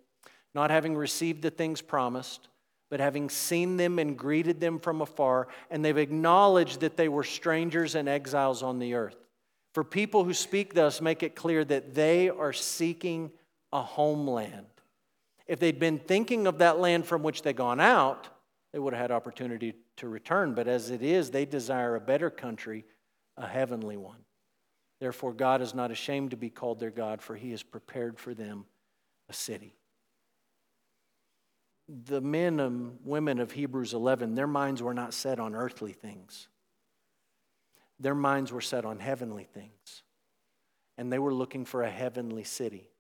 not 0.55 0.71
having 0.71 0.97
received 0.97 1.43
the 1.43 1.51
things 1.51 1.81
promised, 1.81 2.49
but 2.91 3.01
having 3.01 3.31
seen 3.31 3.77
them 3.77 3.99
and 3.99 4.19
greeted 4.19 4.61
them 4.61 4.79
from 4.79 5.01
afar, 5.01 5.49
and 5.71 5.85
they've 5.85 5.97
acknowledged 5.97 6.81
that 6.81 6.97
they 6.97 7.09
were 7.09 7.25
strangers 7.25 7.95
and 7.95 8.09
exiles 8.09 8.63
on 8.63 8.79
the 8.79 8.95
earth. 8.95 9.17
For 9.73 9.83
people 9.83 10.25
who 10.25 10.35
speak 10.35 10.75
thus, 10.75 11.01
make 11.01 11.23
it 11.23 11.35
clear 11.35 11.65
that 11.65 11.95
they 11.95 12.29
are 12.29 12.53
seeking 12.53 13.31
a 13.73 13.81
homeland. 13.81 14.67
If 15.47 15.59
they'd 15.59 15.79
been 15.79 15.99
thinking 15.99 16.47
of 16.47 16.59
that 16.59 16.79
land 16.79 17.07
from 17.07 17.23
which 17.23 17.43
they'd 17.43 17.57
gone 17.57 17.81
out, 17.81 18.29
they 18.73 18.79
would 18.79 18.93
have 18.93 19.01
had 19.01 19.11
opportunity 19.11 19.75
to 19.97 20.09
return. 20.09 20.55
But 20.55 20.69
as 20.69 20.91
it 20.91 21.03
is, 21.03 21.31
they 21.31 21.47
desire 21.47 21.97
a 21.97 22.01
better 22.01 22.31
country, 22.31 22.85
a 23.37 23.47
heavenly 23.47 23.97
one. 23.97 24.19
Therefore, 25.01 25.33
God 25.33 25.63
is 25.63 25.75
not 25.75 25.91
ashamed 25.91 26.31
to 26.31 26.37
be 26.37 26.51
called 26.51 26.79
their 26.79 26.91
God, 26.91 27.23
for 27.23 27.35
he 27.35 27.51
has 27.51 27.63
prepared 27.63 28.19
for 28.19 28.35
them 28.35 28.67
a 29.29 29.33
city. 29.33 29.75
The 31.93 32.23
men 32.23 32.59
and 32.59 32.99
women 33.05 33.39
of 33.39 33.53
Hebrews 33.53 33.93
11, 33.93 34.35
their 34.35 34.47
minds 34.47 34.83
were 34.83 34.95
not 34.95 35.13
set 35.13 35.39
on 35.39 35.55
earthly 35.55 35.93
things, 35.93 36.49
their 38.01 38.15
minds 38.15 38.51
were 38.51 38.63
set 38.63 38.85
on 38.85 38.99
heavenly 38.99 39.45
things. 39.45 40.03
And 40.99 41.11
they 41.11 41.19
were 41.19 41.33
looking 41.33 41.65
for 41.65 41.83
a 41.83 41.91
heavenly 41.91 42.45
city. 42.45 42.91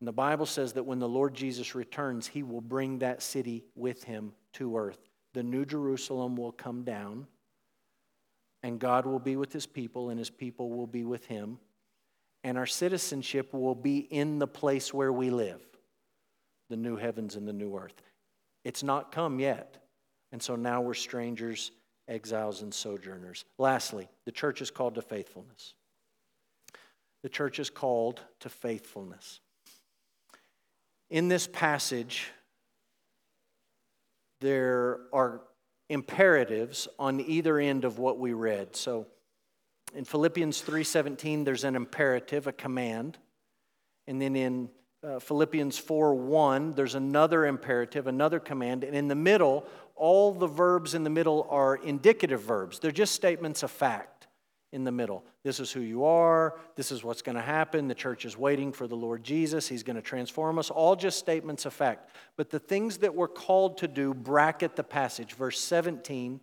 And 0.00 0.08
the 0.08 0.12
Bible 0.12 0.46
says 0.46 0.72
that 0.72 0.84
when 0.84 0.98
the 0.98 1.08
Lord 1.08 1.34
Jesus 1.34 1.74
returns, 1.74 2.26
he 2.26 2.42
will 2.42 2.62
bring 2.62 3.00
that 3.00 3.22
city 3.22 3.64
with 3.74 4.04
him 4.04 4.32
to 4.54 4.76
earth. 4.76 4.98
The 5.34 5.42
new 5.42 5.66
Jerusalem 5.66 6.34
will 6.34 6.52
come 6.52 6.82
down, 6.82 7.26
and 8.62 8.78
God 8.78 9.04
will 9.04 9.18
be 9.18 9.36
with 9.36 9.52
his 9.52 9.66
people, 9.66 10.08
and 10.08 10.18
his 10.18 10.30
people 10.30 10.70
will 10.70 10.86
be 10.86 11.04
with 11.04 11.26
him. 11.26 11.58
And 12.42 12.56
our 12.56 12.66
citizenship 12.66 13.52
will 13.52 13.74
be 13.74 13.98
in 13.98 14.38
the 14.38 14.46
place 14.46 14.94
where 14.94 15.12
we 15.12 15.30
live 15.30 15.67
the 16.68 16.76
new 16.76 16.96
heavens 16.96 17.36
and 17.36 17.46
the 17.46 17.52
new 17.52 17.76
earth. 17.76 18.02
It's 18.64 18.82
not 18.82 19.12
come 19.12 19.40
yet. 19.40 19.76
And 20.32 20.42
so 20.42 20.56
now 20.56 20.80
we're 20.80 20.94
strangers, 20.94 21.70
exiles, 22.06 22.62
and 22.62 22.72
sojourners. 22.72 23.44
Lastly, 23.58 24.08
the 24.26 24.32
church 24.32 24.60
is 24.60 24.70
called 24.70 24.96
to 24.96 25.02
faithfulness. 25.02 25.74
The 27.22 27.28
church 27.28 27.58
is 27.58 27.70
called 27.70 28.20
to 28.40 28.48
faithfulness 28.48 29.40
in 31.10 31.28
this 31.28 31.46
passage, 31.46 32.30
there 34.40 35.00
are 35.12 35.40
imperatives 35.88 36.86
on 36.98 37.20
either 37.20 37.58
end 37.58 37.84
of 37.84 37.98
what 37.98 38.18
we 38.18 38.32
read. 38.32 38.76
So 38.76 39.06
in 39.94 40.04
Philippians 40.04 40.60
3:17 40.60 41.44
there's 41.44 41.64
an 41.64 41.76
imperative, 41.76 42.46
a 42.46 42.52
command. 42.52 43.18
And 44.06 44.20
then 44.20 44.36
in 44.36 44.70
uh, 45.02 45.18
Philippians 45.18 45.80
4:1 45.80 46.74
there's 46.74 46.94
another 46.94 47.46
imperative, 47.46 48.06
another 48.06 48.40
command, 48.40 48.84
and 48.84 48.96
in 48.96 49.08
the 49.08 49.14
middle 49.14 49.66
all 49.94 50.32
the 50.32 50.46
verbs 50.46 50.94
in 50.94 51.04
the 51.04 51.10
middle 51.10 51.46
are 51.50 51.76
indicative 51.76 52.40
verbs. 52.40 52.78
They're 52.78 52.90
just 52.90 53.14
statements 53.14 53.62
of 53.62 53.70
fact 53.70 54.28
in 54.72 54.84
the 54.84 54.92
middle. 54.92 55.24
This 55.42 55.60
is 55.60 55.72
who 55.72 55.80
you 55.80 56.04
are. 56.04 56.56
This 56.76 56.92
is 56.92 57.02
what's 57.02 57.22
going 57.22 57.36
to 57.36 57.42
happen. 57.42 57.88
The 57.88 57.94
church 57.94 58.24
is 58.24 58.36
waiting 58.36 58.72
for 58.72 58.86
the 58.86 58.94
Lord 58.94 59.24
Jesus. 59.24 59.66
He's 59.66 59.82
going 59.82 59.96
to 59.96 60.02
transform 60.02 60.58
us. 60.58 60.70
All 60.70 60.94
just 60.94 61.18
statements 61.18 61.66
of 61.66 61.72
fact. 61.72 62.10
But 62.36 62.50
the 62.50 62.58
things 62.58 62.98
that 62.98 63.14
we're 63.14 63.28
called 63.28 63.78
to 63.78 63.88
do 63.88 64.14
bracket 64.14 64.76
the 64.76 64.84
passage, 64.84 65.32
verse 65.32 65.58
17 65.58 66.40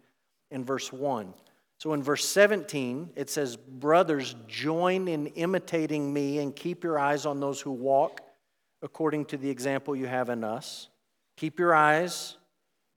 and 0.52 0.66
verse 0.66 0.92
1. 0.92 1.34
So 1.78 1.94
in 1.94 2.02
verse 2.02 2.26
17, 2.26 3.12
it 3.16 3.30
says, 3.30 3.58
Brothers, 3.58 4.36
join 4.48 5.08
in 5.08 5.28
imitating 5.28 6.12
me 6.12 6.40
and 6.40 6.56
keep 6.56 6.84
your 6.84 6.98
eyes 6.98 7.26
on 7.26 7.40
those 7.40 7.62
who 7.62 7.72
walk 7.72 8.22
according 8.82 9.26
to 9.26 9.38
the 9.38 9.50
example 9.50 9.96
you 9.96 10.08
have 10.08 10.30
in 10.30 10.44
us. 10.44 10.90
Keep 11.38 11.60
your 11.60 11.74
eyes, 11.74 12.38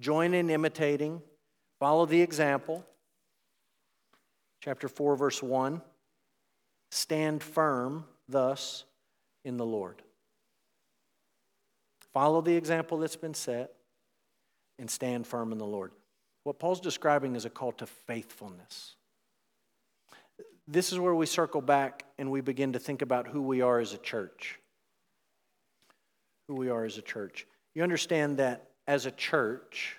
join 0.01 0.35
in 0.35 0.51
imitating, 0.51 1.23
follow 1.81 2.07
the 2.07 2.21
example 2.21 2.85
chapter 4.61 4.89
4, 4.89 5.17
verse 5.17 5.43
1 5.43 5.81
Stand 6.91 7.43
firm 7.43 8.05
thus 8.29 8.85
in 9.45 9.57
the 9.57 9.67
Lord. 9.67 10.03
Follow 12.13 12.41
the 12.41 12.57
example 12.57 12.99
that's 12.99 13.17
been 13.17 13.35
set 13.35 13.75
and 14.79 14.91
stand 14.91 15.27
firm 15.27 15.53
in 15.53 15.59
the 15.59 15.67
Lord. 15.67 15.93
What 16.45 16.59
Paul's 16.59 16.81
describing 16.81 17.37
is 17.37 17.45
a 17.45 17.51
call 17.51 17.73
to 17.73 17.87
faithfulness. 17.87 18.97
This 20.67 20.93
is 20.93 20.99
where 20.99 21.15
we 21.15 21.27
circle 21.27 21.61
back 21.61 22.05
and 22.19 22.31
we 22.31 22.41
begin 22.41 22.73
to 22.73 22.79
think 22.79 23.03
about 23.03 23.29
who 23.29 23.43
we 23.43 23.61
are 23.61 23.81
as 23.81 23.93
a 23.93 23.99
church. 23.99 24.59
Who 26.49 26.57
we 26.57 26.71
are 26.71 26.85
as 26.85 26.99
a 26.99 27.03
church. 27.03 27.47
You 27.75 27.83
understand 27.83 28.39
that 28.39 28.71
as 28.87 29.07
a 29.07 29.11
church, 29.11 29.97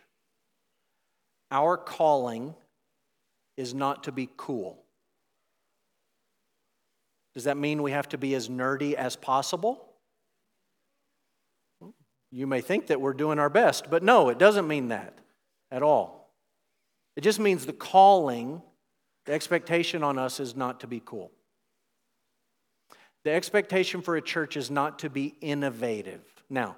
our 1.51 1.77
calling 1.77 2.55
is 3.55 3.73
not 3.73 4.03
to 4.03 4.11
be 4.11 4.29
cool. 4.35 4.83
Does 7.35 7.43
that 7.43 7.57
mean 7.57 7.83
we 7.83 7.91
have 7.91 8.09
to 8.09 8.17
be 8.17 8.33
as 8.35 8.49
nerdy 8.49 8.93
as 8.93 9.15
possible? 9.15 9.85
You 12.31 12.47
may 12.47 12.61
think 12.61 12.87
that 12.87 12.99
we're 12.99 13.13
doing 13.13 13.39
our 13.39 13.49
best, 13.49 13.89
but 13.89 14.03
no, 14.03 14.29
it 14.29 14.37
doesn't 14.37 14.67
mean 14.67 14.89
that 14.89 15.17
at 15.71 15.83
all. 15.83 16.31
It 17.15 17.21
just 17.21 17.39
means 17.39 17.65
the 17.65 17.73
calling 17.73 18.61
The 19.29 19.33
expectation 19.35 20.01
on 20.03 20.17
us 20.17 20.39
is 20.39 20.55
not 20.55 20.79
to 20.79 20.87
be 20.87 21.01
cool. 21.05 21.31
The 23.23 23.31
expectation 23.31 24.01
for 24.01 24.15
a 24.15 24.21
church 24.21 24.57
is 24.57 24.71
not 24.71 24.99
to 24.99 25.09
be 25.09 25.35
innovative. 25.39 26.21
Now, 26.49 26.77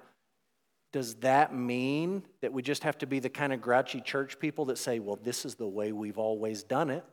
does 0.92 1.14
that 1.16 1.54
mean 1.54 2.22
that 2.42 2.52
we 2.52 2.62
just 2.62 2.84
have 2.84 2.98
to 2.98 3.06
be 3.06 3.18
the 3.18 3.30
kind 3.30 3.52
of 3.52 3.62
grouchy 3.62 4.00
church 4.00 4.38
people 4.38 4.66
that 4.66 4.78
say, 4.78 4.98
well, 4.98 5.18
this 5.22 5.44
is 5.44 5.54
the 5.54 5.66
way 5.66 5.92
we've 5.92 6.18
always 6.18 6.62
done 6.62 6.90
it? 6.90 7.04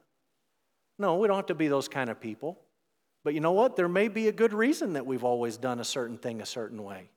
No, 0.97 1.15
we 1.15 1.27
don't 1.27 1.37
have 1.37 1.45
to 1.45 1.55
be 1.55 1.69
those 1.69 1.87
kind 1.87 2.09
of 2.09 2.19
people. 2.19 2.59
But 3.23 3.33
you 3.33 3.39
know 3.39 3.53
what? 3.53 3.77
There 3.77 3.87
may 3.87 4.09
be 4.09 4.27
a 4.27 4.33
good 4.33 4.53
reason 4.53 4.93
that 4.93 5.05
we've 5.05 5.23
always 5.23 5.57
done 5.57 5.79
a 5.79 5.85
certain 5.85 6.17
thing 6.17 6.41
a 6.41 6.45
certain 6.45 6.83
way. 6.83 7.09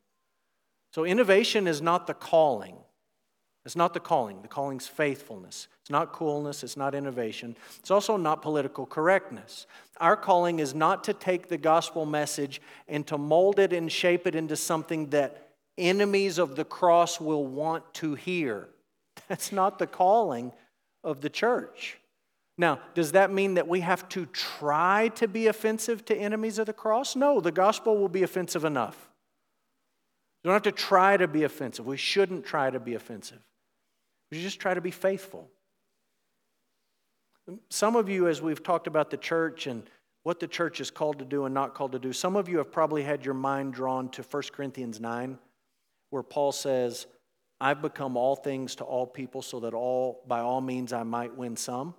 So, 0.93 1.05
innovation 1.05 1.66
is 1.66 1.80
not 1.80 2.07
the 2.07 2.14
calling. 2.14 2.76
It's 3.65 3.77
not 3.77 3.95
the 3.95 4.01
calling. 4.01 4.43
The 4.43 4.49
calling's 4.49 4.89
faithfulness. 4.89 5.69
It's 5.83 5.91
not 5.91 6.13
coolness. 6.13 6.65
It's 6.65 6.77
not 6.77 6.95
innovation. 6.95 7.57
It's 7.79 7.93
also 7.93 8.17
not 8.17 8.43
political 8.43 8.87
correctness. 8.87 9.67
Our 10.01 10.17
calling 10.17 10.59
is 10.59 10.75
not 10.75 11.05
to 11.05 11.15
take 11.15 11.49
the 11.49 11.59
gospel 11.59 12.05
message 12.05 12.61
and 12.89 13.07
to 13.07 13.17
mold 13.17 13.61
it 13.61 13.73
and 13.73 13.91
shape 13.91 14.27
it 14.27 14.35
into 14.35 14.57
something 14.57 15.11
that 15.11 15.51
enemies 15.79 16.39
of 16.39 16.57
the 16.57 16.65
cross 16.65 17.21
will 17.21 17.47
want 17.47 17.95
to 17.95 18.15
hear. 18.15 18.69
That's 19.29 19.53
not 19.53 19.79
the 19.79 19.87
calling 19.87 20.53
of 21.05 21.21
the 21.21 21.31
church. 21.31 21.99
Now, 22.59 22.81
does 22.95 23.13
that 23.13 23.33
mean 23.33 23.55
that 23.55 23.69
we 23.69 23.81
have 23.81 24.09
to 24.11 24.27
try 24.27 25.09
to 25.15 25.27
be 25.29 25.47
offensive 25.47 26.05
to 26.07 26.17
enemies 26.17 26.59
of 26.59 26.67
the 26.67 26.73
cross? 26.73 27.17
No, 27.17 27.41
the 27.41 27.53
gospel 27.53 27.97
will 27.97 28.09
be 28.09 28.25
offensive 28.25 28.65
enough. 28.65 29.09
We 30.43 30.49
don't 30.49 30.55
have 30.55 30.63
to 30.63 30.73
try 30.73 31.17
to 31.17 31.29
be 31.29 31.45
offensive. 31.45 31.87
We 31.87 31.97
shouldn't 31.97 32.45
try 32.45 32.69
to 32.69 32.81
be 32.81 32.95
offensive. 32.95 33.39
Should 34.33 34.41
just 34.41 34.61
try 34.61 34.72
to 34.72 34.80
be 34.80 34.91
faithful. 34.91 35.51
Some 37.68 37.97
of 37.97 38.09
you, 38.09 38.28
as 38.28 38.41
we've 38.41 38.62
talked 38.62 38.87
about 38.87 39.11
the 39.11 39.18
church 39.18 39.66
and 39.66 39.83
what 40.22 40.41
the 40.41 40.47
church 40.47 40.80
is 40.80 40.91
called 40.91 41.18
to 41.18 41.24
do 41.26 41.45
and 41.45 41.53
not 41.53 41.74
called 41.74 41.93
to 41.93 41.99
do, 41.99 42.14
some 42.14 42.37
of 42.37 42.49
you 42.49 42.57
have 42.57 42.72
probably 42.72 43.03
had 43.03 43.26
your 43.26 43.35
mind 43.35 43.74
drawn 43.74 44.09
to 44.11 44.22
1 44.22 44.43
Corinthians 44.53 45.01
9, 45.01 45.39
where 46.09 46.22
Paul 46.22 46.51
says, 46.53 47.07
I've 47.61 47.83
become 47.83 48.16
all 48.16 48.35
things 48.35 48.76
to 48.76 48.85
all 48.85 49.07
people 49.07 49.43
so 49.43 49.61
that 49.61 49.74
all 49.74 50.22
by 50.26 50.41
all 50.41 50.62
means 50.62 50.95
I 50.95 51.03
might 51.03 51.37
win 51.37 51.57
some. 51.57 51.95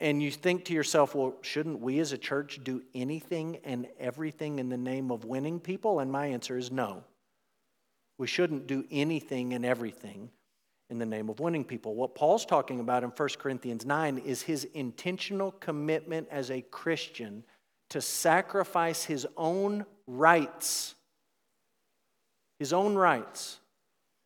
And 0.00 0.20
you 0.20 0.32
think 0.32 0.64
to 0.64 0.74
yourself, 0.74 1.14
well, 1.14 1.36
shouldn't 1.42 1.80
we 1.80 2.00
as 2.00 2.10
a 2.10 2.18
church 2.18 2.58
do 2.64 2.82
anything 2.92 3.60
and 3.62 3.86
everything 4.00 4.58
in 4.58 4.68
the 4.68 4.76
name 4.76 5.12
of 5.12 5.24
winning 5.24 5.60
people? 5.60 6.00
And 6.00 6.10
my 6.10 6.26
answer 6.26 6.58
is 6.58 6.72
no. 6.72 7.04
We 8.18 8.26
shouldn't 8.26 8.66
do 8.66 8.84
anything 8.90 9.54
and 9.54 9.64
everything 9.64 10.30
in 10.88 10.98
the 10.98 11.06
name 11.06 11.28
of 11.28 11.40
winning 11.40 11.64
people. 11.64 11.94
What 11.94 12.14
Paul's 12.14 12.46
talking 12.46 12.80
about 12.80 13.02
in 13.02 13.10
1 13.10 13.28
Corinthians 13.38 13.84
9 13.84 14.18
is 14.18 14.42
his 14.42 14.64
intentional 14.74 15.52
commitment 15.52 16.28
as 16.30 16.50
a 16.50 16.62
Christian 16.62 17.42
to 17.90 18.00
sacrifice 18.00 19.04
his 19.04 19.26
own 19.36 19.84
rights, 20.06 20.94
his 22.58 22.72
own 22.72 22.94
rights, 22.94 23.58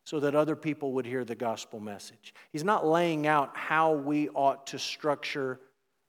so 0.05 0.19
that 0.19 0.35
other 0.35 0.55
people 0.55 0.93
would 0.93 1.05
hear 1.05 1.23
the 1.23 1.35
gospel 1.35 1.79
message. 1.79 2.33
He's 2.51 2.63
not 2.63 2.85
laying 2.85 3.27
out 3.27 3.55
how 3.55 3.93
we 3.93 4.29
ought 4.29 4.67
to 4.67 4.79
structure 4.79 5.59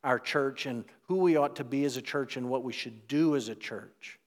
our 0.05 0.19
church 0.19 0.67
and 0.67 0.85
who 1.07 1.17
we 1.17 1.37
ought 1.37 1.57
to 1.57 1.65
be 1.65 1.85
as 1.85 1.97
a 1.97 2.03
church 2.03 2.37
and 2.37 2.49
what 2.49 2.65
we 2.65 2.73
should 2.73 3.07
do 3.07 3.37
as 3.37 3.49
a 3.49 3.55
church. 3.55 4.19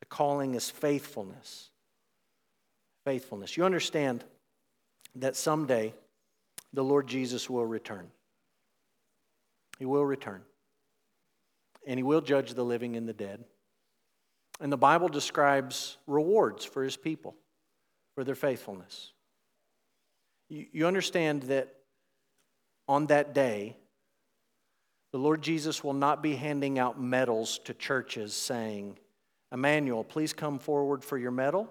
The 0.00 0.06
calling 0.06 0.54
is 0.54 0.68
faithfulness. 0.68 1.70
Faithfulness. 3.04 3.56
You 3.56 3.64
understand 3.64 4.24
that 5.16 5.36
someday 5.36 5.94
the 6.72 6.84
Lord 6.84 7.06
Jesus 7.06 7.48
will 7.48 7.66
return. 7.66 8.08
He 9.78 9.84
will 9.84 10.04
return. 10.04 10.42
And 11.86 11.98
he 11.98 12.02
will 12.02 12.20
judge 12.20 12.54
the 12.54 12.64
living 12.64 12.96
and 12.96 13.08
the 13.08 13.12
dead. 13.12 13.44
And 14.60 14.72
the 14.72 14.76
Bible 14.76 15.08
describes 15.08 15.98
rewards 16.06 16.64
for 16.64 16.82
his 16.82 16.96
people 16.96 17.34
for 18.14 18.24
their 18.24 18.34
faithfulness. 18.34 19.12
You, 20.48 20.86
understand 20.86 21.44
that 21.44 21.74
on 22.86 23.06
that 23.06 23.34
day, 23.34 23.76
the 25.12 25.18
Lord 25.18 25.42
Jesus 25.42 25.82
will 25.82 25.94
not 25.94 26.22
be 26.22 26.36
handing 26.36 26.78
out 26.78 27.00
medals 27.00 27.58
to 27.64 27.74
churches 27.74 28.34
saying, 28.34 28.98
Emmanuel, 29.52 30.04
please 30.04 30.32
come 30.32 30.58
forward 30.58 31.02
for 31.02 31.18
your 31.18 31.30
medal. 31.30 31.68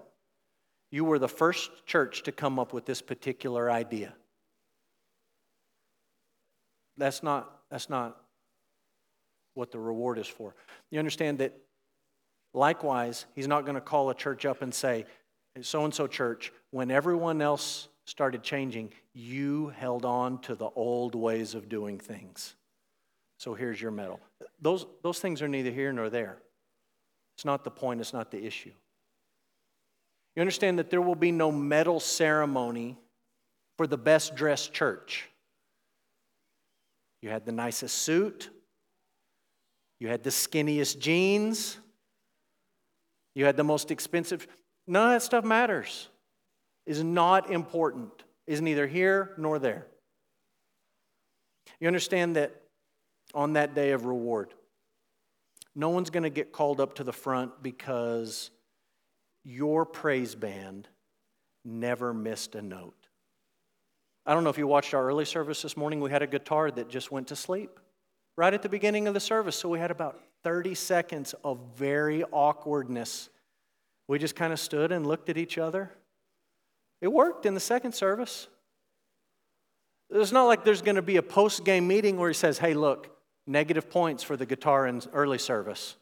You 0.93 1.05
were 1.05 1.17
the 1.17 1.27
first 1.27 1.71
church 1.87 2.21
to 2.21 2.31
come 2.31 2.59
up 2.59 2.71
with 2.71 2.85
this 2.85 3.01
particular 3.01 3.71
idea. 3.71 4.13
That's 6.97 7.23
not, 7.23 7.61
that's 7.71 7.89
not 7.89 8.15
what 9.55 9.71
the 9.71 9.79
reward 9.79 10.19
is 10.19 10.27
for. 10.27 10.53
You 10.91 10.99
understand 10.99 11.39
that 11.39 11.57
likewise, 12.53 13.25
he's 13.33 13.47
not 13.47 13.65
going 13.65 13.73
to 13.73 13.81
call 13.81 14.11
a 14.11 14.13
church 14.13 14.45
up 14.45 14.61
and 14.61 14.71
say, 14.71 15.05
so 15.61 15.83
and 15.83 15.91
so 15.91 16.05
church, 16.05 16.53
when 16.69 16.91
everyone 16.91 17.41
else 17.41 17.87
started 18.05 18.43
changing, 18.43 18.93
you 19.15 19.69
held 19.69 20.05
on 20.05 20.41
to 20.41 20.53
the 20.53 20.69
old 20.75 21.15
ways 21.15 21.55
of 21.55 21.69
doing 21.69 21.97
things. 21.97 22.53
So 23.39 23.55
here's 23.55 23.81
your 23.81 23.89
medal. 23.89 24.19
Those, 24.61 24.85
those 25.01 25.17
things 25.17 25.41
are 25.41 25.47
neither 25.47 25.71
here 25.71 25.91
nor 25.91 26.11
there. 26.11 26.37
It's 27.35 27.45
not 27.45 27.63
the 27.63 27.71
point, 27.71 27.99
it's 27.99 28.13
not 28.13 28.29
the 28.29 28.45
issue. 28.45 28.73
You 30.35 30.41
understand 30.41 30.79
that 30.79 30.89
there 30.89 31.01
will 31.01 31.15
be 31.15 31.31
no 31.31 31.51
medal 31.51 31.99
ceremony 31.99 32.97
for 33.77 33.87
the 33.87 33.97
best 33.97 34.35
dressed 34.35 34.73
church. 34.73 35.29
You 37.21 37.29
had 37.29 37.45
the 37.45 37.51
nicest 37.51 37.99
suit, 37.99 38.49
you 39.99 40.09
had 40.09 40.23
the 40.23 40.29
skinniest 40.29 40.99
jeans, 40.99 41.77
you 43.35 43.45
had 43.45 43.57
the 43.57 43.63
most 43.63 43.91
expensive. 43.91 44.47
None 44.87 45.07
of 45.07 45.15
that 45.15 45.23
stuff 45.23 45.45
matters, 45.45 46.09
is 46.85 47.03
not 47.03 47.49
important, 47.49 48.11
is 48.45 48.59
neither 48.59 48.87
here 48.87 49.33
nor 49.37 49.59
there. 49.59 49.87
You 51.79 51.87
understand 51.87 52.35
that 52.35 52.53
on 53.33 53.53
that 53.53 53.73
day 53.73 53.91
of 53.91 54.05
reward, 54.05 54.53
no 55.75 55.89
one's 55.89 56.09
going 56.09 56.23
to 56.23 56.29
get 56.29 56.51
called 56.51 56.81
up 56.81 56.95
to 56.95 57.03
the 57.03 57.13
front 57.13 57.63
because 57.63 58.51
your 59.43 59.85
praise 59.85 60.35
band 60.35 60.87
never 61.65 62.13
missed 62.13 62.55
a 62.55 62.61
note. 62.61 63.07
I 64.25 64.33
don't 64.33 64.43
know 64.43 64.49
if 64.49 64.57
you 64.57 64.67
watched 64.67 64.93
our 64.93 65.05
early 65.05 65.25
service 65.25 65.61
this 65.61 65.75
morning. 65.75 65.99
We 65.99 66.11
had 66.11 66.21
a 66.21 66.27
guitar 66.27 66.71
that 66.71 66.89
just 66.89 67.11
went 67.11 67.27
to 67.27 67.35
sleep 67.35 67.79
right 68.37 68.53
at 68.53 68.61
the 68.61 68.69
beginning 68.69 69.07
of 69.07 69.13
the 69.13 69.19
service. 69.19 69.55
So 69.55 69.69
we 69.69 69.79
had 69.79 69.91
about 69.91 70.21
30 70.43 70.75
seconds 70.75 71.35
of 71.43 71.59
very 71.75 72.23
awkwardness 72.31 73.29
we 74.07 74.19
just 74.19 74.35
kind 74.35 74.51
of 74.51 74.59
stood 74.59 74.91
and 74.91 75.07
looked 75.07 75.29
at 75.29 75.37
each 75.37 75.57
other. 75.57 75.91
It 77.01 77.07
worked 77.07 77.45
in 77.45 77.53
the 77.53 77.59
second 77.59 77.93
service. 77.93 78.47
It's 80.09 80.31
not 80.31 80.45
like 80.45 80.63
there's 80.63 80.81
going 80.81 80.95
to 80.95 81.01
be 81.01 81.17
a 81.17 81.23
post 81.23 81.65
game 81.65 81.87
meeting 81.87 82.17
where 82.17 82.29
he 82.29 82.33
says, 82.33 82.57
hey, 82.57 82.73
look, 82.73 83.09
negative 83.47 83.89
points 83.89 84.23
for 84.23 84.37
the 84.37 84.45
guitar 84.45 84.87
in 84.87 85.01
early 85.13 85.37
service. 85.37 85.95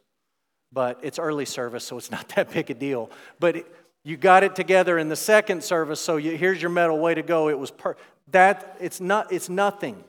But 0.73 0.99
it's 1.01 1.19
early 1.19 1.45
service, 1.45 1.83
so 1.83 1.97
it's 1.97 2.11
not 2.11 2.29
that 2.35 2.51
big 2.51 2.69
a 2.71 2.73
deal. 2.73 3.09
But 3.39 3.57
it, 3.57 3.75
you 4.03 4.17
got 4.17 4.43
it 4.43 4.55
together 4.55 4.97
in 4.97 5.09
the 5.09 5.15
second 5.15 5.63
service, 5.63 5.99
so 5.99 6.17
you, 6.17 6.35
here's 6.37 6.61
your 6.61 6.71
medal. 6.71 6.97
Way 6.99 7.15
to 7.15 7.21
go! 7.21 7.49
It 7.49 7.59
was 7.59 7.71
per- 7.71 7.97
that. 8.31 8.77
It's 8.79 8.99
not. 9.01 9.31
It's 9.31 9.49
nothing. 9.49 10.03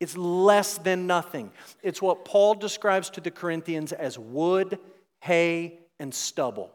It's 0.00 0.16
less 0.16 0.78
than 0.78 1.06
nothing. 1.06 1.52
It's 1.82 2.02
what 2.02 2.24
Paul 2.24 2.54
describes 2.54 3.08
to 3.10 3.20
the 3.20 3.30
Corinthians 3.30 3.92
as 3.92 4.18
wood, 4.18 4.80
hay, 5.20 5.78
and 6.00 6.12
stubble. 6.12 6.72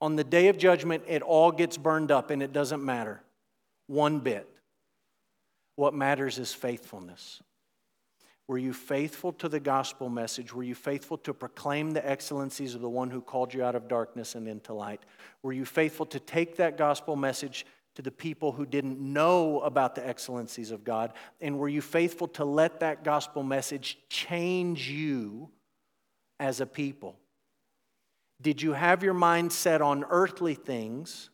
On 0.00 0.14
the 0.14 0.22
day 0.22 0.46
of 0.46 0.56
judgment, 0.56 1.02
it 1.08 1.22
all 1.22 1.50
gets 1.50 1.76
burned 1.76 2.12
up 2.12 2.30
and 2.30 2.44
it 2.44 2.52
doesn't 2.52 2.84
matter 2.84 3.20
one 3.88 4.20
bit. 4.20 4.48
What 5.74 5.94
matters 5.94 6.38
is 6.38 6.54
faithfulness. 6.54 7.42
Were 8.48 8.58
you 8.58 8.72
faithful 8.72 9.34
to 9.34 9.48
the 9.48 9.60
gospel 9.60 10.08
message? 10.08 10.54
Were 10.54 10.62
you 10.62 10.74
faithful 10.74 11.18
to 11.18 11.34
proclaim 11.34 11.90
the 11.90 12.08
excellencies 12.08 12.74
of 12.74 12.80
the 12.80 12.88
one 12.88 13.10
who 13.10 13.20
called 13.20 13.52
you 13.52 13.62
out 13.62 13.74
of 13.74 13.88
darkness 13.88 14.34
and 14.34 14.48
into 14.48 14.72
light? 14.72 15.02
Were 15.42 15.52
you 15.52 15.66
faithful 15.66 16.06
to 16.06 16.18
take 16.18 16.56
that 16.56 16.78
gospel 16.78 17.14
message 17.14 17.66
to 17.94 18.00
the 18.02 18.10
people 18.10 18.52
who 18.52 18.64
didn't 18.64 18.98
know 18.98 19.60
about 19.60 19.94
the 19.94 20.06
excellencies 20.06 20.70
of 20.70 20.82
God? 20.82 21.12
And 21.42 21.58
were 21.58 21.68
you 21.68 21.82
faithful 21.82 22.26
to 22.28 22.44
let 22.46 22.80
that 22.80 23.04
gospel 23.04 23.42
message 23.42 23.98
change 24.08 24.88
you 24.88 25.50
as 26.40 26.62
a 26.62 26.66
people? 26.66 27.18
Did 28.40 28.62
you 28.62 28.72
have 28.72 29.02
your 29.02 29.14
mind 29.14 29.52
set 29.52 29.82
on 29.82 30.06
earthly 30.08 30.54
things? 30.54 31.28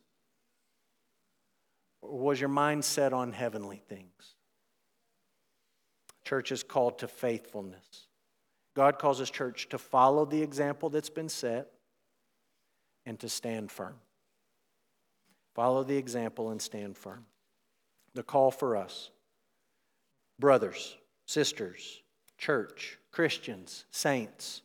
Or 2.01 2.19
was 2.19 2.41
your 2.41 2.49
mind 2.49 2.83
set 2.83 3.13
on 3.13 3.31
heavenly 3.31 3.81
things? 3.87 4.34
Church 6.25 6.51
is 6.51 6.63
called 6.63 6.99
to 6.99 7.07
faithfulness. 7.07 8.07
God 8.75 8.99
calls 8.99 9.19
his 9.19 9.29
church 9.29 9.69
to 9.69 9.77
follow 9.77 10.25
the 10.25 10.41
example 10.41 10.89
that's 10.89 11.09
been 11.09 11.29
set 11.29 11.71
and 13.05 13.17
to 13.19 13.29
stand 13.29 13.71
firm. 13.71 13.95
Follow 15.53 15.83
the 15.83 15.95
example 15.95 16.49
and 16.49 16.61
stand 16.61 16.97
firm. 16.97 17.25
The 18.13 18.23
call 18.23 18.51
for 18.51 18.75
us 18.75 19.11
Brothers, 20.37 20.97
sisters, 21.25 22.01
church, 22.37 22.97
Christians, 23.11 23.85
saints, 23.91 24.61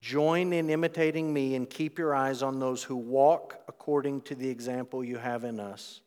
join 0.00 0.52
in 0.52 0.70
imitating 0.70 1.32
me 1.32 1.56
and 1.56 1.68
keep 1.68 1.98
your 1.98 2.14
eyes 2.14 2.42
on 2.42 2.60
those 2.60 2.84
who 2.84 2.94
walk 2.94 3.60
according 3.66 4.20
to 4.22 4.36
the 4.36 4.48
example 4.48 5.02
you 5.02 5.16
have 5.16 5.42
in 5.42 5.58
us. 5.58 6.02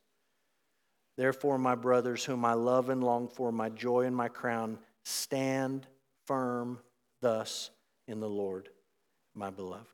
Therefore, 1.15 1.57
my 1.57 1.75
brothers, 1.75 2.25
whom 2.25 2.43
I 2.43 2.53
love 2.53 2.89
and 2.89 3.03
long 3.03 3.27
for, 3.27 3.51
my 3.51 3.69
joy 3.69 4.01
and 4.01 4.15
my 4.15 4.29
crown, 4.29 4.79
stand 5.03 5.87
firm 6.25 6.79
thus 7.21 7.69
in 8.07 8.19
the 8.19 8.29
Lord, 8.29 8.69
my 9.35 9.49
beloved. 9.49 9.92